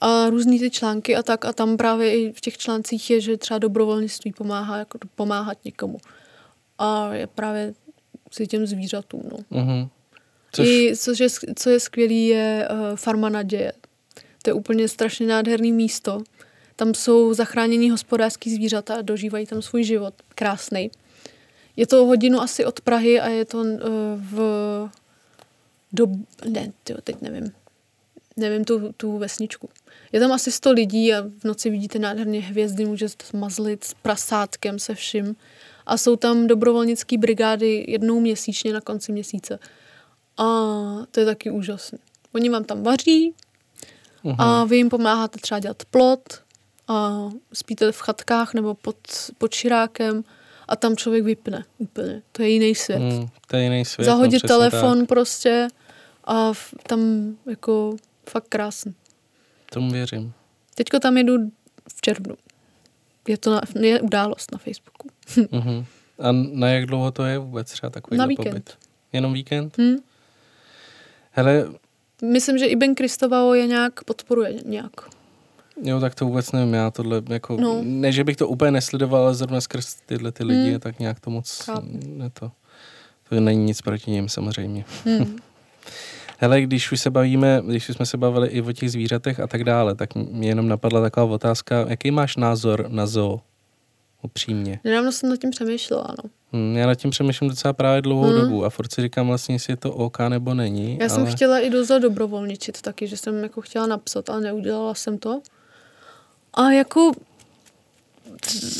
A 0.00 0.30
různý 0.30 0.58
ty 0.58 0.70
články 0.70 1.16
a 1.16 1.22
tak 1.22 1.44
a 1.44 1.52
tam 1.52 1.76
právě 1.76 2.16
i 2.16 2.32
v 2.32 2.40
těch 2.40 2.58
článcích 2.58 3.10
je, 3.10 3.20
že 3.20 3.36
třeba 3.36 3.58
dobrovolnictví 3.58 4.32
pomáhá 4.32 4.76
jako 4.76 4.98
pomáhat 5.14 5.58
někomu. 5.64 5.98
A 6.78 7.14
je 7.14 7.26
právě 7.26 7.74
si 8.32 8.46
těm 8.46 8.66
zvířatům, 8.66 9.22
no. 9.32 9.38
Mhm. 9.50 9.88
Což, 10.52 10.68
I 10.68 10.96
což 10.96 11.18
je, 11.18 11.28
co 11.56 11.70
je 11.70 11.80
skvělý, 11.80 12.26
je 12.26 12.68
uh, 12.70 12.96
Farma 12.96 13.28
naděje. 13.28 13.72
To 14.42 14.50
je 14.50 14.54
úplně 14.54 14.88
strašně 14.88 15.26
nádherný 15.26 15.72
místo. 15.72 16.22
Tam 16.76 16.94
jsou 16.94 17.34
zachránění 17.34 17.90
hospodářský 17.90 18.54
zvířata 18.54 18.94
a 18.94 19.02
dožívají 19.02 19.46
tam 19.46 19.62
svůj 19.62 19.84
život. 19.84 20.14
Krásný. 20.34 20.90
Je 21.76 21.86
to 21.86 22.06
hodinu 22.06 22.40
asi 22.40 22.64
od 22.64 22.80
Prahy 22.80 23.20
a 23.20 23.28
je 23.28 23.44
to 23.44 23.58
uh, 23.58 23.68
v... 24.16 24.90
Do, 25.92 26.06
ne, 26.48 26.72
tyjo, 26.84 26.98
teď 27.04 27.16
nevím. 27.22 27.52
Nevím, 28.38 28.64
tu, 28.64 28.92
tu 28.92 29.18
vesničku. 29.18 29.68
Je 30.12 30.20
tam 30.20 30.32
asi 30.32 30.52
100 30.52 30.72
lidí 30.72 31.14
a 31.14 31.20
v 31.20 31.44
noci 31.44 31.70
vidíte 31.70 31.98
nádherně 31.98 32.40
hvězdy, 32.40 32.84
můžete 32.84 33.24
mazlit 33.32 33.84
s 33.84 33.94
prasátkem, 33.94 34.78
se 34.78 34.94
vším. 34.94 35.36
A 35.86 35.96
jsou 35.96 36.16
tam 36.16 36.46
dobrovolnické 36.46 37.18
brigády 37.18 37.84
jednou 37.88 38.20
měsíčně 38.20 38.72
na 38.72 38.80
konci 38.80 39.12
měsíce. 39.12 39.58
A 40.36 40.44
to 41.10 41.20
je 41.20 41.26
taky 41.26 41.50
úžasné. 41.50 41.98
Oni 42.34 42.48
vám 42.48 42.64
tam 42.64 42.82
vaří 42.82 43.34
uh-huh. 44.24 44.36
a 44.38 44.64
vy 44.64 44.76
jim 44.76 44.88
pomáháte 44.88 45.38
třeba 45.38 45.58
dělat 45.58 45.82
plot 45.90 46.42
a 46.88 47.28
spíte 47.52 47.92
v 47.92 48.00
chatkách 48.00 48.54
nebo 48.54 48.74
pod, 48.74 48.96
pod 49.38 49.54
širákem 49.54 50.24
a 50.68 50.76
tam 50.76 50.96
člověk 50.96 51.24
vypne 51.24 51.64
úplně. 51.78 52.22
To 52.32 52.42
je 52.42 52.48
jiný 52.48 52.74
svět. 52.74 52.98
Mm, 52.98 53.28
to 53.46 53.56
je 53.56 53.62
jiný 53.62 53.84
svět. 53.84 54.04
Zahodit 54.04 54.42
no, 54.42 54.48
telefon 54.48 54.98
tak. 54.98 55.08
prostě 55.08 55.68
a 56.24 56.52
v, 56.52 56.74
tam 56.86 57.00
jako 57.46 57.96
fakt 58.30 58.48
krásný. 58.48 58.94
Tomu 59.72 59.90
věřím. 59.90 60.32
Teďko 60.74 60.98
tam 60.98 61.16
jedu 61.16 61.50
v 61.96 62.00
červnu. 62.00 62.36
Je 63.28 63.38
to 63.38 63.50
na, 63.50 63.60
je 63.80 64.00
událost 64.00 64.52
na 64.52 64.58
Facebooku. 64.58 65.08
uh-huh. 65.36 65.84
A 66.18 66.32
na 66.32 66.68
jak 66.68 66.86
dlouho 66.86 67.10
to 67.10 67.24
je 67.24 67.38
vůbec 67.38 67.72
třeba 67.72 67.90
takový 67.90 68.18
Na 68.18 68.26
víkend. 68.26 68.48
Pobyt? 68.48 68.78
Jenom 69.12 69.32
víkend? 69.32 69.78
Hmm. 69.78 69.96
Hele... 71.30 71.68
Myslím, 72.22 72.58
že 72.58 72.66
i 72.66 72.76
Ben 72.76 72.94
Kristovao 72.94 73.54
je 73.54 73.66
nějak, 73.66 74.04
podporuje 74.04 74.54
nějak. 74.64 74.92
Jo, 75.82 76.00
tak 76.00 76.14
to 76.14 76.24
vůbec 76.24 76.52
nevím, 76.52 76.74
já 76.74 76.90
tohle 76.90 77.22
jako, 77.28 77.56
no. 77.56 77.80
ne, 77.82 78.12
že 78.12 78.24
bych 78.24 78.36
to 78.36 78.48
úplně 78.48 78.70
nesledoval, 78.70 79.22
ale 79.22 79.34
zrovna 79.34 79.60
skrz 79.60 79.94
tyhle 80.06 80.32
ty 80.32 80.44
lidi, 80.44 80.70
hmm. 80.70 80.80
tak 80.80 80.98
nějak 80.98 81.20
to 81.20 81.30
moc, 81.30 81.70
ne 82.06 82.30
to, 82.30 82.50
to 83.28 83.40
není 83.40 83.64
nic 83.64 83.82
proti 83.82 84.10
ním 84.10 84.28
samozřejmě. 84.28 84.84
Hmm. 85.04 85.38
Hele, 86.40 86.60
když 86.60 86.92
už 86.92 87.00
se 87.00 87.10
bavíme, 87.10 87.62
když 87.66 87.88
už 87.88 87.96
jsme 87.96 88.06
se 88.06 88.16
bavili 88.16 88.48
i 88.48 88.62
o 88.62 88.72
těch 88.72 88.90
zvířatech 88.90 89.40
a 89.40 89.46
tak 89.46 89.64
dále, 89.64 89.94
tak 89.94 90.14
mě 90.14 90.48
jenom 90.48 90.68
napadla 90.68 91.00
taková 91.00 91.26
otázka, 91.26 91.86
jaký 91.88 92.10
máš 92.10 92.36
názor 92.36 92.86
na 92.88 93.06
zoo? 93.06 93.40
Upřímně. 94.22 94.80
Nedávno 94.84 95.12
jsem 95.12 95.30
nad 95.30 95.36
tím 95.36 95.50
přemýšlela, 95.50 96.02
ano. 96.02 96.30
Hmm, 96.52 96.76
já 96.76 96.86
nad 96.86 96.94
tím 96.94 97.10
přemýšlím 97.10 97.50
docela 97.50 97.72
právě 97.72 98.02
dlouhou 98.02 98.30
hmm. 98.30 98.40
dobu 98.40 98.64
a 98.64 98.70
furt 98.70 98.92
si 98.92 99.02
říkám 99.02 99.26
vlastně, 99.26 99.54
jestli 99.54 99.72
je 99.72 99.76
to 99.76 99.92
OK 99.92 100.18
nebo 100.28 100.54
není. 100.54 100.98
Já 101.00 101.00
ale... 101.00 101.08
jsem 101.08 101.26
chtěla 101.26 101.58
i 101.58 101.70
do 101.70 101.84
zoo 101.84 101.98
dobrovolničit 101.98 102.82
taky, 102.82 103.06
že 103.06 103.16
jsem 103.16 103.42
jako 103.42 103.60
chtěla 103.60 103.86
napsat, 103.86 104.30
ale 104.30 104.40
neudělala 104.40 104.94
jsem 104.94 105.18
to. 105.18 105.40
A 106.54 106.70
jako, 106.70 107.12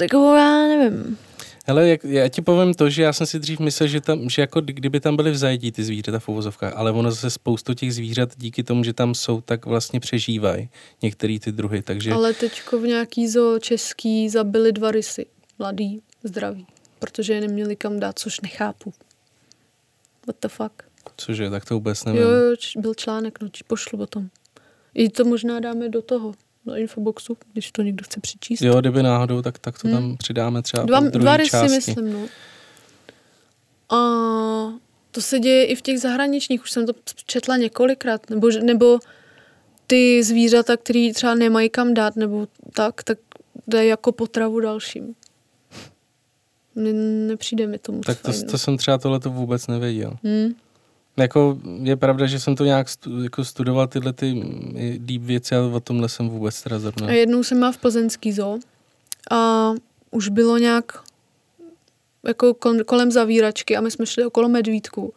jako 0.01 0.35
já 0.35 0.67
nevím. 0.67 1.19
Ale 1.69 1.89
jak, 1.89 2.05
já 2.05 2.29
ti 2.29 2.43
povím 2.43 2.75
to, 2.75 2.91
že 2.91 3.03
já 3.03 3.13
jsem 3.13 3.27
si 3.27 3.39
dřív 3.39 3.61
myslel, 3.61 3.89
že, 3.89 4.01
tam, 4.01 4.29
že 4.29 4.43
jako 4.43 4.61
kdyby 4.61 5.01
tam 5.01 5.17
byly 5.17 5.31
v 5.31 5.37
zajetí 5.37 5.73
ty 5.73 5.85
zvířata 5.85 6.19
v 6.19 6.29
uvozovkách, 6.29 6.73
ale 6.77 6.93
ono 6.93 7.11
zase 7.11 7.31
spoustu 7.31 7.75
těch 7.75 7.95
zvířat 7.95 8.31
díky 8.37 8.63
tomu, 8.63 8.85
že 8.85 8.93
tam 8.93 9.15
jsou, 9.15 9.41
tak 9.41 9.67
vlastně 9.67 10.01
přežívají 10.01 10.69
některé 11.03 11.39
ty 11.39 11.53
druhy. 11.53 11.83
Takže... 11.83 12.13
Ale 12.13 12.35
teďko 12.35 12.79
v 12.79 12.87
nějaký 12.87 13.29
zoo 13.29 13.59
český 13.59 14.29
zabili 14.29 14.73
dva 14.73 14.91
rysy, 14.91 15.27
mladý, 15.59 16.03
zdraví, 16.25 16.67
protože 16.99 17.33
je 17.33 17.41
neměli 17.41 17.77
kam 17.77 18.01
dát, 18.01 18.19
což 18.19 18.41
nechápu. 18.41 18.93
What 20.27 20.37
the 20.43 20.49
fuck? 20.49 20.73
Cože, 21.17 21.51
tak 21.51 21.65
to 21.65 21.75
vůbec 21.75 22.05
nevím. 22.05 22.23
Jo, 22.23 22.29
jo 22.29 22.57
byl 22.77 22.95
článek, 22.95 23.41
no, 23.43 23.49
pošlu 23.67 24.03
o 24.03 24.07
tom. 24.07 24.29
I 24.95 25.09
to 25.09 25.25
možná 25.25 25.61
dáme 25.61 25.89
do 25.89 26.03
toho, 26.03 26.35
na 26.67 26.77
infoboxu, 26.77 27.37
když 27.53 27.73
to 27.73 27.83
někdo 27.83 28.05
chce 28.05 28.21
přečíst. 28.21 28.61
Jo, 28.61 28.81
kdyby 28.81 29.03
náhodou, 29.03 29.43
tak, 29.43 29.59
tak 29.59 29.79
to 29.83 29.89
hmm. 29.89 29.97
tam 29.97 30.17
přidáme 30.17 30.63
třeba 30.63 30.83
Dva, 30.83 31.01
dva 31.01 31.37
rysy, 31.37 31.51
části. 31.51 31.77
myslím, 31.77 32.13
no. 32.13 32.27
A 33.97 33.99
to 35.11 35.21
se 35.21 35.39
děje 35.39 35.65
i 35.65 35.75
v 35.75 35.83
těch 35.83 36.01
zahraničních, 36.01 36.63
už 36.63 36.71
jsem 36.71 36.87
to 36.87 36.93
četla 37.27 37.57
několikrát, 37.57 38.31
nebo, 38.31 38.49
nebo 38.63 38.99
ty 39.87 40.23
zvířata, 40.23 40.77
které 40.77 41.11
třeba 41.15 41.35
nemají 41.35 41.71
kam 41.71 41.95
dát, 41.95 42.17
nebo 42.17 42.49
tak, 42.75 43.03
tak 43.03 43.19
dají 43.67 43.89
jako 43.89 44.13
potravu 44.13 44.61
dalším. 44.61 45.15
Ne, 46.75 46.93
nepřijde 47.27 47.67
mi 47.67 47.79
tomu 47.79 48.01
Tak 48.01 48.21
to, 48.21 48.33
fajn, 48.33 48.47
to 48.47 48.59
jsem 48.59 48.77
třeba 48.77 48.99
tohle 48.99 49.21
to 49.21 49.31
vůbec 49.31 49.67
nevěděl. 49.67 50.17
Hmm. 50.25 50.55
Jako 51.19 51.59
je 51.83 51.97
pravda, 51.97 52.27
že 52.27 52.41
jsem 52.41 52.57
to 52.57 52.65
nějak 52.65 52.89
stu, 52.89 53.23
jako 53.23 53.45
studoval 53.45 53.87
tyhle 53.87 54.13
ty 54.13 54.43
deep 54.99 55.23
věci, 55.23 55.55
ale 55.55 55.73
o 55.73 55.81
tomhle 55.81 56.09
jsem 56.09 56.29
vůbec 56.29 56.63
teda 56.63 56.79
zrovna. 56.79 57.07
A 57.07 57.11
jednou 57.11 57.43
jsem 57.43 57.59
má 57.59 57.73
v 57.73 57.79
plzeňský 57.79 58.33
zoo 58.33 58.59
a 59.31 59.73
už 60.11 60.29
bylo 60.29 60.59
nějak 60.59 60.93
jako 62.27 62.55
kolem 62.87 63.11
zavíračky 63.11 63.77
a 63.77 63.81
my 63.81 63.91
jsme 63.91 64.07
šli 64.07 64.25
okolo 64.25 64.49
medvídku. 64.49 65.13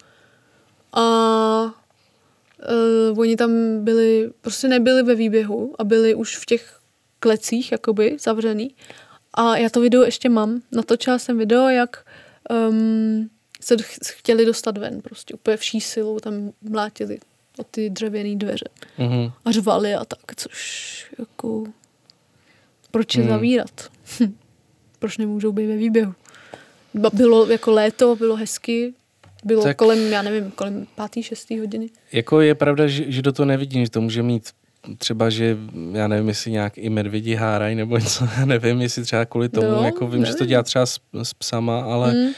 A 0.93 1.05
uh, 3.13 3.19
oni 3.19 3.35
tam 3.35 3.51
byli, 3.83 4.31
prostě 4.41 4.67
nebyli 4.67 5.03
ve 5.03 5.15
výběhu 5.15 5.75
a 5.79 5.83
byli 5.83 6.15
už 6.15 6.37
v 6.37 6.45
těch 6.45 6.79
klecích, 7.19 7.71
jakoby, 7.71 8.17
zavřený. 8.19 8.75
A 9.33 9.57
já 9.57 9.69
to 9.69 9.81
video 9.81 10.03
ještě 10.03 10.29
mám. 10.29 10.61
Natočila 10.71 11.19
jsem 11.19 11.37
video, 11.37 11.69
jak 11.69 12.05
um, 12.69 13.29
se 13.61 13.77
chtěli 14.03 14.45
dostat 14.45 14.77
ven, 14.77 15.01
prostě 15.01 15.33
úplně 15.33 15.57
vší 15.57 15.81
silou 15.81 16.19
tam 16.19 16.51
mlátili 16.61 17.19
o 17.57 17.63
ty 17.63 17.89
dřevěné 17.89 18.35
dveře. 18.35 18.69
Mm-hmm. 18.99 19.31
A 19.45 19.51
řvali 19.51 19.95
a 19.95 20.05
tak, 20.05 20.35
což 20.35 21.05
jako... 21.19 21.63
Proč 22.91 23.15
je 23.15 23.23
mm. 23.23 23.29
zavírat? 23.29 23.89
Hm. 24.19 24.35
Proč 24.99 25.17
nemůžou 25.17 25.51
být 25.51 25.67
ve 25.67 25.75
výběhu? 25.75 26.13
Bylo 27.13 27.47
jako 27.47 27.71
léto, 27.71 28.15
bylo 28.15 28.35
hezky, 28.35 28.93
bylo 29.43 29.63
tak, 29.63 29.77
kolem, 29.77 29.99
já 29.99 30.21
nevím, 30.21 30.51
kolem 30.51 30.87
pátý, 30.95 31.23
šestý 31.23 31.59
hodiny. 31.59 31.89
Jako 32.11 32.41
je 32.41 32.55
pravda, 32.55 32.87
že, 32.87 33.11
že 33.11 33.21
do 33.21 33.31
toho 33.31 33.45
nevidím, 33.45 33.85
že 33.85 33.91
to 33.91 34.01
může 34.01 34.23
mít 34.23 34.49
třeba, 34.97 35.29
že 35.29 35.57
já 35.91 36.07
nevím, 36.07 36.27
jestli 36.27 36.51
nějak 36.51 36.77
i 36.77 36.89
medvědi 36.89 37.35
hárají 37.35 37.75
nebo 37.75 37.97
něco, 37.97 38.27
nevím, 38.45 38.81
jestli 38.81 39.03
třeba 39.03 39.25
kvůli 39.25 39.49
tomu, 39.49 39.71
no, 39.71 39.83
jako 39.83 40.07
vím, 40.07 40.11
nevím. 40.11 40.25
že 40.25 40.37
to 40.37 40.45
dělá 40.45 40.63
třeba 40.63 40.85
s, 40.85 40.99
s 41.23 41.33
psama, 41.33 41.81
ale 41.81 42.13
mm 42.13 42.31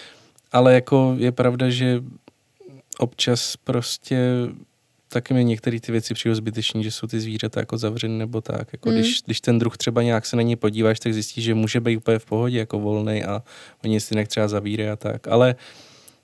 ale 0.54 0.74
jako 0.74 1.16
je 1.18 1.32
pravda, 1.32 1.70
že 1.70 2.04
občas 3.00 3.58
prostě 3.58 4.18
taky 5.08 5.34
mi 5.34 5.46
některé 5.46 5.80
ty 5.80 5.92
věci 5.92 6.14
přijde 6.14 6.36
zbytečný, 6.36 6.84
že 6.84 6.92
jsou 6.92 7.08
ty 7.08 7.20
zvířata 7.20 7.60
jako 7.60 7.78
zavřený 7.78 8.18
nebo 8.20 8.42
tak. 8.42 8.74
Jako 8.74 8.90
mm. 8.90 8.96
když, 8.96 9.22
když 9.26 9.42
ten 9.42 9.60
druh 9.60 9.78
třeba 9.78 10.02
nějak 10.02 10.26
se 10.26 10.36
na 10.36 10.42
ní 10.42 10.56
podíváš, 10.56 11.00
tak 11.00 11.14
zjistíš, 11.14 11.44
že 11.44 11.54
může 11.54 11.80
být 11.80 11.98
úplně 11.98 12.20
v 12.20 12.26
pohodě, 12.26 12.60
jako 12.60 12.80
volný 12.80 13.24
a 13.24 13.44
oni 13.84 14.00
si 14.00 14.14
jinak 14.14 14.28
třeba 14.28 14.48
zavírají 14.48 14.90
a 14.90 14.96
tak. 14.96 15.28
Ale 15.28 15.56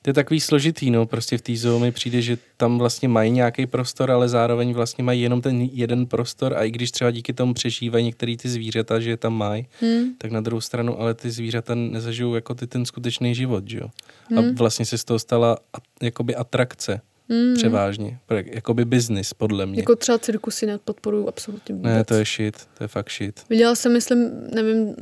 to 0.01 0.09
je 0.09 0.13
takový 0.13 0.39
složitý, 0.39 0.91
no, 0.91 1.05
prostě 1.05 1.37
v 1.37 1.41
té 1.41 1.55
zoo 1.55 1.79
mi 1.79 1.91
přijde, 1.91 2.21
že 2.21 2.37
tam 2.57 2.77
vlastně 2.77 3.07
mají 3.07 3.31
nějaký 3.31 3.65
prostor, 3.65 4.11
ale 4.11 4.29
zároveň 4.29 4.73
vlastně 4.73 5.03
mají 5.03 5.21
jenom 5.21 5.41
ten 5.41 5.61
jeden 5.61 6.05
prostor 6.05 6.53
a 6.53 6.63
i 6.63 6.71
když 6.71 6.91
třeba 6.91 7.11
díky 7.11 7.33
tomu 7.33 7.53
přežívají 7.53 8.05
některé 8.05 8.35
ty 8.37 8.49
zvířata, 8.49 8.99
že 8.99 9.09
je 9.09 9.17
tam 9.17 9.33
mají, 9.33 9.67
hmm. 9.81 10.13
tak 10.17 10.31
na 10.31 10.41
druhou 10.41 10.61
stranu, 10.61 11.01
ale 11.01 11.13
ty 11.13 11.31
zvířata 11.31 11.75
nezažijou 11.75 12.35
jako 12.35 12.55
ty 12.55 12.67
ten 12.67 12.85
skutečný 12.85 13.35
život, 13.35 13.69
že 13.69 13.77
jo. 13.77 13.87
Hmm. 14.29 14.39
A 14.39 14.43
vlastně 14.57 14.85
se 14.85 14.97
z 14.97 15.03
toho 15.03 15.19
stala 15.19 15.57
jakoby 16.01 16.35
atrakce. 16.35 17.01
Hmm. 17.29 17.53
Převážně. 17.53 18.19
Jakoby 18.45 18.85
business, 18.85 19.33
podle 19.33 19.65
mě. 19.65 19.79
Jako 19.79 19.95
třeba 19.95 20.17
cirkusy 20.19 20.65
nepodporují 20.65 21.27
absolutně 21.27 21.75
vůbec. 21.75 21.93
Ne, 21.93 22.03
to 22.03 22.13
je 22.13 22.25
shit, 22.25 22.67
to 22.77 22.83
je 22.83 22.87
fakt 22.87 23.11
shit. 23.11 23.39
Viděla 23.49 23.75
jsem, 23.75 23.93
myslím, 23.93 24.29
nevím, 24.53 24.95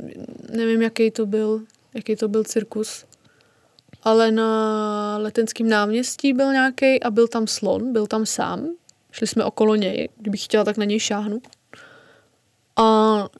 nevím, 0.56 0.82
jaký 0.82 1.10
to 1.10 1.26
byl, 1.26 1.60
jaký 1.94 2.16
to 2.16 2.28
byl 2.28 2.44
cirkus, 2.44 3.04
ale 4.08 4.30
na 4.30 5.18
letenském 5.18 5.68
náměstí 5.68 6.32
byl 6.32 6.52
nějaký 6.52 7.02
a 7.02 7.10
byl 7.10 7.28
tam 7.28 7.46
slon, 7.46 7.92
byl 7.92 8.06
tam 8.06 8.26
sám. 8.26 8.68
Šli 9.12 9.26
jsme 9.26 9.44
okolo 9.44 9.74
něj, 9.74 10.08
kdybych 10.16 10.44
chtěla, 10.44 10.64
tak 10.64 10.76
na 10.76 10.84
něj 10.84 11.00
šáhnu. 11.00 11.40
A 12.76 12.84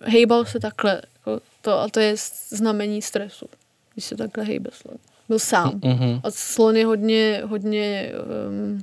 hejbal 0.03 0.45
se 0.45 0.61
takhle. 0.61 1.03
Jako 1.15 1.41
to, 1.63 1.81
a 1.81 1.89
to 1.89 2.01
je 2.01 2.15
znamení 2.49 3.03
stresu, 3.03 3.47
když 3.93 4.05
se 4.05 4.17
takhle 4.17 4.45
hejbe 4.45 4.71
slon. 4.73 4.97
Byl 5.29 5.39
sám. 5.39 5.71
Mm-hmm. 5.71 6.21
A 6.25 6.31
slon 6.31 6.77
je 6.77 6.87
hodně, 6.87 7.43
hodně, 7.45 8.13
um, 8.49 8.83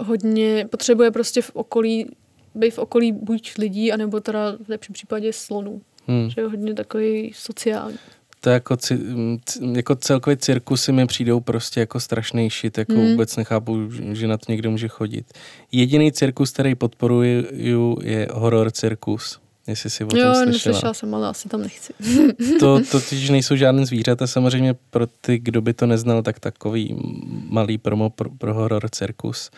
hodně, 0.00 0.68
potřebuje 0.70 1.10
prostě 1.10 1.42
v 1.42 1.50
okolí, 1.54 2.10
být 2.54 2.70
v 2.70 2.78
okolí 2.78 3.12
buď 3.12 3.52
lidí, 3.58 3.92
anebo 3.92 4.20
teda 4.20 4.52
v 4.64 4.68
lepším 4.68 4.92
případě 4.92 5.32
slonů. 5.32 5.82
Hmm. 6.06 6.30
Že 6.30 6.40
je 6.40 6.46
hodně 6.46 6.74
takový 6.74 7.32
sociální 7.34 7.98
to 8.44 8.50
jako, 8.50 8.76
jako 9.72 9.94
celkově 9.94 10.36
cirkusy 10.36 10.92
mi 10.92 11.06
přijdou 11.06 11.40
prostě 11.40 11.80
jako 11.80 12.00
strašný 12.00 12.50
shit, 12.50 12.78
jako 12.78 12.92
hmm. 12.92 13.10
vůbec 13.10 13.36
nechápu, 13.36 13.90
že 14.12 14.26
na 14.26 14.36
to 14.36 14.52
někdo 14.52 14.70
může 14.70 14.88
chodit. 14.88 15.32
Jediný 15.72 16.12
cirkus, 16.12 16.50
který 16.50 16.74
podporuji, 16.74 17.46
je 18.02 18.28
horor 18.32 18.70
cirkus. 18.70 19.38
Jestli 19.66 19.90
si 19.90 20.04
o 20.04 20.06
tom 20.06 20.18
jo, 20.18 20.34
slyšela. 20.34 20.44
neslyšela 20.44 20.94
jsem, 20.94 21.14
ale 21.14 21.28
asi 21.28 21.48
tam 21.48 21.62
nechci. 21.62 21.92
to 22.60 22.80
totiž 22.90 23.30
nejsou 23.30 23.56
žádné 23.56 23.86
zvířata, 23.86 24.26
samozřejmě 24.26 24.74
pro 24.90 25.06
ty, 25.06 25.38
kdo 25.38 25.60
by 25.62 25.74
to 25.74 25.86
neznal, 25.86 26.22
tak 26.22 26.40
takový 26.40 26.96
malý 27.48 27.78
promo 27.78 28.10
pro, 28.10 28.30
pro 28.30 28.54
horor 28.54 28.88
cirkus. 28.90 29.50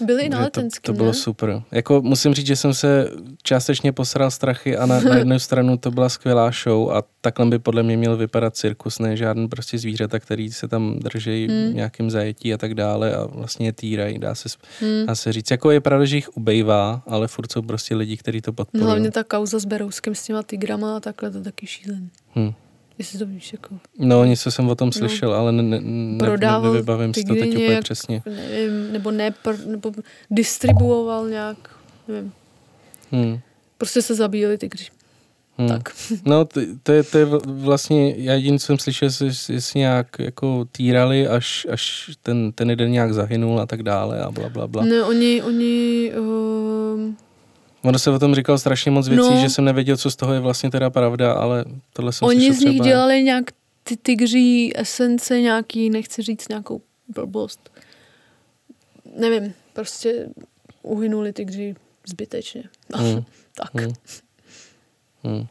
Byli 0.00 0.22
i 0.22 0.28
na 0.28 0.44
že 0.44 0.50
to, 0.50 0.60
to 0.82 0.92
bylo 0.92 1.08
ne? 1.08 1.14
super. 1.14 1.62
Jako 1.72 2.02
musím 2.02 2.34
říct, 2.34 2.46
že 2.46 2.56
jsem 2.56 2.74
se 2.74 3.10
částečně 3.42 3.92
posral 3.92 4.30
strachy 4.30 4.76
a 4.76 4.86
na, 4.86 5.00
na 5.00 5.16
jednu 5.16 5.38
stranu 5.38 5.76
to 5.76 5.90
byla 5.90 6.08
skvělá 6.08 6.50
show 6.64 6.90
a 6.90 7.02
takhle 7.20 7.46
by 7.46 7.58
podle 7.58 7.82
mě 7.82 7.96
měl 7.96 8.16
vypadat 8.16 8.56
cirkus, 8.56 8.98
ne 8.98 9.16
žádný 9.16 9.48
prostě 9.48 9.78
zvířata, 9.78 10.18
který 10.20 10.52
se 10.52 10.68
tam 10.68 10.98
drží 10.98 11.46
Hmm. 11.46 11.72
v 11.72 11.74
nějakým 11.74 12.10
zajetí 12.10 12.54
a 12.54 12.58
tak 12.58 12.74
dále 12.74 13.14
a 13.16 13.24
vlastně 13.26 13.66
je 13.68 13.72
týrají, 13.72 14.18
dá 14.18 14.34
se, 14.34 14.48
Hmm. 14.80 15.06
dá 15.06 15.14
se 15.14 15.32
říct. 15.32 15.50
Jako 15.50 15.70
je 15.70 15.80
pravda, 15.80 16.04
že 16.04 16.16
jich 16.16 16.36
ubejvá, 16.36 17.02
ale 17.06 17.28
furt 17.28 17.52
jsou 17.52 17.62
prostě 17.62 17.94
lidi, 17.96 18.16
kteří 18.16 18.40
to 18.40 18.52
podporují. 18.52 18.84
No, 18.84 18.86
Hlavně 18.90 19.10
ta 19.10 19.24
kauza 19.24 19.58
s 19.58 19.64
Berouskem 19.64 20.14
s 20.14 20.22
těma 20.24 20.42
tigrama 20.42 20.96
a 20.96 21.00
takhle, 21.00 21.30
to 21.30 21.40
taky 21.42 21.66
šílen. 21.66 22.08
Hm. 22.36 22.52
Jestli 22.98 23.18
to 23.18 23.26
víš, 23.26 23.52
jako 23.52 23.74
No, 23.98 24.24
něco 24.24 24.50
jsem 24.50 24.68
o 24.68 24.74
tom 24.74 24.86
No. 24.86 24.92
slyšel, 24.92 25.34
ale 25.34 25.52
ne, 25.52 25.62
ne, 25.62 25.80
ne, 25.80 26.60
nevybavím 26.62 27.14
si 27.14 27.24
to 27.24 27.34
teď 27.34 27.48
úplně 27.48 27.66
nějak- 27.68 27.84
přesně. 27.84 28.22
nevím, 28.26 28.92
nebo 28.92 29.10
ne, 29.10 29.34
nebo 29.66 29.92
distribuoval 30.30 31.28
nějak, 31.28 31.56
nevím. 32.08 32.32
Hm. 33.12 33.38
Prostě 33.78 34.02
se 34.02 34.14
zabíjeli 34.14 34.58
tygři. 34.58 34.84
Hm. 35.58 35.68
Tak. 35.68 35.92
No, 36.24 36.44
to, 36.44 36.60
to, 36.82 36.92
je, 36.92 37.02
to 37.02 37.18
je 37.18 37.26
vl- 37.26 37.40
vlastně, 37.46 38.14
já 38.16 38.32
jediný, 38.34 38.58
co 38.58 38.66
jsem 38.66 38.78
slyšel, 38.78 39.08
že 39.10 39.26
jestli 39.52 39.80
nějak 39.80 40.06
jako 40.18 40.64
týrali, 40.72 41.28
až, 41.28 41.66
až 41.70 42.10
ten, 42.22 42.52
ten 42.52 42.70
jeden 42.70 42.90
nějak 42.92 43.14
zahynul 43.14 43.60
a 43.60 43.66
tak 43.66 43.82
dále 43.82 44.20
a 44.22 44.30
bla, 44.30 44.48
bla, 44.48 44.66
bla. 44.66 44.84
Ne, 44.84 45.02
oni, 45.04 45.42
oni, 45.42 46.12
um, 46.20 46.65
Ono 47.86 47.98
se 47.98 48.10
o 48.10 48.18
tom 48.18 48.34
říkal 48.34 48.58
strašně 48.58 48.90
moc 48.90 49.08
věcí, 49.08 49.30
No. 49.30 49.40
že 49.40 49.48
jsem 49.50 49.64
nevěděl, 49.64 49.96
co 49.96 50.10
z 50.10 50.16
toho 50.16 50.32
je 50.34 50.40
vlastně 50.40 50.70
teda 50.70 50.90
pravda, 50.90 51.32
ale 51.32 51.64
tohle 51.92 52.12
jsem 52.12 52.28
oni 52.28 52.52
z 52.52 52.60
nich 52.60 52.70
třeba... 52.74 52.84
dělali 52.84 53.22
nějak 53.22 53.44
ty 53.82 53.96
tygří 53.96 54.76
esence 54.78 55.40
nějaký, 55.40 55.90
nechci 55.90 56.22
říct 56.22 56.48
nějakou 56.48 56.80
blbost. 57.08 57.70
Nevím, 59.18 59.54
prostě 59.72 60.28
uhynuli 60.82 61.32
tygři 61.32 61.74
zbytečně. 62.06 62.62
Hmm. 62.94 63.24
tak. 63.54 63.74
Hmm. 63.74 63.92
Hmm. 65.24 65.46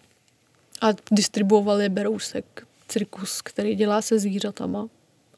A 0.81 0.87
distribuovali 1.11 1.83
je 1.83 1.89
Berousek, 1.89 2.67
cirkus, 2.87 3.41
který 3.41 3.75
dělá 3.75 4.01
se 4.01 4.19
zvířatama 4.19 4.87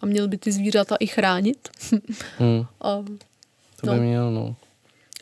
a 0.02 0.06
měl 0.06 0.28
by 0.28 0.38
ty 0.38 0.52
zvířata 0.52 0.96
i 1.00 1.08
chránit. 1.08 1.70
Hmm. 2.38 2.66
A, 2.82 2.96
To 3.82 3.88
by 3.88 3.88
No. 3.88 4.04
měl, 4.04 4.32
no. 4.32 4.56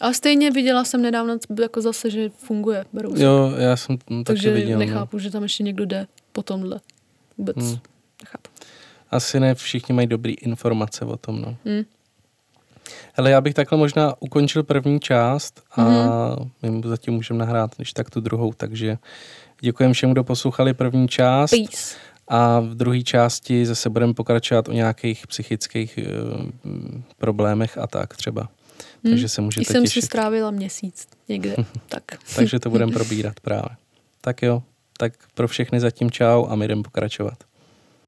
A 0.01 0.13
stejně 0.13 0.51
viděla 0.51 0.83
jsem 0.83 1.01
nedávno 1.01 1.37
jako 1.61 1.81
zase, 1.81 2.09
že 2.09 2.29
funguje 2.29 2.85
Berousek. 2.93 3.21
Jo, 3.21 3.53
já 3.57 3.75
jsem 3.77 3.97
mm, 4.09 4.23
taky 4.23 4.35
Takže 4.35 4.51
viděl, 4.53 4.79
no. 4.79 4.85
nechápu, 4.85 5.19
že 5.19 5.31
tam 5.31 5.43
ještě 5.43 5.63
někdo 5.63 5.85
jde 5.85 6.07
po 6.31 6.43
tomhle. 6.43 6.79
Vůbec 7.37 7.57
Hmm. 7.57 7.77
nechápu. 8.21 8.49
Asi 9.11 9.39
ne 9.39 9.55
všichni 9.55 9.95
mají 9.95 10.07
dobrý 10.07 10.33
informace 10.33 11.05
o 11.05 11.17
tom, 11.17 11.41
no. 11.41 11.57
Hmm. 11.65 11.83
Hele, 13.13 13.31
já 13.31 13.41
bych 13.41 13.53
takhle 13.53 13.77
možná 13.77 14.13
ukončil 14.19 14.63
první 14.63 14.99
část 14.99 15.61
a 15.71 15.81
Mhm. 15.83 16.75
my 16.75 16.81
zatím 16.85 17.13
můžeme 17.13 17.39
nahrát 17.39 17.75
když 17.75 17.93
tak 17.93 18.09
tu 18.09 18.19
druhou, 18.21 18.53
takže 18.57 18.97
děkujem 19.61 19.93
všem, 19.93 20.11
kdo 20.11 20.23
poslouchali 20.23 20.73
první 20.73 21.07
část 21.07 21.51
Peace. 21.51 21.95
a 22.27 22.59
v 22.59 22.75
druhé 22.75 23.01
části 23.01 23.65
zase 23.65 23.89
budeme 23.89 24.13
pokračovat 24.13 24.69
o 24.69 24.71
nějakých 24.71 25.27
psychických 25.27 25.99
uh, 26.33 26.45
problémech 27.17 27.77
a 27.77 27.87
tak 27.87 28.17
třeba. 28.17 28.49
Takže 29.03 29.29
se 29.29 29.41
I 29.41 29.43
můžete 29.43 29.73
jsem 29.73 29.81
si 29.81 29.87
těšit. 29.87 30.05
strávila 30.05 30.51
měsíc 30.51 31.07
někde. 31.29 31.55
tak. 31.89 32.03
Takže 32.35 32.59
to 32.59 32.69
budeme 32.69 32.91
probírat 32.93 33.39
právě. 33.39 33.69
Tak 34.21 34.41
jo, 34.41 34.63
tak 34.97 35.13
pro 35.33 35.47
všechny 35.47 35.79
zatím 35.79 36.11
čau 36.11 36.45
a 36.45 36.55
my 36.55 36.67
jdeme 36.67 36.83
pokračovat. 36.83 37.43